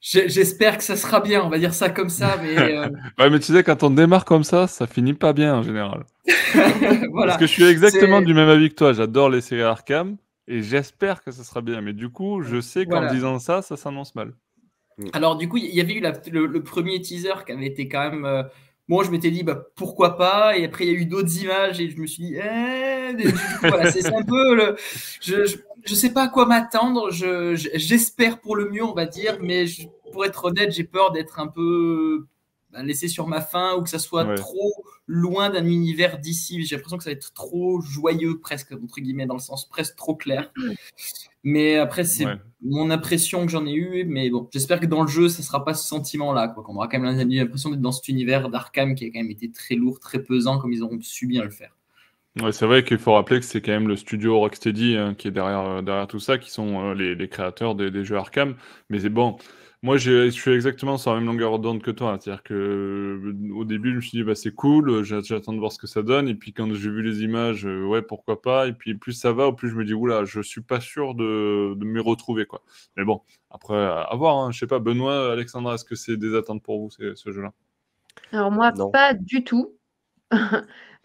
J'espère 0.00 0.78
que 0.78 0.84
ça 0.84 0.94
sera 0.94 1.18
bien, 1.18 1.42
on 1.42 1.48
va 1.48 1.58
dire 1.58 1.74
ça 1.74 1.90
comme 1.90 2.10
ça. 2.10 2.36
Mais, 2.40 2.56
euh, 2.58 2.88
ouais, 3.18 3.28
mais 3.28 3.40
tu 3.40 3.52
sais, 3.52 3.64
quand 3.64 3.82
on 3.82 3.90
démarre 3.90 4.24
comme 4.24 4.44
ça, 4.44 4.68
ça 4.68 4.86
finit 4.86 5.14
pas 5.14 5.32
bien 5.32 5.56
en 5.56 5.64
général. 5.64 6.04
voilà. 7.10 7.32
Parce 7.32 7.38
que 7.38 7.46
je 7.46 7.52
suis 7.52 7.64
exactement 7.64 8.22
du 8.22 8.34
même 8.34 8.48
avis 8.48 8.68
que 8.68 8.76
toi. 8.76 8.92
J'adore 8.92 9.30
les 9.30 9.40
séries 9.40 9.62
Arkham 9.62 10.16
et 10.46 10.62
j'espère 10.62 11.24
que 11.24 11.32
ça 11.32 11.42
sera 11.42 11.60
bien. 11.60 11.80
Mais 11.80 11.92
du 11.92 12.08
coup, 12.08 12.40
je 12.42 12.60
sais 12.60 12.86
qu'en 12.86 13.12
disant 13.12 13.40
ça, 13.40 13.62
ça 13.62 13.76
s'annonce 13.76 14.14
mal. 14.14 14.34
Mm. 14.98 15.08
Alors, 15.12 15.36
du 15.36 15.48
coup, 15.48 15.56
il 15.56 15.74
y 15.74 15.80
avait 15.80 15.94
eu 15.94 16.02
le, 16.30 16.62
premier 16.62 17.00
teaser 17.00 17.44
qui 17.46 17.52
avait 17.52 17.66
été 17.66 17.88
quand 17.88 18.10
même. 18.10 18.24
Euh, 18.24 18.42
moi, 18.88 19.04
je 19.04 19.10
m'étais 19.10 19.30
dit, 19.30 19.42
bah, 19.42 19.66
pourquoi 19.76 20.16
pas? 20.16 20.56
Et 20.56 20.64
après, 20.64 20.86
il 20.86 20.92
y 20.92 20.96
a 20.96 20.98
eu 20.98 21.06
d'autres 21.06 21.42
images 21.42 21.80
et 21.80 21.88
je 21.88 21.98
me 21.98 22.06
suis 22.06 22.24
dit, 22.24 22.36
eh, 22.36 23.14
voilà, 23.60 23.90
c'est 23.90 24.06
un 24.12 24.22
peu. 24.22 24.76
Je, 25.20 25.56
je, 25.84 25.94
sais 25.94 26.10
pas 26.10 26.24
à 26.24 26.28
quoi 26.28 26.46
m'attendre. 26.46 27.10
J'espère 27.10 28.40
pour 28.40 28.56
le 28.56 28.68
mieux, 28.68 28.84
on 28.84 28.94
va 28.94 29.06
dire, 29.06 29.38
mais 29.40 29.64
pour 30.12 30.24
être 30.24 30.44
honnête, 30.46 30.72
j'ai 30.72 30.84
peur 30.84 31.12
d'être 31.12 31.40
un 31.40 31.46
peu 31.46 32.26
laissé 32.82 33.08
sur 33.08 33.26
ma 33.26 33.40
faim 33.40 33.74
ou 33.78 33.82
que 33.82 33.90
ça 33.90 33.98
soit 33.98 34.34
trop 34.34 34.84
loin 35.06 35.50
d'un 35.50 35.66
univers 35.66 36.18
d'ici. 36.18 36.62
J'ai 36.64 36.76
l'impression 36.76 36.96
que 36.96 37.04
ça 37.04 37.10
va 37.10 37.14
être 37.14 37.32
trop 37.34 37.80
joyeux, 37.80 38.38
presque, 38.40 38.72
entre 38.72 39.00
guillemets, 39.00 39.26
dans 39.26 39.34
le 39.34 39.40
sens 39.40 39.68
presque 39.68 39.96
trop 39.96 40.14
clair. 40.14 40.52
Mais 41.44 41.76
après, 41.76 42.04
c'est 42.04 42.26
mon 42.62 42.90
impression 42.90 43.44
que 43.44 43.52
j'en 43.52 43.66
ai 43.66 43.74
eu. 43.74 44.04
Mais 44.04 44.30
bon, 44.30 44.48
j'espère 44.52 44.80
que 44.80 44.86
dans 44.86 45.02
le 45.02 45.08
jeu, 45.08 45.28
ça 45.28 45.38
ne 45.38 45.44
sera 45.44 45.64
pas 45.64 45.74
ce 45.74 45.86
sentiment-là. 45.86 46.48
Qu'on 46.48 46.76
aura 46.76 46.88
quand 46.88 47.00
même 47.00 47.28
l'impression 47.28 47.70
d'être 47.70 47.80
dans 47.80 47.92
cet 47.92 48.08
univers 48.08 48.48
d'Arkham 48.48 48.94
qui 48.94 49.04
a 49.04 49.08
quand 49.08 49.20
même 49.20 49.30
été 49.30 49.50
très 49.50 49.74
lourd, 49.74 50.00
très 50.00 50.22
pesant, 50.22 50.58
comme 50.58 50.72
ils 50.72 50.82
auront 50.82 50.98
su 51.00 51.26
bien 51.26 51.42
le 51.42 51.50
faire. 51.50 51.76
Ouais, 52.40 52.52
c'est 52.52 52.64
vrai 52.64 52.82
qu'il 52.82 52.96
faut 52.96 53.12
rappeler 53.12 53.40
que 53.40 53.44
c'est 53.44 53.60
quand 53.60 53.72
même 53.72 53.88
le 53.88 53.96
studio 53.96 54.38
Rocksteady 54.38 54.96
hein, 54.96 55.14
qui 55.14 55.28
est 55.28 55.32
derrière, 55.32 55.66
euh, 55.66 55.82
derrière 55.82 56.06
tout 56.06 56.18
ça, 56.18 56.38
qui 56.38 56.50
sont 56.50 56.80
euh, 56.80 56.94
les, 56.94 57.28
créateurs 57.28 57.74
des, 57.74 57.90
des, 57.90 58.06
jeux 58.06 58.16
Arkham. 58.16 58.54
Mais 58.88 59.00
c'est 59.00 59.10
bon, 59.10 59.36
moi, 59.84 59.96
je 59.96 60.30
suis 60.30 60.52
exactement 60.52 60.96
sur 60.96 61.12
la 61.12 61.18
même 61.18 61.26
longueur 61.26 61.58
d'onde 61.58 61.82
que 61.82 61.90
toi. 61.90 62.16
C'est-à-dire 62.20 62.44
que 62.44 62.54
euh, 62.54 63.52
au 63.52 63.64
début, 63.64 63.90
je 63.90 63.96
me 63.96 64.00
suis 64.00 64.10
dit, 64.12 64.22
bah, 64.22 64.36
c'est 64.36 64.54
cool, 64.54 65.02
j'attends 65.02 65.52
de 65.52 65.58
voir 65.58 65.72
ce 65.72 65.78
que 65.78 65.88
ça 65.88 66.02
donne. 66.02 66.28
Et 66.28 66.36
puis, 66.36 66.52
quand 66.52 66.72
j'ai 66.72 66.88
vu 66.88 67.02
les 67.02 67.22
images, 67.22 67.66
euh, 67.66 67.84
ouais, 67.84 68.00
pourquoi 68.00 68.40
pas. 68.40 68.68
Et 68.68 68.72
puis, 68.72 68.94
plus 68.94 69.12
ça 69.12 69.32
va, 69.32 69.50
plus 69.50 69.70
je 69.70 69.74
me 69.74 69.84
dis, 69.84 69.92
oula, 69.92 70.24
je 70.24 70.40
suis 70.40 70.60
pas 70.60 70.80
sûr 70.80 71.14
de, 71.16 71.74
de 71.74 71.84
me 71.84 72.00
retrouver. 72.00 72.46
Quoi. 72.46 72.62
Mais 72.96 73.04
bon, 73.04 73.22
après, 73.50 73.76
à 73.76 74.14
voir. 74.14 74.36
Hein. 74.38 74.52
Je 74.52 74.60
sais 74.60 74.68
pas, 74.68 74.78
Benoît, 74.78 75.32
Alexandra, 75.32 75.74
est-ce 75.74 75.84
que 75.84 75.96
c'est 75.96 76.16
des 76.16 76.36
attentes 76.36 76.62
pour 76.62 76.78
vous, 76.78 76.90
ce 76.90 77.32
jeu-là? 77.32 77.52
Alors, 78.30 78.52
moi, 78.52 78.72
pas 78.92 79.14
du 79.14 79.42
tout. 79.44 79.76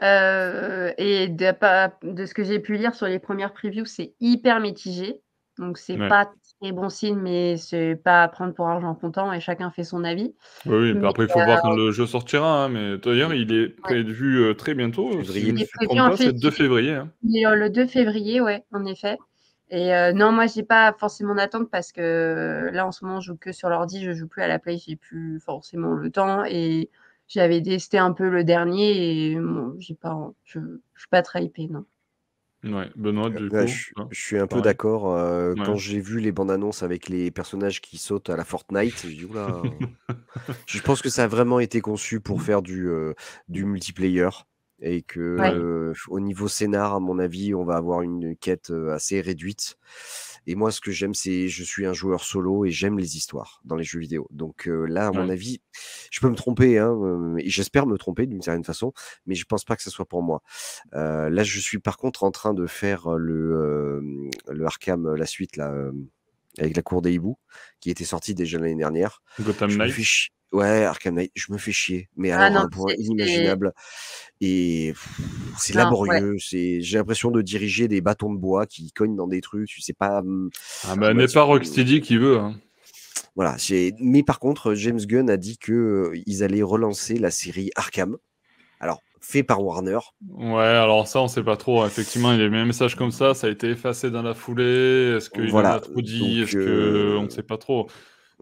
Euh, 0.04 0.94
et 1.00 1.28
de, 1.28 2.14
de 2.14 2.26
ce 2.28 2.36
que 2.36 2.44
j'ai 2.44 2.60
pu 2.60 2.78
lire 2.78 2.94
sur 2.94 3.08
les 3.08 3.18
premières 3.18 3.52
previews, 3.52 3.86
c'est 3.86 4.14
hyper 4.20 4.60
mitigé. 4.60 5.22
Donc, 5.60 5.78
c'est 5.78 5.98
pas 5.98 6.32
très 6.62 6.72
bon 6.72 6.90
signe, 6.90 7.18
mais 7.18 7.58
c'est 7.58 7.96
pas 7.96 8.24
à 8.24 8.28
prendre 8.28 8.54
pour 8.54 8.68
argent 8.68 8.94
comptant 8.96 9.34
et 9.34 9.40
chacun 9.40 9.72
fait 9.72 9.84
son 9.84 10.04
avis. 10.04 10.36
Oui, 10.66 10.92
oui 10.92 11.08
après, 11.08 11.26
il 11.26 11.30
faut 11.30 11.44
voir 11.44 11.62
quand 11.62 11.76
le 11.76 11.92
jeu 11.92 12.06
sortira. 12.06 12.66
Hein, 12.66 12.70
mais 12.70 12.98
d'ailleurs, 12.98 13.34
il 13.34 13.52
est 13.54 13.70
prévu 13.70 14.44
euh, 14.44 14.54
très 14.54 14.74
bientôt. 14.74 15.10
il 15.12 15.62
est 15.62 15.72
prévu 15.72 16.00
en 16.00 16.16
c'est 16.16 16.28
le 16.28 16.34
2 16.34 16.52
février. 16.52 16.94
Hein. 16.94 17.12
Le 17.24 17.70
2 17.70 17.88
février, 17.88 18.42
ouais, 18.42 18.66
en 18.72 18.86
effet. 18.86 19.18
Et 19.70 19.94
euh, 19.94 20.14
non, 20.14 20.32
moi, 20.32 20.48
j'ai 20.48 20.64
pas 20.64 20.94
forcément 20.98 21.36
d'attente 21.36 21.70
parce 21.70 21.92
que 21.92 22.70
là, 22.72 22.88
en 22.88 22.92
ce 22.92 23.04
moment, 23.04 23.20
je 23.20 23.32
joue 23.32 23.38
que 23.38 23.52
sur 23.52 23.70
l'ordi, 23.70 24.04
je 24.04 24.14
joue 24.14 24.28
plus 24.28 24.42
à 24.42 24.48
la 24.48 24.60
play, 24.60 24.78
j'ai 24.78 24.96
plus 24.96 25.40
forcément 25.40 25.94
le 25.94 26.10
temps. 26.10 26.46
Et 26.46 26.90
j'avais 27.28 27.62
testé 27.62 27.98
un 27.98 28.14
peu 28.14 28.30
le 28.30 28.44
dernier 28.44 29.32
et 29.32 29.36
bon, 29.36 29.76
j'ai 29.80 29.96
pas, 29.96 30.32
je, 30.46 30.60
je 30.94 31.00
suis 31.02 31.10
pas 31.10 31.22
très 31.22 31.44
hypée, 31.44 31.68
non. 31.68 31.86
Ouais, 32.74 32.90
Benoît, 32.96 33.30
du 33.30 33.50
coup, 33.50 33.68
je, 34.12 34.20
suis 34.20 34.38
un 34.38 34.48
peu 34.48 34.62
d'accord. 34.62 35.04
quand 35.66 35.76
j'ai 35.76 36.00
vu 36.00 36.20
les 36.20 36.32
bandes 36.32 36.52
annonces 36.52 36.84
avec 36.84 37.10
les 37.10 37.32
personnages 37.32 37.82
qui 37.82 37.98
sautent 37.98 38.30
à 38.30 38.38
la 38.38 38.44
Fortnite, 38.44 39.06
je 40.68 40.82
pense 40.82 41.02
que 41.02 41.10
ça 41.10 41.24
a 41.26 41.28
vraiment 41.28 41.60
été 41.60 41.82
conçu 41.82 42.20
pour 42.20 42.42
faire 42.42 42.62
du, 42.62 42.90
du 43.50 43.66
multiplayer 43.66 44.30
et 44.80 45.02
que 45.02 45.94
au 46.08 46.20
niveau 46.20 46.48
scénar, 46.48 46.94
à 46.94 47.00
mon 47.00 47.20
avis, 47.20 47.54
on 47.54 47.64
va 47.64 47.76
avoir 47.76 48.02
une 48.02 48.36
quête 48.36 48.72
assez 48.92 49.22
réduite. 49.22 49.78
Et 50.48 50.56
moi, 50.56 50.72
ce 50.72 50.82
que 50.82 50.92
j'aime, 50.92 51.14
c'est 51.14 51.48
je 51.48 51.64
suis 51.64 51.86
un 51.86 51.94
joueur 51.94 52.24
solo 52.24 52.66
et 52.66 52.72
j'aime 52.72 52.98
les 52.98 53.18
histoires 53.18 53.62
dans 53.66 53.76
les 53.76 53.84
jeux 53.84 54.00
vidéo. 54.00 54.28
Donc 54.32 54.68
là, 54.68 55.08
à 55.08 55.12
mon 55.12 55.30
avis, 55.30 55.62
je 56.10 56.20
peux 56.20 56.30
me 56.30 56.36
tromper, 56.36 56.80
hein, 56.80 57.36
et 57.38 57.50
j'espère 57.50 57.86
me 57.86 57.98
tromper 57.98 58.26
d'une 58.26 58.42
certaine 58.42 58.64
façon, 58.64 58.94
mais 59.26 59.36
je 59.36 59.46
pense 59.46 59.66
pas 59.66 59.76
que 59.76 59.84
ce 59.84 59.90
soit 59.90 60.06
pour 60.06 60.24
moi. 60.24 60.42
là, 60.94 61.44
je 61.44 61.60
suis 61.60 61.80
par 61.80 61.98
contre 61.98 62.24
en 62.24 62.32
train 62.32 62.54
de 62.54 62.66
faire 62.66 63.10
le, 63.10 64.02
le 64.48 64.66
Arkham, 64.66 65.16
la 65.16 65.26
suite 65.26 65.58
là, 65.58 65.74
avec 66.58 66.76
la 66.76 66.82
cour 66.82 67.02
des 67.02 67.14
hiboux, 67.14 67.38
qui 67.80 67.90
était 67.90 68.06
sorti 68.06 68.34
déjà 68.34 68.58
l'année 68.58 68.76
dernière. 68.76 69.22
Gotham 69.42 69.76
Knight. 69.76 70.32
Ouais, 70.54 70.86
Arkham 70.86 71.16
Knight, 71.16 71.32
je 71.36 71.52
me 71.52 71.58
fais 71.58 71.74
chier, 71.74 72.10
mais 72.16 72.32
ah 72.32 72.40
alors 72.40 72.64
un 72.64 72.70
point 72.70 72.94
inimaginable. 72.98 73.74
Et 74.40 74.94
c'est 75.58 75.74
laborieux. 75.74 76.38
C'est, 76.40 76.82
j'ai 76.82 76.98
l'impression 76.98 77.32
de 77.32 77.42
diriger 77.42 77.88
des 77.88 78.00
bâtons 78.00 78.34
de 78.34 78.40
bois 78.40 78.66
qui 78.66 78.92
cognent 78.92 79.16
dans 79.16 79.28
des 79.28 79.42
trucs. 79.42 79.68
Tu 79.68 79.82
sais 79.82 79.94
pas. 79.94 80.22
Mmh, 80.22 80.50
ah 80.88 80.96
bah, 80.96 81.14
n'est 81.14 81.28
pas 81.28 81.44
Rocksteady 81.44 82.02
qui 82.02 82.18
veut. 82.18 82.38
Hein. 82.38 82.56
Voilà. 83.36 83.58
Mais 84.00 84.24
par 84.24 84.40
contre, 84.40 84.74
James 84.74 85.00
Gunn 85.00 85.30
a 85.30 85.38
dit 85.38 85.58
que 85.58 86.12
ils 86.26 86.44
allaient 86.44 86.64
relancer 86.64 87.18
la 87.18 87.30
série 87.32 87.70
Arkham. 87.76 88.18
Alors, 88.80 89.02
fait 89.20 89.44
par 89.44 89.64
Warner. 89.64 90.00
Ouais, 90.30 90.64
alors 90.64 91.08
ça, 91.08 91.22
on 91.22 91.28
sait 91.28 91.44
pas 91.44 91.58
trop. 91.58 91.86
Effectivement, 91.86 92.32
il 92.32 92.40
y 92.40 92.42
a 92.42 92.46
eu 92.46 92.56
un 92.56 92.66
message 92.66 92.96
comme 92.96 93.12
ça, 93.12 93.34
ça 93.34 93.48
a 93.48 93.50
été 93.50 93.72
effacé 93.72 94.12
dans 94.12 94.22
la 94.22 94.34
foulée. 94.34 95.18
Est-ce 95.18 95.30
qu'il 95.30 95.50
voilà. 95.50 95.74
a 95.74 95.80
trop 95.82 96.02
dit 96.02 96.42
Est-ce 96.42 96.54
que 96.54 97.18
on 97.18 97.24
ne 97.24 97.30
sait 97.30 97.44
pas 97.44 97.58
trop 97.58 97.88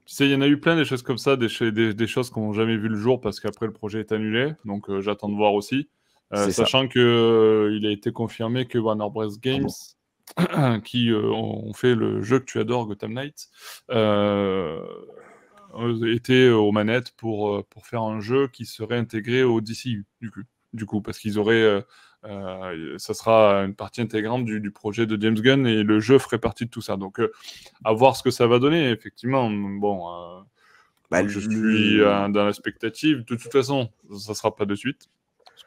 tu 0.05 0.13
sais, 0.13 0.25
il 0.25 0.31
y 0.31 0.35
en 0.35 0.41
a 0.41 0.47
eu 0.47 0.59
plein 0.59 0.75
des 0.75 0.85
choses 0.85 1.01
comme 1.01 1.17
ça, 1.17 1.35
des, 1.35 1.47
des, 1.93 2.07
choses 2.07 2.29
qui 2.29 2.39
n'ont 2.39 2.53
jamais 2.53 2.77
vu 2.77 2.89
le 2.89 2.95
jour 2.97 3.19
parce 3.19 3.39
qu'après 3.39 3.65
le 3.65 3.73
projet 3.73 4.01
est 4.01 4.11
annulé. 4.11 4.53
Donc 4.63 4.87
euh, 4.89 5.01
j'attends 5.01 5.29
de 5.29 5.35
voir 5.35 5.53
aussi. 5.55 5.89
Euh, 6.33 6.49
sachant 6.51 6.87
qu'il 6.87 7.01
euh, 7.01 7.75
il 7.75 7.87
a 7.87 7.91
été 7.91 8.11
confirmé 8.11 8.65
que 8.65 8.77
Warner 8.77 9.07
Bros. 9.11 9.29
Games, 9.41 9.69
qui 10.83 11.11
ont 11.11 11.73
fait 11.73 11.95
le 11.95 12.21
jeu 12.21 12.39
que 12.39 12.45
tu 12.45 12.59
adores, 12.59 12.85
Gotham 12.85 13.13
Knight, 13.13 13.49
était 16.07 16.49
aux 16.49 16.71
manettes 16.71 17.11
pour, 17.17 17.63
pour 17.65 17.87
faire 17.87 18.03
un 18.03 18.19
jeu 18.19 18.47
qui 18.47 18.65
serait 18.65 18.97
intégré 18.97 19.43
au 19.43 19.59
DCU, 19.59 20.05
du 20.21 20.29
coup, 20.29 20.41
du 20.73 20.85
coup 20.85 21.01
parce 21.01 21.17
qu'ils 21.17 21.39
auraient 21.39 21.83
euh, 22.27 22.95
ça 22.97 23.13
sera 23.13 23.63
une 23.63 23.75
partie 23.75 24.01
intégrante 24.01 24.45
du, 24.45 24.71
projet 24.71 25.05
de 25.05 25.19
James 25.21 25.39
Gunn 25.39 25.67
et 25.67 25.83
le 25.83 25.99
jeu 25.99 26.17
ferait 26.17 26.39
partie 26.39 26.65
de 26.65 26.69
tout 26.69 26.81
ça. 26.81 26.97
Donc, 26.97 27.19
euh, 27.19 27.31
à 27.83 27.93
voir 27.93 28.15
ce 28.15 28.23
que 28.23 28.31
ça 28.31 28.47
va 28.47 28.59
donner. 28.59 28.89
Effectivement, 28.89 29.49
bon, 29.49 30.09
euh, 30.09 30.41
bah, 31.11 31.27
je 31.27 31.39
suis 31.39 31.99
dans 31.99 32.45
la 32.45 32.53
spectative. 32.53 33.19
De 33.19 33.23
toute 33.35 33.51
façon, 33.51 33.89
ça 34.17 34.33
sera 34.33 34.55
pas 34.55 34.65
de 34.65 34.75
suite. 34.75 35.09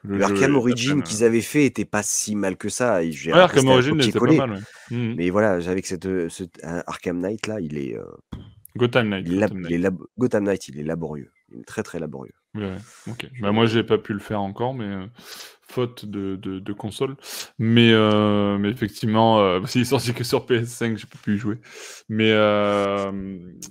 Le 0.02 0.22
Arkham 0.22 0.54
Origin 0.54 1.02
qu'ils 1.02 1.24
avaient 1.24 1.40
fait 1.40 1.64
était 1.64 1.84
pas 1.84 2.04
si 2.04 2.36
mal 2.36 2.56
que 2.56 2.68
ça. 2.68 3.00
Ouais, 3.00 3.32
Arkham 3.32 3.68
Origin 3.68 4.00
était 4.00 4.18
pas 4.18 4.46
mal. 4.46 4.62
Mmh. 4.90 5.14
Mais 5.16 5.30
voilà, 5.30 5.54
avec 5.68 5.86
cette, 5.86 6.08
Arkham 6.62 7.20
Knight 7.20 7.46
là, 7.46 7.60
il 7.60 7.78
est. 7.78 7.96
Gotham 8.76 9.08
Knight. 9.08 9.28
Gotham 10.18 10.44
Knight. 10.44 10.68
il 10.68 10.78
est 10.78 10.84
laborieux. 10.84 11.30
Il 11.50 11.60
est 11.60 11.64
très 11.64 11.82
très 11.82 11.98
laborieux. 11.98 12.34
Ouais, 12.54 12.76
ok. 13.06 13.28
Bah, 13.40 13.52
moi, 13.52 13.66
j'ai 13.66 13.82
pas 13.82 13.98
pu 13.98 14.12
le 14.12 14.18
faire 14.18 14.40
encore, 14.40 14.74
mais 14.74 15.08
faute 15.68 16.06
de, 16.06 16.36
de, 16.36 16.72
console. 16.72 17.16
Mais, 17.58 17.92
euh, 17.92 18.58
mais 18.58 18.70
effectivement, 18.70 19.40
euh, 19.40 19.60
s'il 19.66 19.82
est 19.82 19.84
sorti 19.84 20.14
que 20.14 20.24
sur 20.24 20.46
PS5, 20.46 20.96
j'ai 20.96 21.06
pas 21.06 21.18
pu 21.22 21.34
y 21.34 21.38
jouer. 21.38 21.58
Mais, 22.08 22.32
euh, 22.32 23.12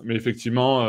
mais 0.04 0.16
effectivement, 0.16 0.80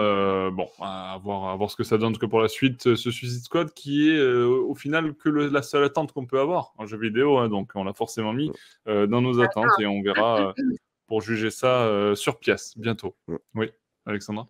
bon, 0.51 0.69
à 0.81 1.19
voir, 1.23 1.51
à 1.51 1.57
voir 1.57 1.71
ce 1.71 1.77
que 1.77 1.85
ça 1.85 1.99
donne 1.99 2.17
que 2.17 2.27
pour 2.27 2.41
la 2.41 2.49
suite. 2.49 2.95
Ce 2.95 3.11
Suicide 3.11 3.43
Squad 3.43 3.73
qui 3.73 4.11
est 4.11 4.21
au 4.21 4.75
final 4.75 5.15
que 5.15 5.29
la 5.29 5.62
seule 5.62 5.85
attente 5.85 6.12
qu'on 6.12 6.27
peut 6.27 6.41
avoir 6.41 6.73
en 6.79 6.87
jeu 6.87 6.99
vidéo. 6.99 7.39
Hein, 7.39 7.49
donc 7.49 7.71
on 7.75 7.85
l'a 7.85 7.95
forcément 7.95 8.33
mis 8.33 8.51
dans 8.87 9.21
nos 9.21 9.41
attentes 9.41 9.81
et 9.81 9.87
on 9.87 10.03
verra 10.03 10.55
pour 11.07 11.23
juger 11.23 11.51
ça 11.51 12.12
sur 12.15 12.39
pièce 12.39 12.75
bientôt. 12.77 13.17
Oui, 13.55 13.71
Alexandra? 14.07 14.49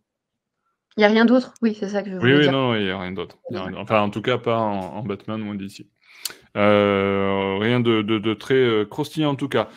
Il 0.99 1.03
n'y 1.03 1.05
a 1.05 1.09
rien 1.09 1.25
d'autre? 1.25 1.55
Oui, 1.63 1.77
c'est 1.79 1.89
ça 1.89 2.03
que 2.03 2.11
je 2.11 2.17
voulais 2.17 2.35
oui, 2.35 2.41
dire. 2.41 2.51
Oui, 2.51 2.55
non, 2.55 2.75
il 2.75 2.85
n'y 2.85 2.91
a 2.91 2.99
rien 2.99 3.13
d'autre. 3.13 3.39
Enfin, 3.77 4.01
en 4.01 4.11
tout 4.11 4.21
cas, 4.21 4.37
pas 4.37 4.59
en, 4.59 5.03
Batman 5.05 5.41
ou 5.43 5.53
en 5.53 5.55
DC. 5.55 5.87
rien 6.55 7.81
de, 7.81 8.35
très 8.35 8.85
croustillant 8.91 9.31
en 9.31 9.37
tout 9.37 9.49
cas. 9.49 9.69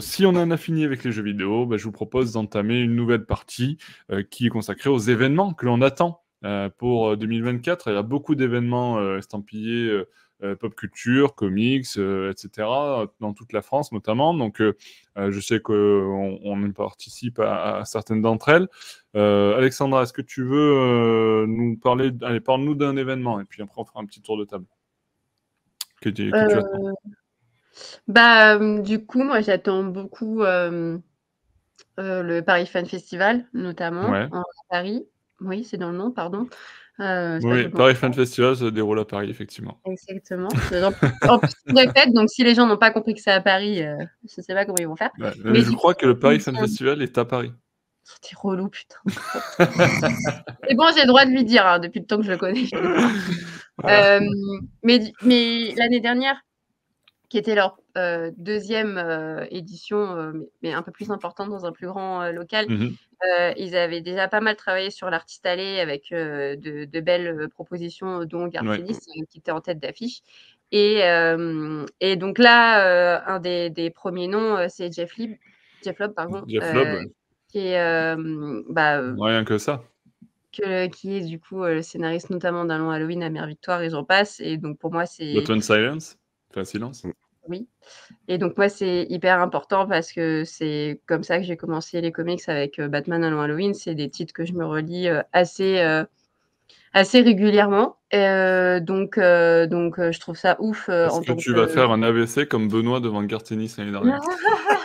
si 0.00 0.24
on 0.24 0.30
en 0.30 0.50
a 0.50 0.56
fini 0.56 0.84
avec 0.84 1.02
les 1.04 1.10
jeux 1.10 1.24
vidéo, 1.24 1.66
bah, 1.66 1.76
je 1.76 1.84
vous 1.84 1.92
propose 1.92 2.32
d'entamer 2.32 2.78
une 2.78 2.94
nouvelle 2.94 3.26
partie 3.26 3.76
qui 4.30 4.46
est 4.46 4.50
consacrée 4.50 4.88
aux 4.88 4.98
événements 4.98 5.52
que 5.52 5.66
l'on 5.66 5.82
attend 5.82 6.22
pour 6.78 7.16
2024. 7.16 7.90
Il 7.90 7.94
y 7.94 7.96
a 7.96 8.02
beaucoup 8.02 8.36
d'événements 8.36 9.16
estampillés 9.16 9.88
euh, 9.88 10.08
pop 10.58 10.74
culture, 10.74 11.34
comics, 11.34 11.86
euh, 11.96 12.30
etc., 12.30 12.68
dans 13.20 13.32
toute 13.34 13.52
la 13.52 13.62
France 13.62 13.92
notamment. 13.92 14.34
Donc, 14.34 14.60
euh, 14.60 14.74
je 15.16 15.40
sais 15.40 15.60
qu'on 15.60 16.38
on 16.42 16.72
participe 16.72 17.38
à, 17.40 17.82
certaines 17.84 18.22
d'entre 18.22 18.48
elles. 18.48 18.68
Alexandra, 19.14 20.02
est-ce 20.02 20.12
que 20.12 20.22
tu 20.22 20.44
veux 20.44 21.46
nous 21.46 21.76
parler 21.76 22.10
Allez, 22.22 22.40
parle-nous 22.40 22.74
d'un 22.74 22.96
événement 22.96 23.40
et 23.40 23.44
puis 23.44 23.62
après, 23.62 23.80
on 23.80 23.84
fera 23.84 24.00
un 24.00 24.06
petit 24.06 24.22
tour 24.22 24.38
de 24.38 24.44
table. 24.44 24.66
Que, 26.00 26.08
tu, 26.08 26.32
bah, 28.08 28.58
du 28.80 29.04
coup, 29.04 29.22
moi, 29.22 29.42
j'attends 29.42 29.84
beaucoup 29.84 30.42
le 30.42 31.02
Paris 32.40 32.66
Fan 32.66 32.86
Festival, 32.86 33.46
notamment, 33.52 34.08
en 34.32 34.44
Paris. 34.70 35.06
Oui, 35.40 35.64
c'est 35.64 35.78
dans 35.78 35.90
le 35.90 35.96
nom, 35.96 36.10
pardon. 36.10 36.48
Euh, 36.98 37.40
oui, 37.42 37.68
Paris 37.68 37.94
Fan 37.94 38.12
Festival 38.12 38.56
se 38.56 38.66
déroule 38.66 38.98
à 38.98 39.04
Paris, 39.04 39.30
effectivement. 39.30 39.80
Exactement. 39.86 40.48
en 41.28 41.38
plus, 41.38 41.52
de 41.66 42.14
donc 42.14 42.28
si 42.28 42.44
les 42.44 42.54
gens 42.54 42.66
n'ont 42.66 42.76
pas 42.76 42.90
compris 42.90 43.14
que 43.14 43.20
c'est 43.20 43.30
à 43.30 43.40
Paris, 43.40 43.82
euh, 43.82 43.96
je 44.28 44.34
ne 44.38 44.42
sais 44.42 44.54
pas 44.54 44.64
comment 44.64 44.76
ils 44.78 44.86
vont 44.86 44.96
faire. 44.96 45.10
mais, 45.44 45.60
je 45.60 45.72
crois 45.72 45.94
que 45.94 46.06
le 46.06 46.18
Paris 46.18 46.40
Fan 46.40 46.56
Festival 46.56 47.00
est 47.02 47.16
à 47.16 47.24
Paris. 47.24 47.52
C'est 48.02 48.36
relou, 48.36 48.68
putain. 48.68 48.96
C'est 49.58 50.74
bon, 50.74 50.84
j'ai 50.94 51.02
le 51.02 51.06
droit 51.06 51.24
de 51.24 51.30
lui 51.30 51.44
dire, 51.44 51.66
hein, 51.66 51.78
depuis 51.78 52.00
le 52.00 52.06
temps 52.06 52.16
que 52.16 52.24
je 52.24 52.32
le 52.32 52.38
connais. 52.38 52.64
Euh, 53.86 54.20
mais 54.82 55.00
mais 55.22 55.72
l'année 55.74 56.00
dernière, 56.00 56.36
qui 57.30 57.38
était 57.38 57.54
leur 57.54 57.78
euh, 57.96 58.30
deuxième 58.36 58.98
euh, 58.98 59.44
édition, 59.50 60.16
euh, 60.16 60.32
mais, 60.62 60.72
un 60.72 60.82
peu 60.82 60.92
plus 60.92 61.10
importante 61.10 61.48
dans 61.50 61.66
un 61.66 61.72
plus 61.72 61.86
grand 61.86 62.30
local. 62.30 62.66
Mmh 62.68 62.90
ils 63.58 63.76
avaient 63.76 64.00
déjà 64.00 64.28
pas 64.28 64.40
mal 64.40 64.56
travaillé 64.56 64.88
sur 64.90 65.10
l'artiste 65.10 65.44
allé 65.44 65.78
avec 65.78 66.08
de, 66.10 67.00
belles 67.00 67.50
propositions, 67.50 68.24
dont 68.24 68.46
Garfinis, 68.46 68.96
qui 69.28 69.38
était 69.38 69.50
en 69.50 69.60
tête 69.60 69.78
d'affiche. 69.78 70.22
Et, 70.72 71.02
et, 72.00 72.16
donc 72.16 72.38
là, 72.38 73.22
un 73.26 73.38
des, 73.38 73.92
premiers 73.94 74.26
noms, 74.26 74.66
c'est 74.70 74.90
Jeff 74.90 75.16
Lib, 75.16 75.36
Jeff 75.84 75.98
Lobb, 75.98 76.14
pardon. 76.14 76.44
Jeff 76.48 76.72
Lobb, 76.72 77.10
Qui 77.48 77.58
est. 77.58 78.16
Bah, 78.70 79.02
Rien 79.18 79.44
que 79.44 79.58
ça. 79.58 79.82
Que, 80.50 80.86
qui 80.86 81.18
est 81.18 81.26
du 81.26 81.38
coup 81.38 81.62
le 81.62 81.82
scénariste 81.82 82.30
notamment 82.30 82.64
d'un 82.64 82.78
long 82.78 82.90
Halloween 82.90 83.22
à 83.22 83.28
Mère 83.28 83.46
Victoire 83.46 83.82
et 83.82 83.90
j'en 83.90 84.02
passe. 84.02 84.40
Et 84.40 84.56
donc 84.56 84.78
pour 84.78 84.90
moi, 84.92 85.04
c'est. 85.04 85.34
The 85.34 85.44
Twin 85.44 85.60
Silence? 85.60 86.16
Enfin, 86.50 86.64
silence? 86.64 87.04
Oui. 87.48 87.68
Et 88.28 88.38
donc 88.38 88.56
moi, 88.56 88.68
c'est 88.68 89.06
hyper 89.10 89.40
important 89.40 89.86
parce 89.86 90.12
que 90.12 90.44
c'est 90.44 91.00
comme 91.06 91.22
ça 91.24 91.38
que 91.38 91.44
j'ai 91.44 91.56
commencé 91.56 92.00
les 92.00 92.12
comics 92.12 92.48
avec 92.48 92.78
euh, 92.78 92.88
Batman 92.88 93.24
à 93.24 93.42
Halloween. 93.42 93.74
C'est 93.74 93.94
des 93.94 94.10
titres 94.10 94.34
que 94.34 94.44
je 94.44 94.52
me 94.54 94.66
relis 94.66 95.08
euh, 95.08 95.22
assez, 95.32 95.78
euh, 95.80 96.04
assez 96.92 97.20
régulièrement. 97.20 97.96
donc, 98.12 99.18
donc 99.18 99.94
je 99.98 100.20
trouve 100.20 100.36
ça 100.36 100.56
ouf. 100.60 100.88
Est-ce 100.88 101.20
que 101.20 101.32
tu 101.32 101.52
vas 101.54 101.68
faire 101.68 101.90
un 101.90 102.02
AVC 102.02 102.48
comme 102.48 102.68
Benoît 102.68 103.00
devant 103.00 103.22
Gartenis 103.22 103.74
l'année 103.78 103.92
dernière? 103.92 104.20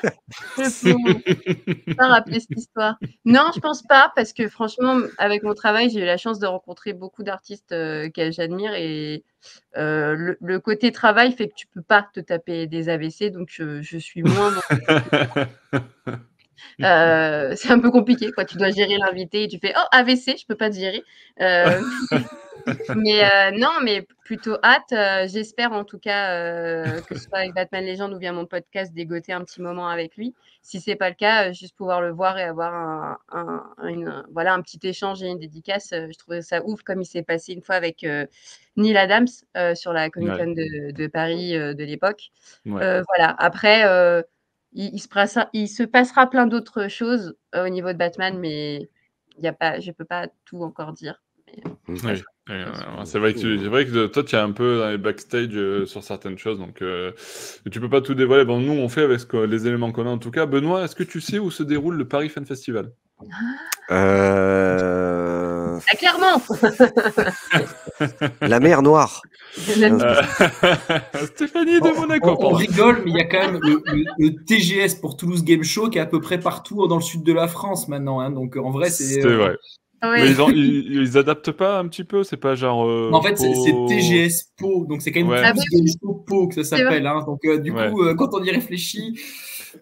Je 0.58 1.86
peux 1.86 1.96
pas 1.96 2.08
rappeler 2.08 2.40
cette 2.40 2.58
histoire. 2.58 2.98
Non, 3.26 3.52
je 3.54 3.60
pense 3.60 3.84
pas, 3.84 4.12
parce 4.16 4.34
que 4.34 4.48
franchement, 4.48 5.00
avec 5.18 5.44
mon 5.44 5.54
travail, 5.54 5.90
j'ai 5.90 6.02
eu 6.02 6.06
la 6.06 6.18
chance 6.18 6.40
de 6.40 6.48
rencontrer 6.48 6.94
beaucoup 6.94 7.24
d'artistes 7.24 7.72
euh, 7.72 8.10
que 8.10 8.32
j'admire 8.32 8.74
et 8.74 9.24
euh, 9.78 10.36
le, 10.40 10.60
côté 10.60 10.92
travail 10.92 11.32
fait 11.32 11.50
que 11.50 11.56
tu 11.56 11.68
peux 11.68 11.82
pas 11.82 12.08
te 12.14 12.20
taper 12.20 12.68
des 12.68 12.90
AVC, 12.90 13.32
donc 13.32 13.50
je, 13.50 13.98
suis 13.98 14.24
moins. 14.24 14.54
Euh, 16.84 17.54
c'est 17.56 17.72
un 17.72 17.80
peu 17.80 17.90
compliqué, 17.90 18.32
quoi. 18.32 18.46
Tu 18.46 18.58
dois 18.58 18.70
gérer 18.70 18.98
l'invité 18.98 19.44
et 19.44 19.48
tu 19.48 19.60
fais 19.60 19.74
Oh, 19.76 19.88
AVC, 19.92 20.38
je 20.38 20.46
peux 20.46 20.56
pas 20.56 20.70
te 20.70 20.76
gérer. 20.76 21.04
mais 22.96 23.24
euh, 23.24 23.52
non, 23.52 23.82
mais 23.84 24.08
plutôt 24.24 24.58
hâte. 24.64 24.92
Euh, 24.92 25.28
j'espère 25.28 25.72
en 25.72 25.84
tout 25.84 26.00
cas 26.00 26.32
euh, 26.32 27.02
que 27.02 27.16
ce 27.16 27.28
soit 27.28 27.40
avec 27.40 27.54
Batman 27.54 27.86
Legend 27.86 28.14
ou 28.14 28.18
bien 28.18 28.34
mon 28.34 28.46
podcast 28.46 28.94
dégoter 28.94 29.34
un 29.34 29.44
petit 29.44 29.62
moment 29.62 29.88
avec 29.88 30.16
lui. 30.16 30.34
Si 30.62 30.80
c'est 30.80 30.96
pas 30.96 31.10
le 31.10 31.16
cas, 31.16 31.52
juste 31.52 31.76
pouvoir 31.76 32.02
le 32.02 32.12
voir 32.12 32.38
et 32.38 32.44
avoir 32.44 33.20
un, 33.32 34.24
voilà, 34.32 34.54
un 34.54 34.62
petit 34.62 34.80
échange 34.84 35.22
et 35.22 35.28
une 35.28 35.40
dédicace. 35.40 35.90
je 35.92 36.18
trouvais 36.18 36.42
ça 36.42 36.64
ouf 36.66 36.82
comme 36.82 37.02
il 37.02 37.06
s'est 37.06 37.24
passé 37.24 37.54
une 37.54 37.62
fois 37.62 37.76
avec 37.76 38.04
Neil 38.76 38.98
Adams 38.98 39.28
sur 39.76 39.94
la 39.94 40.10
Comic 40.10 40.36
Con 40.36 40.54
de, 40.56 41.08
Paris 41.08 41.54
de 41.54 41.84
l'époque. 41.84 42.32
voilà. 42.66 43.36
Après, 43.38 43.84
il, 44.76 45.00
se 45.00 45.08
passera, 45.08 45.50
il 45.54 45.68
se 45.68 45.84
passera 45.84 46.30
plein 46.30 46.48
d'autres 46.48 46.88
choses 46.88 47.36
au 47.56 47.70
niveau 47.70 47.92
de 47.94 47.98
Batman, 47.98 48.38
mais 48.38 48.90
y 49.40 49.48
a 49.48 49.54
pas, 49.54 49.80
je 49.80 49.88
ne 49.88 49.94
peux 49.94 50.06
pas 50.06 50.28
tout 50.46 50.62
encore 50.62 50.94
dire. 50.94 51.22
Oui. 51.88 51.98
Euh, 52.52 52.66
c'est 53.06 53.18
vrai, 53.18 53.34
que 53.34 53.68
vrai 53.68 53.86
que 53.86 54.06
toi, 54.06 54.24
tu 54.24 54.36
es 54.36 54.40
un 54.40 54.52
peu 54.52 54.80
dans 54.80 54.90
les 54.90 55.00
backstage 55.00 55.50
euh, 55.54 55.86
sur 55.88 56.04
certaines 56.04 56.38
choses, 56.38 56.60
donc 56.60 56.84
euh, 56.84 57.12
tu 57.72 57.80
peux 57.80 57.90
pas 57.90 58.02
tout 58.02 58.14
dévoiler. 58.14 58.46
Bon, 58.46 58.60
nous, 58.60 58.74
on 58.74 58.88
fait 58.88 59.02
avec 59.02 59.22
les 59.34 59.68
éléments 59.68 59.92
qu'on 59.92 60.06
a 60.06 60.12
en 60.12 60.20
tout 60.20 60.30
cas. 60.32 60.46
Benoît, 60.46 60.84
est-ce 60.84 60.96
que 60.96 61.04
tu 61.04 61.22
sais 61.22 61.40
où 61.40 61.50
se 61.50 61.64
déroule 61.64 61.96
le 61.96 62.08
Paris 62.08 62.30
Fan 62.30 62.46
Festival? 62.46 62.92
Euh... 63.90 65.80
Ah, 65.92 65.96
clairement 65.96 66.42
La 68.42 68.60
mer 68.60 68.82
Noire. 68.82 69.22
Stéphanie 69.58 70.00
de 71.80 72.00
Monaco. 72.00 72.36
On, 72.40 72.50
rigole, 72.50 73.04
mais 73.06 73.12
il 73.12 73.18
y 73.18 73.22
a 73.22 73.26
quand 73.26 73.52
même 73.52 73.60
le, 73.62 74.46
TGS 74.46 74.96
pour 75.00 75.16
Toulouse 75.16 75.44
Game 75.44 75.64
Show 75.64 75.90
qui 75.90 75.98
est 75.98 76.02
à 76.02 76.06
peu 76.06 76.20
près 76.20 76.40
partout 76.40 76.88
dans 76.88 76.98
le 76.98 77.02
sud 77.02 77.24
de 77.24 77.32
la 77.32 77.48
France 77.48 77.88
maintenant. 77.88 78.20
Hein. 78.20 78.32
donc 78.32 78.58
en 78.58 78.72
vrai, 78.72 78.90
c'est. 78.90 79.22
C'est 79.22 79.22
vrai. 79.22 79.56
Mais 80.04 80.32
ils, 80.32 80.92
ils, 80.92 81.18
adaptent 81.18 81.52
pas 81.52 81.80
un 81.80 81.88
petit 81.88 82.04
peu 82.04 82.24
C'est 82.24 82.38
pas 82.38 82.56
genre. 82.56 82.86
Euh, 82.86 83.10
en 83.12 83.22
fait, 83.22 83.38
c'est 83.38 83.74
TGS 83.88 84.52
Po, 84.58 84.86
donc 84.86 85.02
c'est 85.02 85.12
quand 85.12 85.22
même 85.22 85.30
ouais. 85.30 85.54
plus 85.54 85.98
Po 86.28 86.48
que 86.48 86.62
ça 86.62 86.78
s'appelle. 86.78 87.08
Hein, 87.08 87.24
donc, 87.26 87.40
euh, 87.46 87.58
du 87.58 87.74
coup, 87.74 88.04
euh, 88.04 88.14
quand 88.16 88.30
on 88.34 88.44
y 88.44 88.52
réfléchit. 88.52 89.20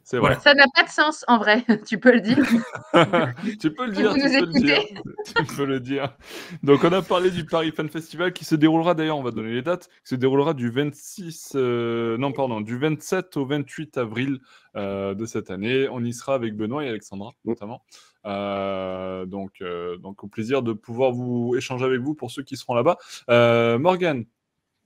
C'est 0.03 0.17
vrai. 0.17 0.37
Ça 0.41 0.53
n'a 0.53 0.65
pas 0.73 0.83
de 0.83 0.89
sens 0.89 1.25
en 1.27 1.37
vrai, 1.37 1.63
tu 1.87 1.99
peux 1.99 2.13
le 2.13 2.21
dire. 2.21 2.37
tu 3.59 3.73
peux 3.73 3.85
le 3.85 3.91
dire, 3.91 4.13
tu 4.13 4.21
peux 4.21 4.45
le 4.45 4.59
dire. 4.59 4.79
tu 5.35 5.55
peux 5.55 5.65
le 5.65 5.79
dire. 5.79 6.17
Donc, 6.63 6.83
on 6.83 6.91
a 6.91 7.01
parlé 7.01 7.31
du 7.31 7.45
Paris 7.45 7.71
Fan 7.71 7.89
Festival 7.89 8.33
qui 8.33 8.45
se 8.45 8.55
déroulera 8.55 8.93
d'ailleurs, 8.93 9.17
on 9.17 9.23
va 9.23 9.31
donner 9.31 9.53
les 9.53 9.61
dates, 9.61 9.89
qui 10.03 10.09
se 10.09 10.15
déroulera 10.15 10.53
du 10.53 10.69
26, 10.69 11.55
non, 11.55 12.31
pardon, 12.31 12.61
du 12.61 12.77
27 12.77 13.37
au 13.37 13.45
28 13.45 13.97
avril 13.97 14.39
de 14.75 15.25
cette 15.25 15.51
année. 15.51 15.87
On 15.89 16.03
y 16.03 16.13
sera 16.13 16.35
avec 16.35 16.55
Benoît 16.55 16.83
et 16.83 16.89
Alexandra, 16.89 17.31
notamment. 17.45 17.83
Euh, 18.25 19.25
donc, 19.25 19.61
euh, 19.61 19.97
donc, 19.97 20.23
au 20.23 20.27
plaisir 20.27 20.61
de 20.61 20.73
pouvoir 20.73 21.11
vous 21.11 21.55
échanger 21.57 21.85
avec 21.85 21.99
vous 22.01 22.15
pour 22.15 22.31
ceux 22.31 22.43
qui 22.43 22.57
seront 22.57 22.75
là-bas. 22.75 22.97
Euh, 23.29 23.77
Morgan, 23.77 24.25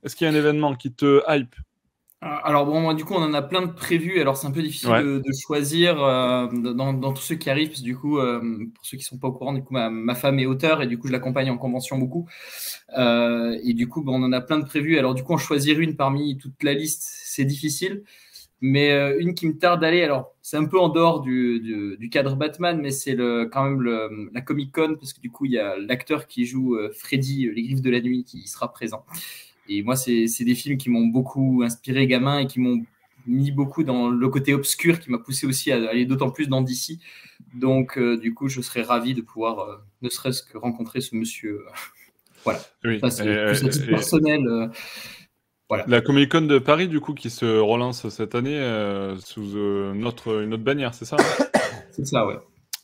est-ce 0.04 0.16
qu'il 0.16 0.26
y 0.26 0.30
a 0.30 0.34
un 0.34 0.36
événement 0.36 0.76
qui 0.76 0.94
te 0.94 1.22
hype? 1.28 1.56
Alors 2.22 2.66
bon, 2.66 2.82
moi, 2.82 2.94
du 2.94 3.06
coup, 3.06 3.14
on 3.14 3.22
en 3.22 3.34
a 3.34 3.42
plein 3.42 3.62
de 3.62 3.72
prévus. 3.72 4.20
Alors, 4.20 4.38
c'est 4.38 4.48
un 4.48 4.52
peu 4.52 4.62
difficile 4.62 4.90
de, 4.90 5.32
choisir 5.40 5.98
dans, 5.98 7.14
tous 7.14 7.22
ceux 7.22 7.36
qui 7.36 7.50
arrivent, 7.50 7.70
parce 7.70 7.82
que 7.82 7.86
du 7.86 7.96
coup, 7.96 8.18
pour 8.18 8.86
ceux 8.86 8.98
qui 8.98 9.04
sont 9.04 9.18
pas 9.18 9.28
au 9.28 9.34
courant, 9.34 9.54
du 9.54 9.64
coup, 9.64 9.74
ma, 9.74 10.16
femme 10.16 10.40
est 10.40 10.48
auteur 10.48 10.82
et 10.82 10.88
du 10.88 10.98
coup, 10.98 11.08
je 11.08 11.12
l'accompagne 11.12 11.52
en 11.52 11.58
convention 11.58 11.98
beaucoup. 11.98 12.28
et 12.98 13.74
du 13.74 13.88
coup, 13.88 14.02
bon, 14.02 14.22
on 14.22 14.24
en 14.24 14.34
a 14.34 14.42
plein 14.42 14.58
de 14.58 14.66
prévus. 14.66 14.98
Alors, 14.98 15.14
du 15.14 15.24
coup, 15.24 15.34
en 15.34 15.38
choisir 15.38 15.80
une 15.80 15.96
parmi 15.96 16.38
toute 16.38 16.64
la 16.64 16.74
liste, 16.74 17.04
c'est 17.06 17.46
difficile. 17.46 18.04
Mais 18.60 18.92
euh, 18.92 19.18
une 19.20 19.36
qui 19.36 19.48
me 19.48 19.58
tarde 19.58 19.82
d'aller, 19.82 20.02
alors 20.02 20.34
c'est 20.42 20.58
un 20.58 20.66
peu 20.66 20.80
en 20.80 20.90
dehors 20.90 21.22
du, 21.22 21.60
du, 22.00 22.10
cadre 22.10 22.36
Batman, 22.36 22.80
mais 22.82 22.90
c'est 22.90 23.14
le, 23.14 23.46
quand 23.46 23.64
même 23.64 23.82
le, 23.82 24.32
la 24.34 24.42
Comic 24.42 24.72
Con, 24.72 24.96
parce 24.96 25.14
que 25.14 25.22
du 25.22 25.30
coup, 25.30 25.46
il 25.46 25.52
y 25.52 25.60
a 25.60 25.78
l'acteur 25.78 26.26
qui 26.26 26.46
joue 26.46 26.76
euh, 26.76 26.90
Freddy, 26.92 27.46
euh, 27.48 27.54
Les 27.54 27.64
Griffes 27.64 27.82
de 27.82 27.92
la 27.92 28.02
Nuit, 28.02 28.24
qui 28.24 28.48
sera 28.48 28.72
présent. 28.72 29.06
Et 29.70 29.84
moi, 29.84 29.96
c'est 29.96 30.44
des 30.44 30.56
films 30.56 30.78
qui 30.78 30.90
m'ont 30.90 31.08
beaucoup 31.08 31.62
inspiré 31.64 32.08
gamin 32.08 32.40
et 32.40 32.48
qui 32.48 32.60
m'ont 32.60 32.84
mis 33.26 33.52
beaucoup 33.52 33.84
dans 33.84 34.10
le 34.10 34.30
côté 34.30 34.54
obscur, 34.54 35.00
qui 35.00 35.12
m'a 35.12 35.18
poussé 35.18 35.46
aussi 35.46 35.72
à 35.72 35.90
aller 35.90 36.06
d'autant 36.06 36.30
plus 36.30 36.48
dans 36.48 36.62
DC. 36.62 37.00
Donc, 37.54 38.00
du 38.00 38.34
coup, 38.34 38.48
je 38.48 38.62
serais 38.62 38.84
ravi 38.84 39.14
de 39.14 39.22
pouvoir, 39.22 39.82
ne 40.02 40.10
serait-ce 40.10 40.44
que 40.44 40.58
rencontrer 40.58 41.02
ce 41.02 41.16
monsieur. 41.16 41.66
voilà. 42.44 42.60
Oui. 42.86 43.00
c'est 43.10 43.70
plus 43.70 43.88
personnel. 43.88 44.72
La 45.88 46.02
Comic 46.02 46.32
Con 46.32 46.42
de 46.42 46.60
Paris, 46.60 46.88
du 46.88 47.02
coup, 47.02 47.14
qui 47.14 47.30
se 47.30 47.60
relance 47.60 48.08
cette 48.08 48.36
année 48.36 48.58
euh, 48.58 49.18
sous 49.18 49.58
euh, 49.58 49.94
notre, 49.94 50.42
une 50.44 50.54
autre 50.54 50.64
bannière, 50.64 50.94
c'est 50.94 51.06
ça 51.06 51.18
C'est 51.92 52.06
ça, 52.06 52.26
ouais. 52.26 52.38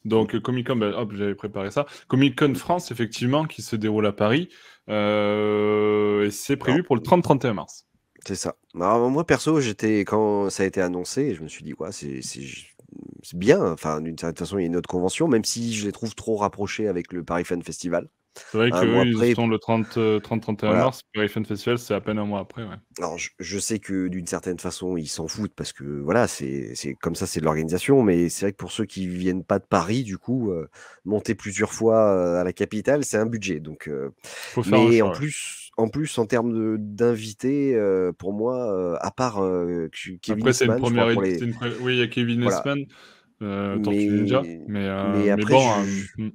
Donc, 0.06 0.38
Comic 0.39 0.68
Con, 0.68 0.76
ben, 0.76 0.93
hop, 0.93 1.14
j'avais 1.16 1.36
préparé 1.36 1.72
ça. 1.72 1.86
Comic 2.08 2.38
Con 2.38 2.56
France, 2.56 2.91
effectivement, 2.91 3.45
qui 3.45 3.62
se 3.62 3.76
déroule 3.76 4.06
à 4.06 4.12
Paris. 4.12 4.49
Euh, 4.89 6.26
et 6.26 6.32
c'est 6.32 6.58
prévu 6.58 6.84
pour 6.84 6.95
le 6.95 7.01
30-31 7.01 7.54
mars. 7.54 7.88
C'est 8.26 8.36
ça. 8.36 8.56
moi, 8.74 9.26
perso, 9.26 9.60
j'étais 9.60 9.99
quand 10.01 10.49
ça 10.49 10.64
a 10.64 10.66
été 10.66 10.82
annoncé, 10.82 11.36
je 11.36 11.43
me 11.43 11.47
suis 11.47 11.64
dit, 11.64 11.74
c'est 11.91 13.38
bien. 13.38 13.62
Enfin, 13.72 14.01
d'une 14.01 14.18
certaine 14.18 14.38
façon, 14.38 14.58
il 14.58 14.62
y 14.62 14.64
a 14.66 14.68
une 14.68 14.76
autre 14.76 14.89
convention, 14.89 15.28
même 15.28 15.43
si 15.43 15.74
je 15.74 15.86
les 15.86 15.91
trouve 15.91 16.16
trop 16.16 16.38
rapprochés 16.38 16.88
avec 16.88 17.12
le 17.12 17.24
Paris 17.24 17.43
Fan 17.43 17.62
Festival. 17.62 18.08
C'est 18.36 18.57
vrai 18.57 18.71
qu'ils 18.71 19.36
sont 19.36 19.47
le 19.47 19.57
30-31 19.57 20.71
mars, 20.71 21.01
le 21.13 21.27
Fan 21.27 21.45
Festival, 21.45 21.77
c'est 21.77 21.93
à 21.93 22.01
peine 22.01 22.17
un 22.17 22.25
mois 22.25 22.39
après. 22.39 22.63
Ouais. 22.63 22.75
Alors, 22.97 23.17
je, 23.17 23.59
sais 23.59 23.79
que 23.79 24.07
d'une 24.07 24.25
certaine 24.25 24.59
façon, 24.59 24.97
ils 24.97 25.07
s'en 25.07 25.27
foutent 25.27 25.53
parce 25.55 25.71
que 25.71 25.84
voilà, 25.84 26.27
c'est 26.27 26.73
comme 27.01 27.15
ça, 27.15 27.27
c'est 27.27 27.39
de 27.39 27.45
l'organisation. 27.45 28.01
Mais 28.01 28.29
c'est 28.29 28.45
vrai 28.45 28.51
que 28.51 28.57
pour 28.57 28.71
ceux 28.71 28.86
qui 28.86 29.07
viennent 29.07 29.43
pas 29.43 29.59
de 29.59 29.65
Paris, 29.65 30.03
du 30.03 30.17
coup, 30.17 30.51
monter 31.05 31.36
plusieurs 31.36 31.73
fois 31.73 32.39
à 32.39 32.43
la 32.43 32.53
capitale, 32.53 33.03
c'est 33.05 33.17
un 33.17 33.27
budget. 33.27 33.59
Donc, 33.59 33.89
mais 34.67 35.01
en 35.01 35.11
plus, 35.11 35.71
en 35.77 35.89
plus, 35.89 36.17
en 36.17 36.25
termes 36.25 36.77
d'invités, 36.77 37.79
pour 38.17 38.34
moi, 38.34 38.97
à 38.99 39.11
part 39.11 39.36
Kevin 39.91 40.41
Après, 40.41 40.53
c'est 40.53 40.65
une 40.65 40.77
première. 40.77 41.15
Oui, 41.15 41.38
il 41.93 41.99
y 41.99 42.01
a 42.01 42.07
Kevin 42.07 42.43
voilà. 42.43 42.63
Euh, 43.43 43.77
mais, 43.86 44.07
mais, 44.67 44.89
mais, 45.13 45.29
après, 45.29 45.53
bon, 45.53 45.69
hein, 45.69 45.86
hmm. 46.17 46.29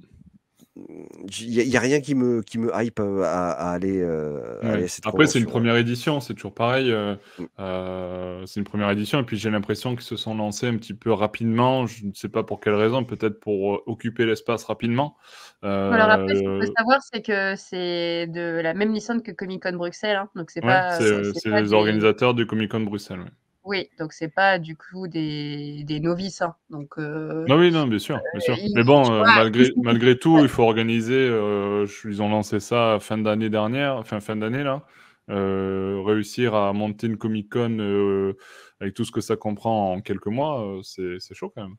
Il 1.41 1.69
n'y 1.69 1.77
a, 1.77 1.81
rien 1.81 2.01
qui 2.01 2.15
me, 2.15 2.43
qui 2.43 2.59
me 2.59 2.71
hype 2.75 3.01
euh, 3.01 3.23
à, 3.25 3.73
aller, 3.73 4.01
euh, 4.01 4.87
Après, 5.05 5.27
c'est 5.27 5.39
une 5.39 5.47
première 5.47 5.77
édition, 5.77 6.21
c'est 6.21 6.35
toujours 6.35 6.55
pareil. 6.55 6.93
Mm. 6.93 8.45
c'est 8.47 8.61
une 8.61 8.65
première 8.65 8.91
édition, 8.91 9.21
et 9.21 9.23
puis 9.23 9.37
j'ai 9.37 9.51
l'impression 9.51 9.95
qu'ils 9.95 10.05
se 10.05 10.17
sont 10.17 10.35
lancés 10.35 10.67
un 10.67 10.77
petit 10.77 10.95
peu 10.95 11.13
rapidement. 11.13 11.87
Je 11.87 12.07
ne 12.07 12.13
sais 12.15 12.29
pas 12.29 12.43
pour 12.43 12.61
quelle 12.61 12.75
raison, 12.75 13.05
peut-être 13.05 13.41
pour 13.41 13.83
occuper 13.87 14.27
l'espace 14.27 14.65
rapidement. 14.65 15.17
Alors 15.63 16.11
après, 16.11 16.35
ce 16.35 16.41
qu'il 16.41 16.49
faut 16.49 16.75
savoir, 16.77 17.01
c'est 17.03 17.23
que 17.23 17.55
c'est 17.57 18.27
de 18.27 18.61
la 18.61 18.75
même 18.75 18.93
licence 18.93 19.23
que 19.23 19.33
Comic 19.33 19.63
Con 19.63 19.77
Bruxelles. 19.77 20.17
Hein, 20.17 20.29
donc 20.35 20.51
c'est 20.51 20.61
pas. 20.61 20.93
C'est 20.93 21.51
les 21.51 21.73
organisateurs 21.73 22.35
du 22.35 22.47
Comic 22.47 22.71
Con 22.71 22.81
Bruxelles. 22.81 23.25
Oui, 23.69 23.91
donc 23.99 24.15
c'est 24.15 24.33
pas 24.33 24.59
du 24.59 24.77
coup 24.77 25.09
des, 25.09 26.01
novices. 26.01 26.41
Hein. 26.41 26.55
Donc, 26.71 26.95
euh, 26.97 27.45
non, 27.49 27.59
oui, 27.59 27.71
non, 27.71 27.87
bien 27.87 27.99
sûr, 27.99 28.19
bien 28.33 28.41
sûr. 28.41 28.55
Euh, 28.55 28.69
Mais 28.75 28.83
bon, 28.83 29.13
euh, 29.13 29.23
malgré, 29.23 29.71
malgré 29.77 30.19
tout, 30.19 30.39
il 30.39 30.49
faut 30.49 30.63
organiser. 30.63 31.27
ils 31.27 32.23
ont 32.23 32.31
lancé 32.31 32.61
ça 32.61 32.97
fin 32.99 33.19
d'année 33.19 33.51
dernière, 33.51 34.07
fin, 34.07 34.21
fin 34.21 34.37
d'année 34.37 34.65
là. 34.65 34.87
réussir 35.29 36.55
à 36.55 36.73
monter 36.73 37.09
une 37.09 37.19
Comic 37.19 37.53
Con 37.53 38.33
avec 38.81 38.95
tout 38.95 39.05
ce 39.05 39.13
que 39.13 39.21
ça 39.21 39.37
comprend 39.37 39.93
en 39.93 40.01
quelques 40.01 40.29
mois, 40.29 40.81
c'est 40.83 41.35
chaud 41.35 41.53
quand 41.55 41.65
même. 41.65 41.77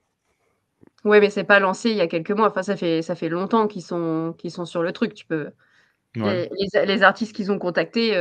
Oui, 1.05 1.19
mais 1.19 1.31
c'est 1.31 1.43
pas 1.43 1.59
lancé 1.59 1.89
il 1.89 1.97
y 1.97 2.01
a 2.01 2.07
quelques 2.07 2.29
mois. 2.29 2.49
Enfin, 2.49 2.61
ça 2.61 2.77
fait, 2.77 3.01
ça 3.01 3.15
fait 3.15 3.29
longtemps 3.29 3.67
qu'ils 3.67 3.81
sont, 3.81 4.35
qu'ils 4.37 4.51
sont 4.51 4.65
sur 4.65 4.83
le 4.83 4.91
truc. 4.91 5.15
Tu 5.15 5.25
peux. 5.25 5.49
Les, 6.13 6.49
les, 6.85 7.03
artistes 7.03 7.35
qu'ils 7.35 7.51
ont 7.51 7.57
contactés, 7.57 8.15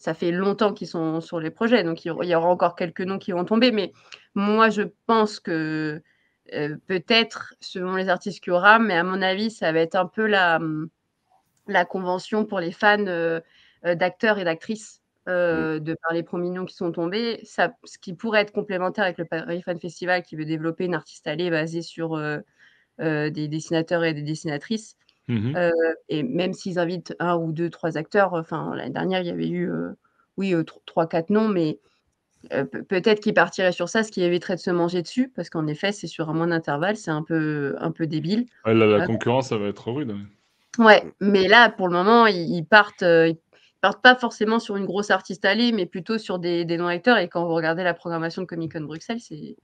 ça 0.00 0.14
fait 0.14 0.32
longtemps 0.32 0.72
qu'ils 0.72 0.88
sont 0.88 1.20
sur 1.20 1.40
les 1.40 1.50
projets, 1.50 1.84
donc 1.84 2.06
il 2.06 2.08
y 2.08 2.34
aura 2.34 2.48
encore 2.48 2.74
quelques 2.74 3.02
noms 3.02 3.18
qui 3.18 3.32
vont 3.32 3.44
tomber. 3.44 3.70
Mais 3.70 3.92
moi, 4.34 4.70
je 4.70 4.82
pense 5.06 5.40
que 5.40 6.02
euh, 6.54 6.76
peut-être, 6.86 7.54
selon 7.60 7.96
les 7.96 8.08
artistes 8.08 8.42
qu'il 8.42 8.54
y 8.54 8.56
aura, 8.56 8.78
mais 8.78 8.94
à 8.94 9.04
mon 9.04 9.20
avis, 9.20 9.50
ça 9.50 9.70
va 9.72 9.80
être 9.80 9.96
un 9.96 10.06
peu 10.06 10.26
la, 10.26 10.58
la 11.66 11.84
convention 11.84 12.46
pour 12.46 12.60
les 12.60 12.72
fans 12.72 13.06
euh, 13.06 13.40
euh, 13.84 13.94
d'acteurs 13.94 14.38
et 14.38 14.44
d'actrices. 14.44 14.96
Mm. 15.26 15.78
de 15.78 15.96
par 16.02 16.12
les 16.12 16.24
millions 16.32 16.64
qui 16.64 16.74
sont 16.74 16.90
tombés, 16.90 17.38
ça, 17.44 17.72
ce 17.84 17.98
qui 17.98 18.14
pourrait 18.14 18.40
être 18.40 18.52
complémentaire 18.52 19.04
avec 19.04 19.18
le 19.18 19.26
Paris 19.26 19.62
Fan 19.62 19.78
Festival 19.78 20.22
qui 20.22 20.34
veut 20.34 20.46
développer 20.46 20.86
une 20.86 20.94
artiste 20.94 21.26
allée 21.28 21.50
basée 21.50 21.82
sur 21.82 22.18
des 22.98 23.48
dessinateurs 23.48 24.02
et 24.02 24.14
des 24.14 24.22
dessinatrices. 24.22 24.96
Mmh 25.30 25.70
et 26.08 26.22
même 26.24 26.52
s'ils 26.52 26.78
invitent 26.78 27.14
un 27.20 27.36
ou 27.36 27.52
deux, 27.52 27.70
trois 27.70 27.96
acteurs, 27.96 28.32
enfin, 28.34 28.74
l'année 28.74 28.90
dernière, 28.90 29.20
il 29.20 29.28
y 29.28 29.30
avait 29.30 29.48
eu, 29.48 29.70
oui, 30.36 30.54
trois, 30.86 31.06
quatre 31.06 31.30
noms, 31.30 31.48
mais 31.48 31.78
peut-être 32.88 33.20
qu'ils 33.20 33.34
partiraient 33.34 33.72
sur 33.72 33.88
ça, 33.88 34.02
ce 34.02 34.10
qui 34.10 34.22
éviterait 34.22 34.56
de 34.56 34.60
se 34.60 34.70
manger 34.70 35.02
dessus, 35.02 35.28
parce 35.34 35.48
qu'en 35.48 35.66
effet, 35.68 35.92
c'est 35.92 36.08
sur 36.08 36.30
un 36.30 36.32
moins 36.32 36.48
d'intervalle, 36.48 36.96
c'est 36.96 37.12
un 37.12 37.22
peu, 37.22 37.76
un 37.78 37.92
peu 37.92 38.06
débile. 38.08 38.46
la 38.64 39.06
concurrence, 39.06 39.50
ça 39.50 39.58
va 39.58 39.68
être 39.68 39.90
rude. 39.90 40.16
Ouais, 40.78 41.04
mais 41.20 41.46
là, 41.46 41.68
pour 41.68 41.86
le 41.86 41.92
moment, 41.94 42.26
ils, 42.26 42.64
partent, 42.64 43.02
ils 43.02 43.38
partent 43.80 44.02
pas 44.02 44.16
forcément 44.16 44.58
sur 44.58 44.76
une 44.76 44.86
grosse 44.86 45.10
artiste 45.10 45.44
allée, 45.44 45.70
mais 45.70 45.86
plutôt 45.86 46.18
sur 46.18 46.40
des, 46.40 46.64
des 46.64 46.76
non-acteurs. 46.76 47.18
Et 47.18 47.28
quand 47.28 47.44
vous 47.46 47.54
regardez 47.54 47.84
la 47.84 47.94
programmation 47.94 48.42
de 48.42 48.46
Comic 48.46 48.72
Con 48.72 48.80
Bruxelles, 48.80 49.20
c'est 49.20 49.56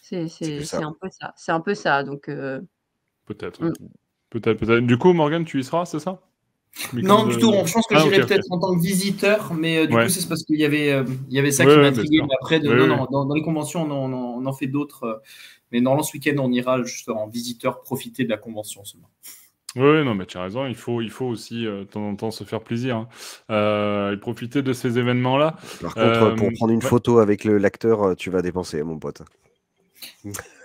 c'est 0.00 0.74
un 0.74 0.94
peu 1.00 1.08
ça. 1.10 1.32
C'est 1.36 1.52
un 1.52 1.60
peu 1.60 1.74
ça. 1.74 2.02
Donc 2.04 2.30
peut-être. 3.26 3.62
Mmh. 3.62 3.72
Peut-être, 4.30 4.58
peut-être. 4.58 4.86
Du 4.86 4.96
coup, 4.96 5.12
Morgan, 5.12 5.44
tu 5.44 5.58
y 5.58 5.64
seras, 5.64 5.84
c'est 5.84 5.98
ça? 5.98 6.20
Non, 6.92 7.26
du 7.26 7.36
tout. 7.36 7.52
Je 7.64 7.72
pense 7.72 7.86
que 7.86 7.96
ah, 7.96 8.00
j'irai 8.00 8.20
peut-être 8.20 8.46
en 8.50 8.58
tant 8.58 8.74
que 8.74 8.80
visiteur, 8.80 9.52
mais 9.54 9.78
euh, 9.78 9.86
du 9.86 9.96
coup, 9.96 10.08
c'est 10.08 10.28
parce 10.28 10.44
qu'il 10.44 10.58
y 10.58 10.64
avait, 10.64 10.92
euh, 10.92 11.04
il 11.28 11.34
y 11.34 11.38
avait 11.38 11.50
ça 11.50 11.64
qui 11.66 11.76
m'intriguait. 11.76 12.22
Mais 12.22 12.34
après, 12.40 12.60
non, 12.60 12.86
non, 12.86 13.06
dans, 13.10 13.34
les 13.34 13.42
conventions, 13.42 13.82
on, 13.82 14.12
on, 14.12 14.46
en 14.46 14.52
fait 14.52 14.68
d'autres. 14.68 15.04
Euh, 15.04 15.16
mais 15.72 15.80
normalement, 15.80 16.04
ce 16.04 16.12
week-end, 16.14 16.36
on 16.38 16.50
ira 16.52 16.82
juste 16.82 17.08
en 17.08 17.28
visiteur 17.28 17.80
profiter 17.80 18.24
de 18.24 18.30
la 18.30 18.36
convention 18.36 18.84
seulement. 18.84 19.10
Oui, 19.76 20.04
non, 20.04 20.14
mais 20.16 20.26
tu 20.26 20.36
as 20.36 20.42
raison, 20.42 20.66
il 20.66 20.74
faut, 20.74 21.00
il 21.00 21.10
faut 21.10 21.26
aussi 21.26 21.62
de 21.62 21.84
temps 21.84 22.08
en 22.08 22.16
temps 22.16 22.32
se 22.32 22.42
faire 22.42 22.60
plaisir 22.60 23.06
hein. 23.48 24.10
et 24.12 24.16
profiter 24.16 24.62
de 24.62 24.72
ces 24.72 24.98
événements-là. 24.98 25.56
Par 25.80 25.94
contre, 25.94 26.34
pour 26.34 26.48
prendre 26.54 26.72
une 26.72 26.82
photo 26.82 27.18
avec 27.18 27.44
l'acteur, 27.44 28.16
tu 28.16 28.30
vas 28.30 28.42
dépenser, 28.42 28.82
mon 28.82 28.98
pote 28.98 29.22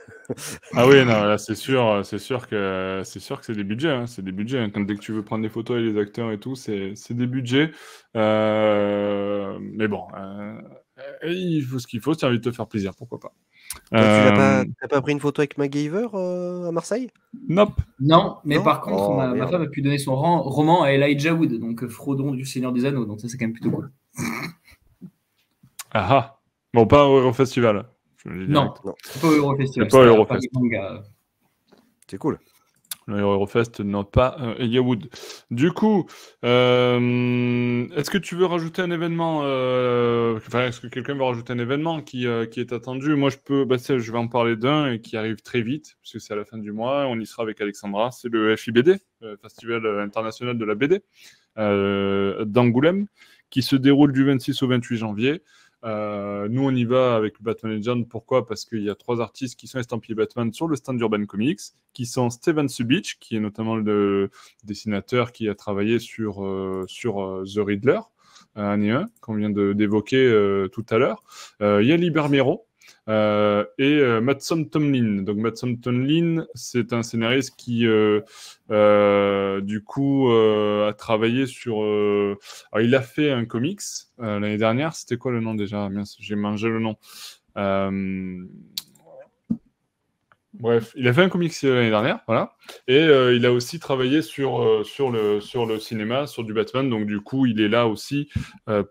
ah 0.73 0.87
oui, 0.87 1.05
non, 1.05 1.23
là 1.23 1.37
c'est 1.37 1.55
sûr, 1.55 2.01
c'est 2.03 2.19
sûr 2.19 2.47
que 2.47 3.01
c'est 3.03 3.19
sûr 3.19 3.39
que 3.39 3.45
c'est 3.45 3.53
des 3.53 3.63
budgets, 3.63 3.91
hein, 3.91 4.07
c'est 4.07 4.23
des 4.23 4.31
budgets. 4.31 4.59
Hein. 4.59 4.69
dès 4.75 4.95
que 4.95 4.99
tu 4.99 5.11
veux 5.11 5.23
prendre 5.23 5.43
des 5.43 5.49
photos 5.49 5.77
avec 5.77 5.93
les 5.93 5.99
acteurs 5.99 6.31
et 6.31 6.39
tout, 6.39 6.55
c'est 6.55 6.95
des 7.11 7.27
budgets. 7.27 7.71
Euh, 8.15 9.57
mais 9.61 9.87
bon, 9.87 10.03
euh, 10.17 10.59
il 11.27 11.63
faut 11.63 11.79
ce 11.79 11.87
qu'il 11.87 12.01
faut, 12.01 12.13
si 12.13 12.19
tu 12.19 12.25
as 12.25 12.29
envie 12.29 12.39
de 12.39 12.43
te 12.43 12.51
faire 12.51 12.67
plaisir, 12.67 12.93
pourquoi 12.97 13.19
pas. 13.19 13.33
tu 13.91 13.95
n'as 13.95 14.61
euh, 14.61 14.65
pas, 14.89 15.01
pris 15.01 15.11
une 15.11 15.19
photo 15.19 15.41
avec 15.41 15.57
MacGyver 15.57 16.07
à 16.13 16.71
Marseille? 16.71 17.09
Nope. 17.47 17.79
Non, 17.99 18.37
mais 18.43 18.59
par 18.59 18.81
contre, 18.81 19.09
oh, 19.09 19.15
ma, 19.15 19.47
femme 19.47 19.63
a 19.63 19.67
pu 19.67 19.81
donner 19.81 19.97
son 19.97 20.15
roman 20.15 20.83
à 20.83 20.91
Elijah 20.91 21.33
Wood, 21.33 21.59
donc 21.59 21.87
Frodon 21.87 22.31
du 22.31 22.45
Seigneur 22.45 22.71
des 22.71 22.85
Anneaux, 22.85 23.05
donc 23.05 23.19
ça 23.19 23.27
c'est 23.27 23.37
quand 23.37 23.45
même 23.45 23.53
plutôt 23.53 23.71
cool. 23.71 23.91
Ah 25.91 26.07
ah 26.09 26.39
Bon, 26.73 26.85
pas 26.85 27.07
au 27.07 27.31
festival. 27.31 27.85
Non, 28.25 28.73
c'est 29.03 29.21
pas 29.89 30.03
Eurofest. 30.03 30.49
C'est 32.07 32.17
cool. 32.17 32.39
Le 33.07 33.19
Eurofest 33.19 33.81
non 33.81 34.03
pas 34.03 34.35
euh, 34.39 34.95
Du 35.51 35.71
coup, 35.71 36.07
euh, 36.43 37.87
est-ce 37.95 38.09
que 38.09 38.17
tu 38.17 38.35
veux 38.35 38.45
rajouter 38.45 38.81
un 38.81 38.89
événement 38.89 39.41
euh, 39.43 40.37
Enfin, 40.37 40.65
est-ce 40.65 40.79
que 40.79 40.87
quelqu'un 40.87 41.13
veut 41.13 41.23
rajouter 41.23 41.53
un 41.53 41.59
événement 41.59 42.01
qui, 42.01 42.25
euh, 42.25 42.47
qui 42.47 42.59
est 42.59 42.73
attendu? 42.73 43.15
Moi, 43.15 43.29
je 43.29 43.37
peux. 43.37 43.63
Bah, 43.63 43.75
je 43.77 44.11
vais 44.11 44.17
en 44.17 44.27
parler 44.27 44.55
d'un 44.55 44.91
et 44.91 45.01
qui 45.01 45.17
arrive 45.17 45.41
très 45.43 45.61
vite, 45.61 45.97
puisque 46.01 46.19
c'est 46.19 46.33
à 46.33 46.35
la 46.35 46.45
fin 46.45 46.57
du 46.57 46.71
mois. 46.71 47.05
On 47.07 47.19
y 47.19 47.27
sera 47.27 47.43
avec 47.43 47.61
Alexandra. 47.61 48.09
C'est 48.11 48.29
le 48.29 48.55
FIBD, 48.55 48.97
le 49.21 49.37
Festival 49.37 49.85
international 49.99 50.57
de 50.57 50.65
la 50.65 50.73
BD 50.73 51.03
d'Angoulême, 51.55 53.05
qui 53.51 53.61
se 53.61 53.75
déroule 53.75 54.13
du 54.13 54.25
26 54.25 54.63
au 54.63 54.67
28 54.67 54.97
janvier. 54.97 55.43
Euh, 55.85 56.47
nous, 56.49 56.63
on 56.63 56.71
y 56.71 56.83
va 56.83 57.15
avec 57.15 57.41
Batman 57.41 57.73
Legend. 57.73 58.07
Pourquoi? 58.07 58.45
Parce 58.45 58.65
qu'il 58.65 58.81
y 58.81 58.89
a 58.89 58.95
trois 58.95 59.21
artistes 59.21 59.59
qui 59.59 59.67
sont 59.67 59.79
estampillés 59.79 60.15
Batman 60.15 60.51
sur 60.51 60.67
le 60.67 60.75
stand 60.75 60.97
d'Urban 60.97 61.25
Comics, 61.25 61.61
qui 61.93 62.05
sont 62.05 62.29
Steven 62.29 62.67
Subich, 62.67 63.17
qui 63.19 63.35
est 63.35 63.39
notamment 63.39 63.75
le 63.75 64.29
dessinateur 64.63 65.31
qui 65.31 65.47
a 65.47 65.55
travaillé 65.55 65.99
sur, 65.99 66.43
euh, 66.43 66.85
sur 66.87 67.21
euh, 67.21 67.43
The 67.45 67.59
Riddler, 67.59 67.99
année 68.55 68.91
1, 68.91 69.05
qu'on 69.21 69.35
vient 69.35 69.49
d'évoquer 69.49 70.67
tout 70.71 70.85
à 70.89 70.97
l'heure. 70.97 71.23
Il 71.59 71.85
y 71.85 71.91
a 71.91 71.97
Liber 71.97 72.27
Mero, 72.29 72.67
euh, 73.07 73.63
et 73.77 73.99
euh, 73.99 74.19
Matson 74.19 74.65
Tomlin. 74.65 75.21
Donc 75.21 75.37
Matson 75.37 75.75
Tomlin, 75.75 76.45
c'est 76.55 76.91
un 76.93 77.03
scénariste 77.03 77.55
qui, 77.55 77.85
euh, 77.85 78.21
du 79.61 79.83
coup, 79.83 80.29
a 80.31 80.93
travaillé 80.93 81.45
sur. 81.45 81.77
Il 82.79 82.95
a 82.95 83.01
fait 83.01 83.31
un 83.31 83.45
comics 83.45 83.81
l'année 84.17 84.57
dernière. 84.57 84.95
C'était 84.95 85.17
quoi 85.17 85.31
le 85.31 85.39
nom 85.39 85.55
déjà? 85.55 85.89
J'ai 86.19 86.35
mangé 86.35 86.67
le 86.69 86.79
nom. 86.79 86.95
Bref, 90.57 90.93
il 90.95 91.05
a 91.05 91.11
fait 91.11 91.21
un 91.21 91.27
comics 91.27 91.51
l'année 91.63 91.89
dernière, 91.89 92.19
voilà. 92.27 92.53
Et 92.87 93.01
il 93.01 93.45
a 93.45 93.51
aussi 93.51 93.77
travaillé 93.77 94.21
sur, 94.21 94.85
sur, 94.85 95.11
le, 95.11 95.41
sur 95.41 95.65
le 95.65 95.79
cinéma, 95.79 96.27
sur 96.27 96.43
du 96.43 96.53
Batman. 96.53 96.89
Donc, 96.89 97.05
du 97.05 97.19
coup, 97.19 97.45
il 97.45 97.59
est 97.61 97.67
là 97.67 97.87
aussi 97.87 98.29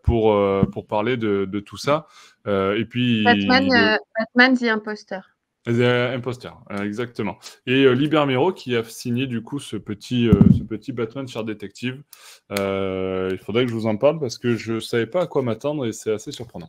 pour, 0.03 0.39
pour 0.71 0.87
parler 0.87 1.17
de 1.17 1.61
tout 1.61 1.79
ça. 1.79 2.07
Euh, 2.47 2.79
et 2.79 2.85
puis. 2.85 3.25
Batman, 3.25 3.73
euh, 3.73 3.97
Batman 4.19 4.57
The 4.57 4.65
Imposter. 4.65 5.21
The 5.67 6.13
Imposter, 6.15 6.51
euh, 6.73 6.85
exactement. 6.85 7.39
Et 7.67 7.89
Liber 7.95 8.27
Mero 8.27 8.53
qui 8.53 8.77
a 8.77 8.85
signé 8.85 9.27
du 9.27 9.41
coup 9.43 9.59
ce 9.59 9.77
petit, 9.77 10.29
ce 10.59 10.63
petit 10.63 10.93
Batman 10.93 11.27
Char 11.27 11.43
Detective. 11.45 12.03
il 12.51 13.39
faudrait 13.43 13.65
que 13.65 13.71
je 13.71 13.75
vous 13.75 13.87
en 13.87 13.97
parle 13.97 14.21
parce 14.21 14.37
que 14.37 14.57
je 14.57 14.75
ne 14.75 14.81
savais 14.81 15.07
pas 15.07 15.23
à 15.23 15.27
quoi 15.27 15.43
m'attendre 15.43 15.87
et 15.87 15.93
c'est 15.93 16.13
assez 16.13 16.33
surprenant. 16.33 16.69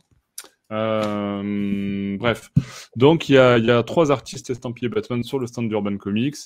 bref, 0.70 2.50
donc 2.96 3.28
il 3.28 3.32
y, 3.32 3.34
y, 3.34 3.70
a, 3.70 3.82
trois 3.82 4.10
artistes 4.10 4.48
estampillés 4.48 4.88
Batman 4.88 5.22
sur 5.22 5.38
le 5.38 5.46
stand 5.46 5.68
d'Urban 5.68 5.98
Comics. 5.98 6.36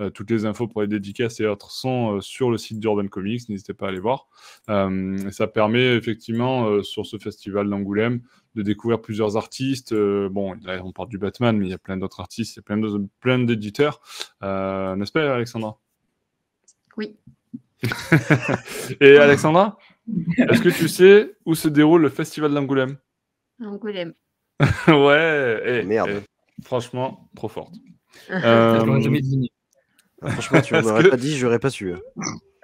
Euh, 0.00 0.10
toutes 0.10 0.30
les 0.30 0.46
infos 0.46 0.68
pour 0.68 0.82
les 0.82 0.88
dédicaces 0.88 1.40
et 1.40 1.46
autres 1.46 1.70
sont 1.72 2.16
euh, 2.16 2.20
sur 2.20 2.50
le 2.50 2.58
site 2.58 2.78
d'Urban 2.78 3.08
Comics, 3.08 3.48
n'hésitez 3.48 3.74
pas 3.74 3.86
à 3.86 3.88
aller 3.88 3.98
voir. 3.98 4.28
Euh, 4.70 5.30
ça 5.30 5.46
permet 5.48 5.96
effectivement 5.96 6.82
sur 6.82 7.06
ce 7.06 7.18
festival 7.18 7.68
d'Angoulême 7.68 8.22
de 8.54 8.62
découvrir 8.62 9.00
plusieurs 9.00 9.36
artistes. 9.36 9.94
bon, 9.94 10.54
là 10.62 10.80
on 10.84 10.92
parle 10.92 11.08
du 11.08 11.18
Batman, 11.18 11.56
mais 11.56 11.66
il 11.66 11.70
y 11.70 11.74
a 11.74 11.78
plein 11.78 11.96
d'autres 11.96 12.20
artistes, 12.20 12.54
il 12.54 12.58
y 12.58 12.60
a 12.60 12.62
plein, 12.62 12.80
plein 13.20 13.38
d'éditeurs. 13.38 14.00
N'est-ce 14.42 15.12
pas 15.12 15.34
Alexandra? 15.34 15.78
Oui. 16.96 17.16
Et 19.00 19.16
Alexandra, 19.18 19.78
est-ce 20.36 20.62
que 20.62 20.70
tu 20.70 20.88
sais 20.88 21.36
où 21.44 21.54
se 21.54 21.68
déroule 21.68 22.02
le 22.02 22.08
festival 22.08 22.52
d'Angoulême? 22.52 22.96
Angoulême. 23.62 24.14
ouais. 24.88 25.62
eh, 25.64 25.82
Merde. 25.84 26.10
eh, 26.10 26.64
franchement, 26.64 27.28
trop 27.34 27.48
forte. 27.48 27.74
Euh, 28.30 29.00
franchement, 30.26 30.60
tu 30.60 30.74
m'aurais 30.74 31.04
que- 31.04 31.08
pas 31.08 31.16
dit, 31.16 31.36
j'aurais 31.36 31.58
pas 31.58 31.70
su. 31.70 31.92
hein. 31.94 32.00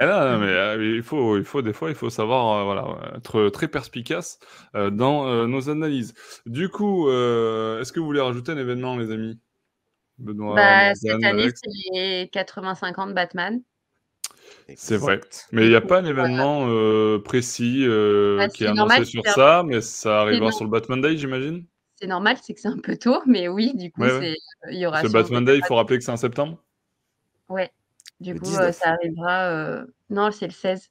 eh 0.00 0.07
non, 0.07 0.20
non, 0.32 0.38
mais 0.40 0.46
euh, 0.48 0.96
il 0.96 1.02
faut, 1.02 1.36
il 1.38 1.44
faut 1.44 1.62
des 1.62 1.72
fois, 1.72 1.88
il 1.90 1.94
faut 1.94 2.11
savoir, 2.11 2.59
euh, 2.59 2.64
voilà, 2.64 3.16
être 3.16 3.48
très 3.50 3.68
perspicace 3.68 4.38
euh, 4.74 4.90
dans 4.90 5.28
euh, 5.28 5.46
nos 5.46 5.70
analyses. 5.70 6.14
Du 6.46 6.68
coup, 6.68 7.09
euh, 7.09 7.80
est-ce 7.80 7.92
que 7.92 8.00
vous 8.00 8.07
voulez 8.07 8.20
rajouter 8.20 8.52
un 8.52 8.59
événement, 8.59 8.96
les 8.96 9.11
amis? 9.12 9.38
Benoît, 10.18 10.55
Bah, 10.57 10.94
cette 10.94 11.24
année, 11.24 11.48
c'est 11.55 11.70
les 11.94 12.28
85 12.32 12.98
ans 12.98 13.07
de 13.07 13.12
Batman. 13.12 13.62
C'est 14.76 14.96
vrai. 14.96 15.20
Mais 15.52 15.64
il 15.66 15.68
n'y 15.70 15.74
a 15.74 15.80
pas 15.80 16.00
un 16.00 16.05
événement 16.05 16.66
euh, 16.68 17.18
précis 17.18 17.84
euh, 17.86 18.38
Bah, 18.38 18.48
qui 18.48 18.64
est 18.64 18.66
annoncé 18.66 18.76
normal, 18.76 19.07
sur 19.07 19.26
ça, 19.28 19.62
mais 19.66 19.80
ça 19.80 20.20
arrivera 20.22 20.46
non. 20.50 20.57
sur 20.57 20.64
le 20.64 20.70
Batman 20.70 21.00
Day, 21.00 21.16
j'imagine? 21.16 21.64
C'est 21.96 22.07
normal, 22.07 22.36
c'est 22.42 22.55
que 22.55 22.61
c'est 22.61 22.68
un 22.68 22.78
peu 22.78 22.96
tôt, 22.96 23.20
mais 23.26 23.48
oui, 23.48 23.72
du 23.74 23.90
coup, 23.92 24.02
Ouais, 24.02 24.12
ouais. 24.12 24.20
c'est- 24.20 24.36
il 24.72 24.78
y 24.78 24.86
aura 24.86 25.02
Ce 25.02 25.09
Batman 25.09 25.44
Day, 25.44 25.59
il 25.59 25.64
faut 25.64 25.74
rappeler 25.76 25.98
que 25.98 26.05
c'est 26.05 26.11
en 26.12 26.16
septembre. 26.16 26.62
Ouais. 27.49 27.70
Du 28.20 28.32
Le 28.34 28.38
coup, 28.40 28.47
euh, 28.47 28.70
19. 28.70 28.76
ça 28.76 28.90
arrivera. 28.92 29.42
euh, 29.51 29.84
Non, 30.11 30.30
c'est 30.30 30.47
le 30.47 30.53
16. 30.53 30.90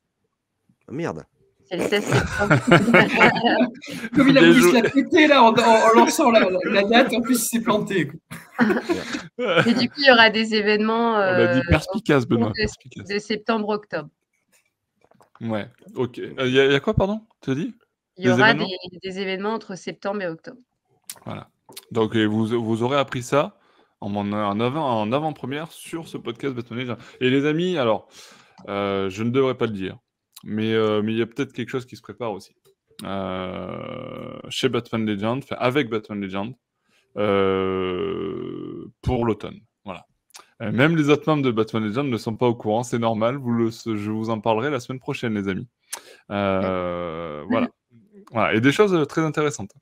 Ah, 0.88 0.91
merde. 0.91 1.24
C'est 1.70 1.78
le 1.78 1.84
16 1.88 2.04
septembre. 2.06 2.56
Comme 4.16 4.30
il 4.30 4.38
a 4.38 4.41
voulu 4.41 4.62
se 4.62 4.74
la 4.74 4.89
péter 4.89 5.28
là 5.28 5.43
en, 5.43 5.54
en- 5.54 5.60
en 5.62 5.93
lançant 5.95 6.30
la, 6.30 6.41
date, 6.84 7.14
en 7.14 7.22
plus 7.22 7.36
il 7.36 7.47
s'est 7.47 7.62
planté. 7.62 8.08
quoi. 8.08 8.20
Et 9.68 9.74
du 9.74 9.89
coup, 9.89 9.95
il 9.99 10.08
y 10.08 10.12
aura 10.12 10.30
des 10.30 10.54
événements 10.56 11.14
On 11.14 11.16
a 11.16 11.54
dit 11.54 11.60
euh, 11.60 11.70
perspicace, 11.70 12.28
Benoît. 12.28 12.49
de- 12.49 12.54
perspicace. 12.54 13.08
de 13.08 13.18
septembre-octobre. 13.20 14.10
Ouais, 15.41 15.68
ok. 15.95 16.18
Il 16.18 16.47
y, 16.54 16.60
a 16.60 16.66
y 16.68 16.76
a 16.76 16.80
quoi, 16.80 16.93
pardon 16.93 17.22
Tu 17.41 17.51
as 17.51 17.56
dit? 17.56 17.74
Il 18.18 18.26
y 18.26 18.30
aura 18.30 18.51
événements? 18.51 18.68
des, 18.91 18.99
des 19.10 19.20
événements 19.20 19.54
entre 19.54 19.76
septembre 19.76 20.22
et 20.22 20.28
octobre. 20.28 20.60
Voilà. 21.26 21.49
Donc, 21.91 22.16
euh, 22.16 22.26
vous, 22.26 22.45
vous 22.64 22.84
aurez 22.84 22.97
appris 22.97 23.24
ça 23.24 23.58
en, 24.04 24.16
en, 24.16 24.34
en 24.34 24.60
avant, 24.60 25.01
en 25.01 25.12
avant-première 25.12 25.72
sur 25.72 26.08
ce 26.08 26.18
podcast 26.18 26.54
Batman 26.56 26.80
Legends. 26.80 26.97
Et 27.22 27.30
les 27.30 27.45
amis, 27.45 27.78
alors, 27.78 28.10
euh, 28.70 29.10
je 29.10 29.24
ne 29.24 29.30
devrais 29.30 29.56
pas 29.56 29.66
le 29.66 29.72
dire, 29.72 29.97
mais 30.43 30.74
euh, 30.74 31.01
mais 31.01 31.14
il 31.14 31.18
y 31.18 31.22
a 31.22 31.26
peut-être 31.26 31.54
quelque 31.54 31.70
chose 31.70 31.86
qui 31.86 31.95
se 31.95 32.01
prépare 32.01 32.32
aussi. 32.32 32.54
Euh, 33.04 34.39
chez 34.49 34.70
Batman 34.70 35.06
Legend, 35.06 35.41
enfin 35.43 35.56
avec 35.60 35.89
Batman 35.89 36.22
Legend, 36.22 36.54
pour 39.01 39.26
l'automne. 39.26 39.60
Voilà. 39.84 40.06
Même 40.60 40.95
les 40.95 41.10
autres 41.10 41.28
membres 41.28 41.43
de 41.43 41.51
Batman 41.51 41.84
Legend 41.84 42.10
ne 42.10 42.18
sont 42.18 42.36
pas 42.36 42.47
au 42.47 42.56
courant, 42.56 42.84
c'est 42.84 42.99
normal. 42.99 43.38
Vous 43.38 43.51
le, 43.51 43.70
je 43.72 44.12
vous 44.12 44.30
en 44.30 44.39
parlerai 44.39 44.70
la 44.70 44.80
semaine 44.80 44.99
prochaine, 44.99 45.34
les 45.34 45.47
amis. 45.49 45.68
Voilà. 46.30 47.68
voilà. 48.32 48.54
Et 48.54 48.62
des 48.62 48.72
choses 48.72 49.08
très 49.08 49.22
intéressantes, 49.22 49.74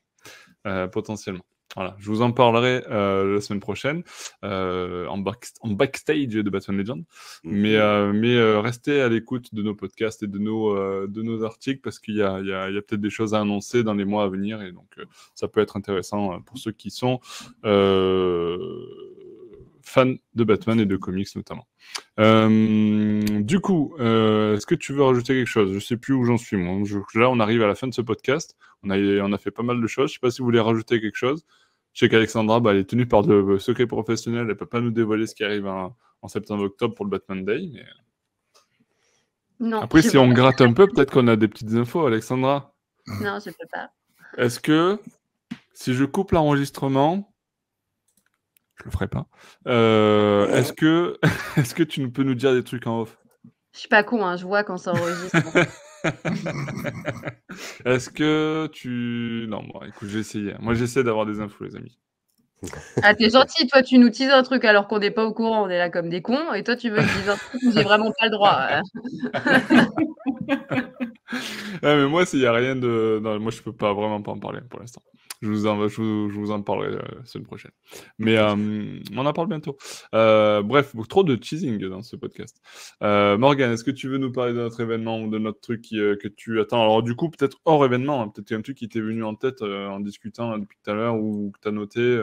potentiellement. 0.92 1.46
Voilà, 1.76 1.96
je 2.00 2.10
vous 2.10 2.22
en 2.22 2.32
parlerai 2.34 2.84
euh, 2.90 3.36
la 3.36 3.42
semaine 3.42 3.62
prochaine 3.62 4.04
euh, 4.44 5.08
en, 5.08 5.18
back- 5.18 5.52
en 5.62 5.70
backstage 5.70 6.28
de 6.28 6.50
Batman 6.50 6.78
Legend. 6.78 7.04
Mais, 7.44 7.76
euh, 7.78 8.12
mais 8.14 8.38
restez 8.60 9.00
à 9.02 9.08
l'écoute 9.10 9.54
de 9.56 9.64
nos 9.64 9.74
podcasts 9.76 10.22
et 10.24 10.28
de 10.28 10.38
nos, 10.38 10.76
de 11.08 11.22
nos 11.22 11.44
articles 11.44 11.80
parce 11.82 12.00
qu'il 12.00 12.16
y 12.16 12.22
a, 12.22 12.34
a- 12.34 12.66
a 12.66 12.72
peut-être 12.72 12.96
des 13.02 13.10
choses 13.10 13.34
à 13.34 13.40
annoncer 13.42 13.84
dans 13.84 13.94
les 13.94 14.06
mois 14.06 14.24
à 14.24 14.28
venir 14.28 14.62
et 14.62 14.72
donc 14.72 14.88
ça 15.34 15.48
peut 15.48 15.62
être 15.62 15.78
intéressant 15.78 16.42
pour 16.42 16.58
ceux 16.58 16.72
qui 16.72 16.92
sont 16.92 17.20
fans 19.84 20.14
de 20.36 20.44
Batman 20.44 20.80
et 20.80 20.86
de 20.86 20.96
comics 20.98 21.36
notamment. 21.36 21.68
Du 22.18 23.60
coup, 23.60 23.94
est-ce 23.98 24.66
que 24.66 24.76
tu 24.76 24.94
veux 24.94 25.04
rajouter 25.04 25.34
quelque 25.34 25.48
chose? 25.48 25.74
Je 25.74 25.80
sais 25.80 25.98
plus 25.98 26.14
où 26.14 26.24
j'en 26.26 26.38
suis 26.38 26.58
moi. 26.58 26.82
Je- 26.86 27.20
là, 27.20 27.30
on 27.30 27.40
arrive 27.40 27.62
à 27.64 27.68
la 27.68 27.76
fin 27.76 27.88
de 27.88 27.94
ce 27.94 28.02
podcast. 28.02 28.56
On 28.84 28.90
a, 28.90 28.98
on 28.98 29.32
a 29.34 29.38
fait 29.38 29.52
pas 29.52 29.64
mal 29.64 29.82
de 29.82 29.88
choses. 29.88 30.10
Je 30.10 30.14
sais 30.16 30.20
pas 30.20 30.32
si 30.32 30.40
vous 30.40 30.46
voulez 30.46 30.60
rajouter 30.60 31.00
quelque 31.02 31.18
chose. 31.18 31.46
Je 31.94 32.06
sais 32.06 32.10
qu'Alexandra, 32.10 32.60
bah, 32.60 32.72
elle 32.72 32.78
est 32.78 32.90
tenue 32.90 33.06
par 33.08 33.24
de 33.24 33.58
secrets 33.58 33.88
professionnels. 33.88 34.48
Elle 34.50 34.56
peut 34.58 34.66
pas 34.66 34.80
nous 34.80 34.92
dévoiler 34.92 35.28
ce 35.28 35.36
qui 35.36 35.44
arrive 35.44 35.68
en, 35.68 35.96
en 36.22 36.28
septembre-octobre 36.28 36.96
pour 36.96 37.06
le 37.06 37.12
Batman 37.12 37.44
Day. 37.44 37.70
Mais... 37.74 37.86
Non, 39.60 39.82
Après, 39.82 40.02
si 40.02 40.18
on 40.18 40.30
gratte 40.30 40.62
un 40.62 40.74
peu, 40.74 40.88
peut-être 40.88 41.12
qu'on 41.12 41.28
a 41.28 41.36
des 41.36 41.48
petites 41.48 41.74
infos, 41.74 42.06
Alexandra. 42.06 42.74
Non, 43.22 43.38
je 43.40 43.52
peux 43.52 43.68
pas. 43.72 43.92
Est-ce 44.38 44.60
que 44.60 44.98
si 45.74 45.94
je 45.94 46.06
coupe 46.06 46.32
l'enregistrement, 46.32 47.34
je 48.76 48.86
le 48.86 48.92
ferai 48.92 49.08
pas. 49.08 49.28
euh, 49.68 50.48
est-ce 50.56 50.74
que 50.74 51.20
est-ce 51.58 51.76
que 51.76 51.84
tu 51.84 52.10
peux 52.12 52.24
nous 52.24 52.36
dire 52.36 52.54
des 52.54 52.64
trucs 52.64 52.88
en 52.88 53.02
off? 53.02 53.18
Je 53.74 53.80
suis 53.80 53.90
pas 53.90 54.04
con, 54.04 54.26
hein, 54.26 54.36
je 54.38 54.46
vois 54.46 54.64
quand 54.64 54.78
ça 54.78 54.92
enregistre. 54.94 55.38
Est-ce 57.86 58.10
que 58.10 58.68
tu 58.72 59.46
non 59.50 59.64
bon, 59.64 59.82
écoute, 59.88 60.10
j'ai 60.10 60.20
essayé. 60.20 60.54
Moi, 60.60 60.74
j'essaie 60.74 61.04
d'avoir 61.04 61.26
des 61.26 61.40
infos, 61.40 61.66
les 61.66 61.76
amis. 61.76 61.98
ah, 63.02 63.16
t'es 63.16 63.30
gentil, 63.30 63.68
toi, 63.68 63.82
tu 63.84 63.98
nous 63.98 64.10
teases 64.10 64.32
un 64.32 64.44
truc 64.44 64.66
alors 64.66 64.88
qu'on 64.88 65.00
n'est 65.00 65.12
pas 65.12 65.26
au 65.26 65.34
courant, 65.34 65.64
on 65.64 65.70
est 65.70 65.78
là 65.78 65.90
comme 65.90 66.10
des 66.10 66.22
cons, 66.22 66.54
et 66.54 66.64
toi, 66.64 66.76
tu 66.76 66.90
veux 66.90 66.98
que 66.98 67.04
je 67.04 67.18
dise 67.20 67.30
un 67.30 67.38
truc 67.38 67.62
j'ai 67.74 67.84
vraiment 67.84 68.12
pas 68.18 68.26
le 68.26 68.32
droit. 68.32 68.68
Ah, 71.84 71.96
mais 71.96 72.08
moi, 72.08 72.26
s'il 72.26 72.40
y 72.40 72.46
a 72.46 72.52
rien 72.52 72.76
de 72.76 73.20
non, 73.22 73.40
moi, 73.40 73.52
je 73.52 73.62
peux 73.62 73.72
pas 73.72 73.94
vraiment 73.94 74.22
pas 74.22 74.32
en 74.32 74.40
parler 74.40 74.60
pour 74.70 74.80
l'instant. 74.80 75.02
Je 75.42 75.50
vous 75.50 75.66
en, 75.66 75.88
je 75.88 76.02
vous, 76.02 76.30
je 76.30 76.40
vous 76.40 76.52
en 76.52 76.62
parlerai 76.62 76.96
euh, 76.96 77.02
la 77.18 77.26
semaine 77.26 77.46
prochaine. 77.46 77.72
Mais 78.20 78.38
euh, 78.38 78.56
on 79.16 79.26
en 79.26 79.34
parle 79.34 79.48
bientôt. 79.48 79.78
Euh, 80.14 80.62
bref, 80.62 80.96
trop 81.10 81.24
de 81.24 81.36
teasing 81.36 81.80
dans 81.88 82.04
ce 82.04 82.16
podcast. 82.16 82.62
Euh, 83.02 83.38
Morgan, 83.38 83.72
est-ce 83.72 83.84
que 83.84 83.92
tu 83.92 84.08
veux 84.08 84.20
nous 84.20 84.32
parler 84.32 84.54
de 84.54 84.60
notre 84.60 84.80
événement 84.82 85.22
ou 85.22 85.30
de 85.30 85.40
notre 85.40 85.60
truc 85.60 85.82
qui, 85.82 85.96
que 85.96 86.28
tu 86.28 86.60
attends? 86.60 86.82
Alors, 86.82 87.02
du 87.02 87.16
coup, 87.16 87.30
peut-être 87.30 87.58
hors 87.66 87.84
événement, 87.84 88.22
hein, 88.22 88.28
peut-être 88.28 88.48
qu'il 88.48 88.54
y 88.54 88.58
a 88.58 88.60
un 88.60 88.64
truc 88.64 88.78
qui 88.78 88.88
t'est 88.88 89.02
venu 89.02 89.24
en 89.24 89.36
tête 89.36 89.62
en 89.62 90.00
discutant 90.00 90.52
là, 90.52 90.60
depuis 90.60 90.78
tout 90.84 90.92
à 90.92 90.94
l'heure 90.94 91.16
ou 91.16 91.52
que 91.52 91.60
tu 91.60 91.68
as 91.68 91.72
noté. 91.72 92.22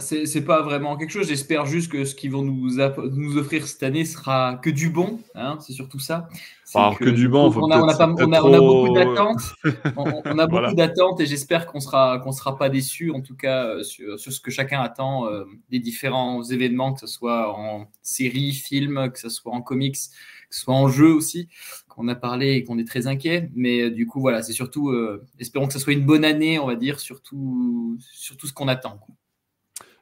C'est 0.00 0.26
c'est 0.26 0.44
pas 0.44 0.60
vraiment 0.60 0.98
quelque 0.98 1.10
chose. 1.10 1.28
J'espère 1.28 1.64
juste 1.64 1.90
que 1.90 2.04
ce 2.04 2.14
qu'ils 2.14 2.30
vont 2.30 2.42
nous, 2.42 2.78
app- 2.78 2.98
nous 2.98 3.38
offrir 3.38 3.66
cette 3.66 3.82
année 3.82 4.04
sera 4.04 4.56
que 4.62 4.68
du 4.68 4.90
bon. 4.90 5.18
hein, 5.34 5.56
c'est 5.60 5.72
surtout 5.72 5.98
ça. 5.98 6.28
C'est 6.66 6.76
Alors, 6.78 6.98
que 6.98 7.08
du 7.08 7.26
bon, 7.26 7.50
on 7.56 7.70
a, 7.70 7.80
on 7.80 7.88
a 7.88 7.96
peut-être- 7.96 7.98
pas- 7.98 8.14
c'est 8.16 8.22
on 8.24 8.32
a- 8.32 8.40
peut-être 8.40 8.44
on 8.44 8.52
a 8.52 8.56
trop- 8.58 8.84
beaucoup 8.84 8.94
d'attentes. 8.94 9.40
On, 9.96 10.04
on 10.26 10.38
a 10.38 10.46
beaucoup 10.46 10.60
Voilà. 10.60 10.74
d'attentes 10.74 11.20
et 11.20 11.26
j'espère 11.26 11.64
qu'on 11.66 11.80
sera 11.80 12.18
qu'on 12.18 12.32
sera 12.32 12.58
pas 12.58 12.68
déçus 12.68 13.10
en 13.12 13.22
tout 13.22 13.34
cas 13.34 13.64
euh, 13.64 13.82
sur, 13.82 14.18
sur 14.20 14.30
ce 14.30 14.40
que 14.40 14.50
chacun 14.50 14.80
attend 14.82 15.26
euh, 15.26 15.44
des 15.70 15.78
différents 15.78 16.42
événements, 16.42 16.92
que 16.92 17.00
ce 17.00 17.06
soit 17.06 17.56
en 17.58 17.86
série, 18.02 18.52
film, 18.52 19.10
que 19.10 19.18
ce 19.18 19.30
soit 19.30 19.52
en 19.54 19.62
comics, 19.62 19.94
que 19.94 20.54
ce 20.54 20.60
soit 20.60 20.74
en 20.74 20.88
jeu 20.88 21.10
aussi, 21.14 21.48
qu'on 21.88 22.08
a 22.08 22.14
parlé 22.14 22.56
et 22.56 22.64
qu'on 22.64 22.78
est 22.78 22.86
très 22.86 23.06
inquiet. 23.06 23.50
Mais 23.54 23.84
euh, 23.84 23.90
du 23.90 24.06
coup 24.06 24.20
voilà, 24.20 24.42
c'est 24.42 24.52
surtout 24.52 24.90
euh, 24.90 25.24
espérons 25.38 25.66
que 25.66 25.72
ce 25.72 25.78
soit 25.78 25.94
une 25.94 26.04
bonne 26.04 26.26
année, 26.26 26.58
on 26.58 26.66
va 26.66 26.76
dire, 26.76 27.00
surtout 27.00 27.96
sur 28.12 28.36
tout 28.36 28.46
ce 28.46 28.52
qu'on 28.52 28.68
attend. 28.68 28.98
quoi. 28.98 29.14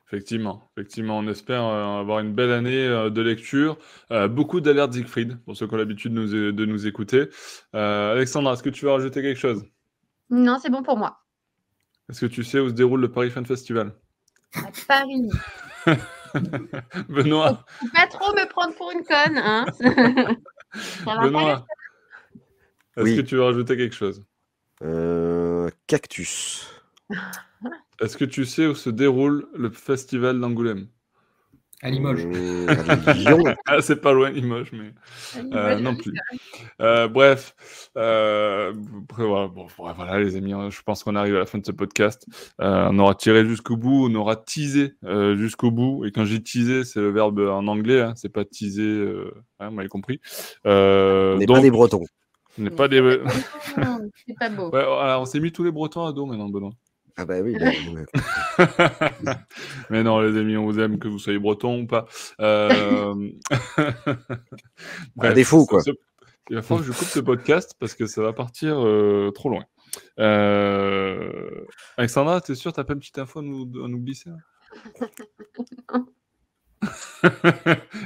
Effectivement, 0.09 0.71
effectivement, 0.77 1.19
on 1.19 1.27
espère 1.27 1.65
euh, 1.65 2.01
avoir 2.01 2.21
une 2.21 2.33
belle 2.33 2.53
année 2.53 2.87
euh, 2.87 3.11
de 3.11 3.21
lecture. 3.23 3.77
Euh, 4.13 4.29
beaucoup 4.29 4.61
d'alertes 4.61 4.93
Siegfried, 4.93 5.37
pour 5.45 5.57
ceux 5.57 5.67
qui 5.67 5.75
ont 5.75 5.79
l'habitude 5.79 6.15
de 6.15 6.21
nous, 6.21 6.53
de 6.53 6.65
nous 6.65 6.87
écouter. 6.87 7.29
Euh, 7.75 8.13
Alexandra, 8.13 8.53
est-ce 8.53 8.63
que 8.63 8.71
tu 8.71 8.85
veux 8.85 8.93
rajouter 8.93 9.21
quelque 9.21 9.39
chose? 9.41 9.65
Non, 10.31 10.59
c'est 10.63 10.71
bon 10.71 10.85
pour 10.85 10.97
moi. 10.97 11.19
Est-ce 12.09 12.21
que 12.21 12.27
tu 12.27 12.45
sais 12.45 12.61
où 12.61 12.69
se 12.69 12.75
déroule 12.75 13.01
le 13.01 13.11
Paris 13.11 13.31
Fan 13.31 13.45
Festival? 13.45 13.95
À 14.55 14.71
Paris. 14.87 15.29
Benoît, 17.09 17.65
Faut 17.81 17.89
pas 17.93 18.07
trop 18.07 18.33
me 18.33 18.49
prendre 18.49 18.75
pour 18.77 18.93
une 18.93 19.03
conne, 19.03 19.39
hein. 19.39 19.67
Benoît, 21.05 21.67
est-ce 22.97 23.05
Oui. 23.05 23.17
que 23.17 23.23
tu 23.23 23.35
veux 23.37 23.43
rajouter 23.43 23.77
quelque 23.77 23.95
chose? 23.95 24.23
Euh, 24.83 25.69
cactus. 25.89 26.71
Est-ce 28.01 28.17
que 28.17 28.25
tu 28.25 28.45
sais 28.45 28.67
où 28.67 28.75
se 28.75 28.91
déroule 28.91 29.49
le 29.55 29.71
festival 29.71 30.41
d'Angoulême? 30.41 30.89
À 31.83 31.91
Limoges. 31.91 32.27
Ah, 33.67 33.81
c'est 33.81 34.01
pas 34.01 34.13
loin, 34.13 34.31
Limoges, 34.31 34.73
mais 34.73 34.93
euh, 35.53 35.79
non 35.79 35.95
plus. 35.95 36.13
Euh, 36.81 37.07
bref, 37.07 37.55
euh, 37.97 38.73
après, 39.05 39.25
voilà, 39.25 39.49
bon, 39.49 39.67
ouais, 39.79 39.93
voilà, 39.95 40.19
les 40.19 40.37
amis, 40.37 40.53
hein, 40.53 40.71
je 40.71 40.81
pense 40.83 41.05
qu'on 41.05 41.17
arrive 41.17 41.37
à 41.37 41.41
la 41.41 41.47
fin 41.47 41.59
de 41.59 41.67
ce 41.67 41.73
podcast. 41.73 42.27
Euh, 42.61 42.89
on 42.91 42.99
aura 42.99 43.15
tiré 43.15 43.45
jusqu'au 43.45 43.77
bout, 43.77 44.09
on 44.11 44.15
aura 44.15 44.37
teasé 44.37 44.95
euh, 45.05 45.37
jusqu'au 45.37 45.71
bout. 45.71 46.05
Et 46.07 46.13
quand 46.13 46.25
j'ai 46.25 46.43
teasé, 46.43 46.85
c'est 46.85 47.01
le 47.01 47.11
verbe 47.11 47.41
en 47.41 47.67
anglais, 47.67 48.01
hein, 48.01 48.15
c'est 48.17 48.31
pas 48.31 48.45
teaser, 48.45 48.83
euh, 48.83 49.35
hein, 49.61 49.69
vous 49.69 49.75
m'avez 49.75 49.89
compris. 49.89 50.21
Euh, 50.67 51.35
On 51.35 51.39
n'est 51.39 51.47
donc, 51.47 51.57
pas 51.57 51.63
des 51.63 51.71
Bretons. 51.71 52.05
on 52.59 52.63
n'est 52.63 52.71
pas 52.71 52.89
des. 52.89 53.21
C'est 54.27 54.39
pas 54.39 54.49
beau. 54.49 54.71
voilà, 54.71 55.21
on 55.21 55.27
s'est 55.27 55.41
mis 55.41 55.53
tous 55.53 55.65
les 55.65 55.73
Bretons 55.73 56.07
à 56.07 56.13
dos 56.13 56.25
maintenant, 56.25 56.49
Benoît. 56.49 56.73
Ah 57.17 57.25
bah 57.25 57.41
oui. 57.41 57.57
bah, 57.59 57.67
ouais. 59.29 59.35
Mais 59.91 60.03
non, 60.03 60.21
les 60.21 60.39
amis, 60.39 60.57
on 60.57 60.65
vous 60.67 60.79
aime, 60.81 60.99
que 60.99 61.09
vous 61.09 61.19
soyez 61.19 61.39
breton 61.39 61.81
ou 61.83 61.87
pas. 61.87 62.07
Euh... 62.41 63.31
À 65.21 65.33
défaut, 65.33 65.65
quoi. 65.67 65.81
ce- 65.81 65.91
Il 66.51 66.57
va 66.57 66.63
falloir 66.63 66.87
que 66.87 66.93
je 66.93 66.97
coupe 66.99 67.09
ce 67.09 67.21
podcast 67.21 67.75
parce 67.81 67.95
que 67.95 68.07
ça 68.07 68.23
va 68.23 68.33
partir 68.33 68.85
euh, 68.85 69.31
trop 69.35 69.49
loin. 69.49 69.65
Euh... 70.19 71.65
Alexandra, 71.97 72.41
t'es 72.43 72.55
sûr, 72.55 72.73
t'as 72.73 72.85
pas 72.85 72.93
une 72.93 73.01
petite 73.01 73.19
info 73.19 73.39
à 73.39 73.43
nous, 73.43 73.63
à 73.83 73.89
nous 73.89 73.99
glisser 73.99 74.31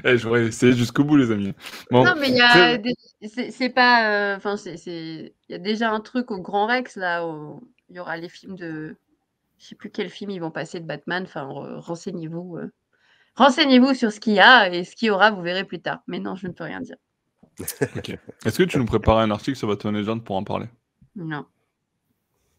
eh, 0.04 0.16
J'aurais 0.16 0.46
essayé 0.46 0.72
jusqu'au 0.72 1.02
bout, 1.04 1.16
les 1.16 1.32
amis. 1.32 1.52
non, 1.90 2.14
mais 2.18 2.28
il 2.28 2.36
y 2.36 2.40
a. 2.40 2.78
C'est 3.50 3.70
pas. 3.70 4.36
Enfin, 4.36 4.56
c'est. 4.56 4.76
Il 4.86 5.32
y 5.52 5.54
a 5.54 5.58
déjà 5.58 5.90
un 5.90 6.00
truc 6.00 6.30
au 6.30 6.40
Grand 6.40 6.66
Rex, 6.66 6.96
là, 6.96 7.26
où 7.26 7.60
il 7.90 7.96
y 7.96 8.00
aura 8.00 8.16
les 8.16 8.28
films 8.28 8.56
de. 8.56 8.96
Je 9.58 9.66
sais 9.66 9.74
plus 9.74 9.90
quel 9.90 10.08
film 10.08 10.30
ils 10.30 10.40
vont 10.40 10.50
passer 10.50 10.80
de 10.80 10.86
Batman. 10.86 11.24
Enfin, 11.24 11.42
renseignez-vous. 11.44 12.58
Renseignez-vous 13.36 13.94
sur 13.94 14.12
ce 14.12 14.20
qu'il 14.20 14.34
y 14.34 14.40
a 14.40 14.72
et 14.72 14.84
ce 14.84 14.96
qu'il 14.96 15.08
y 15.08 15.10
aura, 15.10 15.30
vous 15.30 15.42
verrez 15.42 15.64
plus 15.64 15.80
tard. 15.80 16.00
Mais 16.06 16.18
non, 16.18 16.34
je 16.36 16.46
ne 16.46 16.52
peux 16.52 16.64
rien 16.64 16.80
dire. 16.80 16.96
ok. 17.60 18.18
Est-ce 18.46 18.58
que 18.58 18.62
tu 18.62 18.78
nous 18.78 18.86
prépares 18.86 19.18
un 19.18 19.30
article 19.30 19.58
sur 19.58 19.68
Batman 19.68 19.94
Legend 19.94 20.24
pour 20.24 20.36
en 20.36 20.44
parler? 20.44 20.66
Non. 21.16 21.44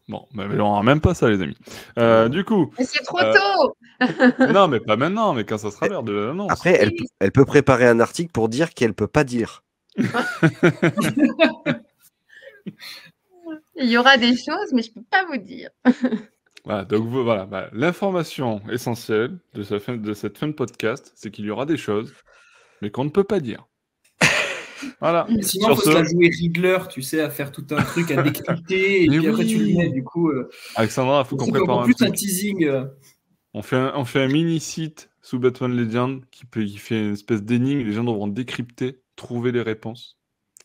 Bon, 0.08 0.26
mais 0.32 0.44
on 0.44 0.56
n'aura 0.56 0.82
même 0.82 1.00
pas 1.00 1.14
ça, 1.14 1.30
les 1.30 1.40
amis. 1.40 1.56
Euh, 1.98 2.28
du 2.28 2.44
coup. 2.44 2.72
Mais 2.78 2.84
c'est 2.84 3.02
trop 3.04 3.20
euh, 3.20 3.32
tôt 3.32 3.76
Non, 4.52 4.68
mais 4.68 4.80
pas 4.80 4.96
maintenant, 4.96 5.32
mais 5.32 5.44
quand 5.44 5.58
ça 5.58 5.70
sera 5.70 5.88
l'heure 5.88 6.02
de 6.02 6.12
l'annonce. 6.12 6.50
Après, 6.50 6.74
elle, 6.74 6.92
elle, 7.20 7.32
peut 7.32 7.44
préparer 7.44 7.86
un 7.86 8.00
article 8.00 8.32
pour 8.32 8.48
dire 8.48 8.74
qu'elle 8.74 8.94
peut 8.94 9.06
pas 9.06 9.24
dire. 9.24 9.62
Il 13.76 13.88
y 13.88 13.96
aura 13.96 14.16
des 14.16 14.36
choses, 14.36 14.72
mais 14.72 14.82
je 14.82 14.92
peux 14.92 15.02
pas 15.10 15.24
vous 15.26 15.38
dire. 15.38 15.70
Voilà, 16.64 16.84
donc 16.84 17.08
voilà, 17.08 17.44
bah, 17.44 17.68
l'information 17.72 18.62
essentielle 18.70 19.36
de, 19.54 19.64
fin, 19.64 19.96
de 19.96 20.14
cette 20.14 20.38
fin 20.38 20.46
de 20.46 20.52
podcast, 20.52 21.12
c'est 21.16 21.32
qu'il 21.32 21.44
y 21.44 21.50
aura 21.50 21.66
des 21.66 21.76
choses, 21.76 22.14
mais 22.80 22.90
qu'on 22.90 23.04
ne 23.04 23.10
peut 23.10 23.24
pas 23.24 23.40
dire. 23.40 23.66
Voilà. 25.00 25.26
Sinon, 25.40 25.70
il 25.70 25.76
faut 25.76 25.82
se 25.82 25.90
la 25.90 26.04
jouer 26.04 26.28
Riddler, 26.28 26.78
tu 26.88 27.02
sais, 27.02 27.20
à 27.20 27.30
faire 27.30 27.50
tout 27.50 27.66
un 27.70 27.82
truc, 27.82 28.12
à 28.12 28.22
décrypter, 28.22 29.04
et 29.04 29.06
puis 29.08 29.26
après 29.26 29.44
tu 29.44 29.58
le 29.58 29.76
mets, 29.76 29.88
du 29.88 30.04
coup. 30.04 30.30
Euh, 30.30 30.48
Alexandra, 30.76 31.22
il 31.24 31.28
faut 31.28 31.36
qu'on 31.36 31.50
prépare 31.50 31.80
un, 31.80 31.84
plus 31.84 32.00
un 32.00 32.10
teasing. 32.10 32.64
Euh. 32.64 32.84
On, 33.54 33.62
fait 33.62 33.76
un, 33.76 33.92
on 33.96 34.04
fait 34.04 34.22
un 34.22 34.28
mini-site 34.28 35.10
sous 35.20 35.40
Batman 35.40 35.76
Legend 35.76 36.24
qui, 36.30 36.46
peut, 36.46 36.64
qui 36.64 36.78
fait 36.78 37.00
une 37.00 37.12
espèce 37.14 37.42
d'énigme, 37.42 37.86
les 37.86 37.92
gens 37.92 38.04
devront 38.04 38.28
décrypter, 38.28 39.00
trouver 39.16 39.50
les 39.50 39.62
réponses. 39.62 40.16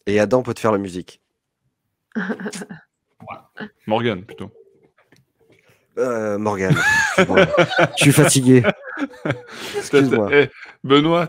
Et 0.05 0.19
Adam 0.19 0.43
peut 0.43 0.53
te 0.53 0.59
faire 0.59 0.71
la 0.71 0.77
musique. 0.77 1.21
Morgan, 3.85 4.23
plutôt. 4.23 4.51
Euh, 5.97 6.37
Morgan. 6.37 6.75
je 7.17 7.23
suis 7.95 8.11
fatigué. 8.11 8.63
Eh, 10.31 10.49
Benoît, 10.83 11.27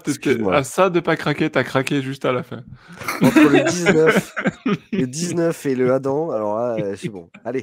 à 0.52 0.64
ça 0.64 0.90
de 0.90 1.00
pas 1.00 1.16
craquer, 1.16 1.50
t'as 1.50 1.64
craqué 1.64 2.02
juste 2.02 2.24
à 2.24 2.32
la 2.32 2.42
fin. 2.42 2.62
Entre 3.22 3.48
le 3.50 3.64
19, 3.68 4.34
le 4.92 5.06
19 5.06 5.66
et 5.66 5.74
le 5.74 5.92
Adam, 5.92 6.30
alors 6.30 6.56
là, 6.56 6.76
euh, 6.78 6.94
c'est 6.96 7.08
bon. 7.08 7.30
Allez, 7.44 7.62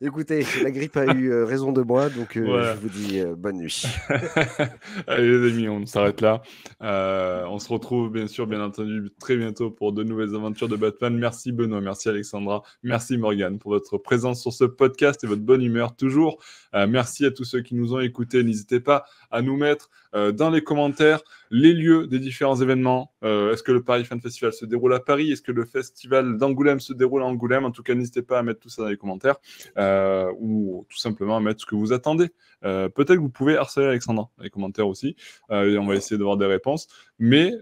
écoutez, 0.00 0.44
la 0.62 0.70
grippe 0.70 0.96
a 0.96 1.14
eu 1.14 1.30
euh, 1.30 1.44
raison 1.44 1.72
de 1.72 1.82
moi, 1.82 2.08
donc 2.08 2.36
euh, 2.36 2.74
je 2.74 2.80
vous 2.80 2.88
dis 2.88 3.22
bonne 3.36 3.58
nuit. 3.58 3.84
Allez 5.06 5.38
les 5.38 5.52
amis, 5.52 5.68
on 5.68 5.86
s'arrête 5.86 6.20
là. 6.20 6.42
on 6.80 7.58
se 7.58 7.68
retrouve 7.68 8.10
bien 8.10 8.26
sûr, 8.26 8.46
bien 8.46 8.62
entendu, 8.62 9.10
très 9.18 9.36
bientôt 9.36 9.70
pour 9.70 9.92
de 9.92 10.02
nouvelles 10.02 10.34
aventures 10.34 10.68
de 10.68 10.76
Batman. 10.76 11.16
Merci 11.16 11.52
Benoît, 11.52 11.80
merci 11.80 12.08
Alexandra, 12.08 12.62
merci 12.82 13.16
Morgan 13.16 13.58
pour 13.58 13.72
votre 13.72 13.98
présence 13.98 14.42
sur 14.42 14.52
ce 14.52 14.64
podcast 14.64 15.24
et 15.24 15.26
votre 15.26 15.42
bonne 15.42 15.62
humeur 15.62 15.96
toujours. 15.96 16.38
Merci 16.72 17.24
à 17.26 17.30
tous 17.30 17.44
ceux 17.44 17.62
qui 17.62 17.74
nous 17.74 17.94
ont 17.94 18.00
écoutés. 18.00 18.42
N'hésitez 18.42 18.80
pas 18.80 19.04
à 19.30 19.42
nous 19.42 19.56
mettre 19.56 19.90
euh, 20.14 20.32
dans 20.32 20.50
les 20.50 20.62
commentaires 20.62 21.20
les 21.50 21.72
lieux 21.72 22.06
des 22.06 22.18
différents 22.18 22.60
événements. 22.60 23.12
Euh, 23.22 23.52
est-ce 23.52 23.62
que 23.62 23.72
le 23.72 23.82
Paris 23.82 24.04
Fan 24.04 24.20
Festival 24.20 24.52
se 24.52 24.64
déroule 24.64 24.92
à 24.94 25.00
Paris? 25.00 25.30
Est-ce 25.30 25.42
que 25.42 25.52
le 25.52 25.64
festival 25.64 26.36
d'Angoulême 26.36 26.80
se 26.80 26.92
déroule 26.92 27.22
à 27.22 27.26
Angoulême? 27.26 27.64
En 27.64 27.70
tout 27.70 27.82
cas, 27.82 27.94
n'hésitez 27.94 28.22
pas 28.22 28.38
à 28.38 28.42
mettre 28.42 28.60
tout 28.60 28.68
ça 28.68 28.82
dans 28.82 28.88
les 28.88 28.96
commentaires 28.96 29.36
euh, 29.78 30.32
ou 30.38 30.86
tout 30.88 30.98
simplement 30.98 31.36
à 31.36 31.40
mettre 31.40 31.60
ce 31.60 31.66
que 31.66 31.74
vous 31.74 31.92
attendez. 31.92 32.28
Peut-être 32.62 33.14
que 33.14 33.20
vous 33.20 33.30
pouvez 33.30 33.56
harceler 33.56 33.86
Alexandra 33.86 34.28
dans 34.36 34.44
les 34.44 34.50
commentaires 34.50 34.86
aussi. 34.86 35.16
on 35.48 35.86
va 35.86 35.94
essayer 35.94 36.18
d'avoir 36.18 36.36
des 36.36 36.44
réponses. 36.44 36.88
Mais 37.18 37.52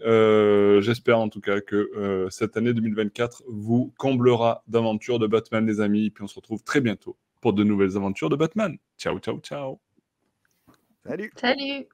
j'espère 0.81 1.21
en 1.21 1.29
tout 1.29 1.41
cas 1.41 1.61
que 1.61 2.27
cette 2.31 2.57
année 2.57 2.73
2024 2.73 3.45
vous 3.47 3.95
comblera 3.97 4.65
d'aventures 4.67 5.21
de 5.21 5.29
Batman, 5.29 5.65
les 5.67 5.81
amis. 5.81 6.07
Et 6.07 6.11
puis 6.11 6.25
on 6.25 6.27
se 6.27 6.35
retrouve 6.35 6.65
très 6.65 6.81
bientôt 6.81 7.17
pour 7.41 7.53
de 7.53 7.65
nouvelles 7.65 7.97
aventures 7.97 8.31
de 8.31 8.37
Batman. 8.37 8.77
Ciao, 8.97 9.19
ciao, 9.19 9.39
ciao. 9.41 9.81
Salut. 11.05 11.33
Salut. 11.37 11.89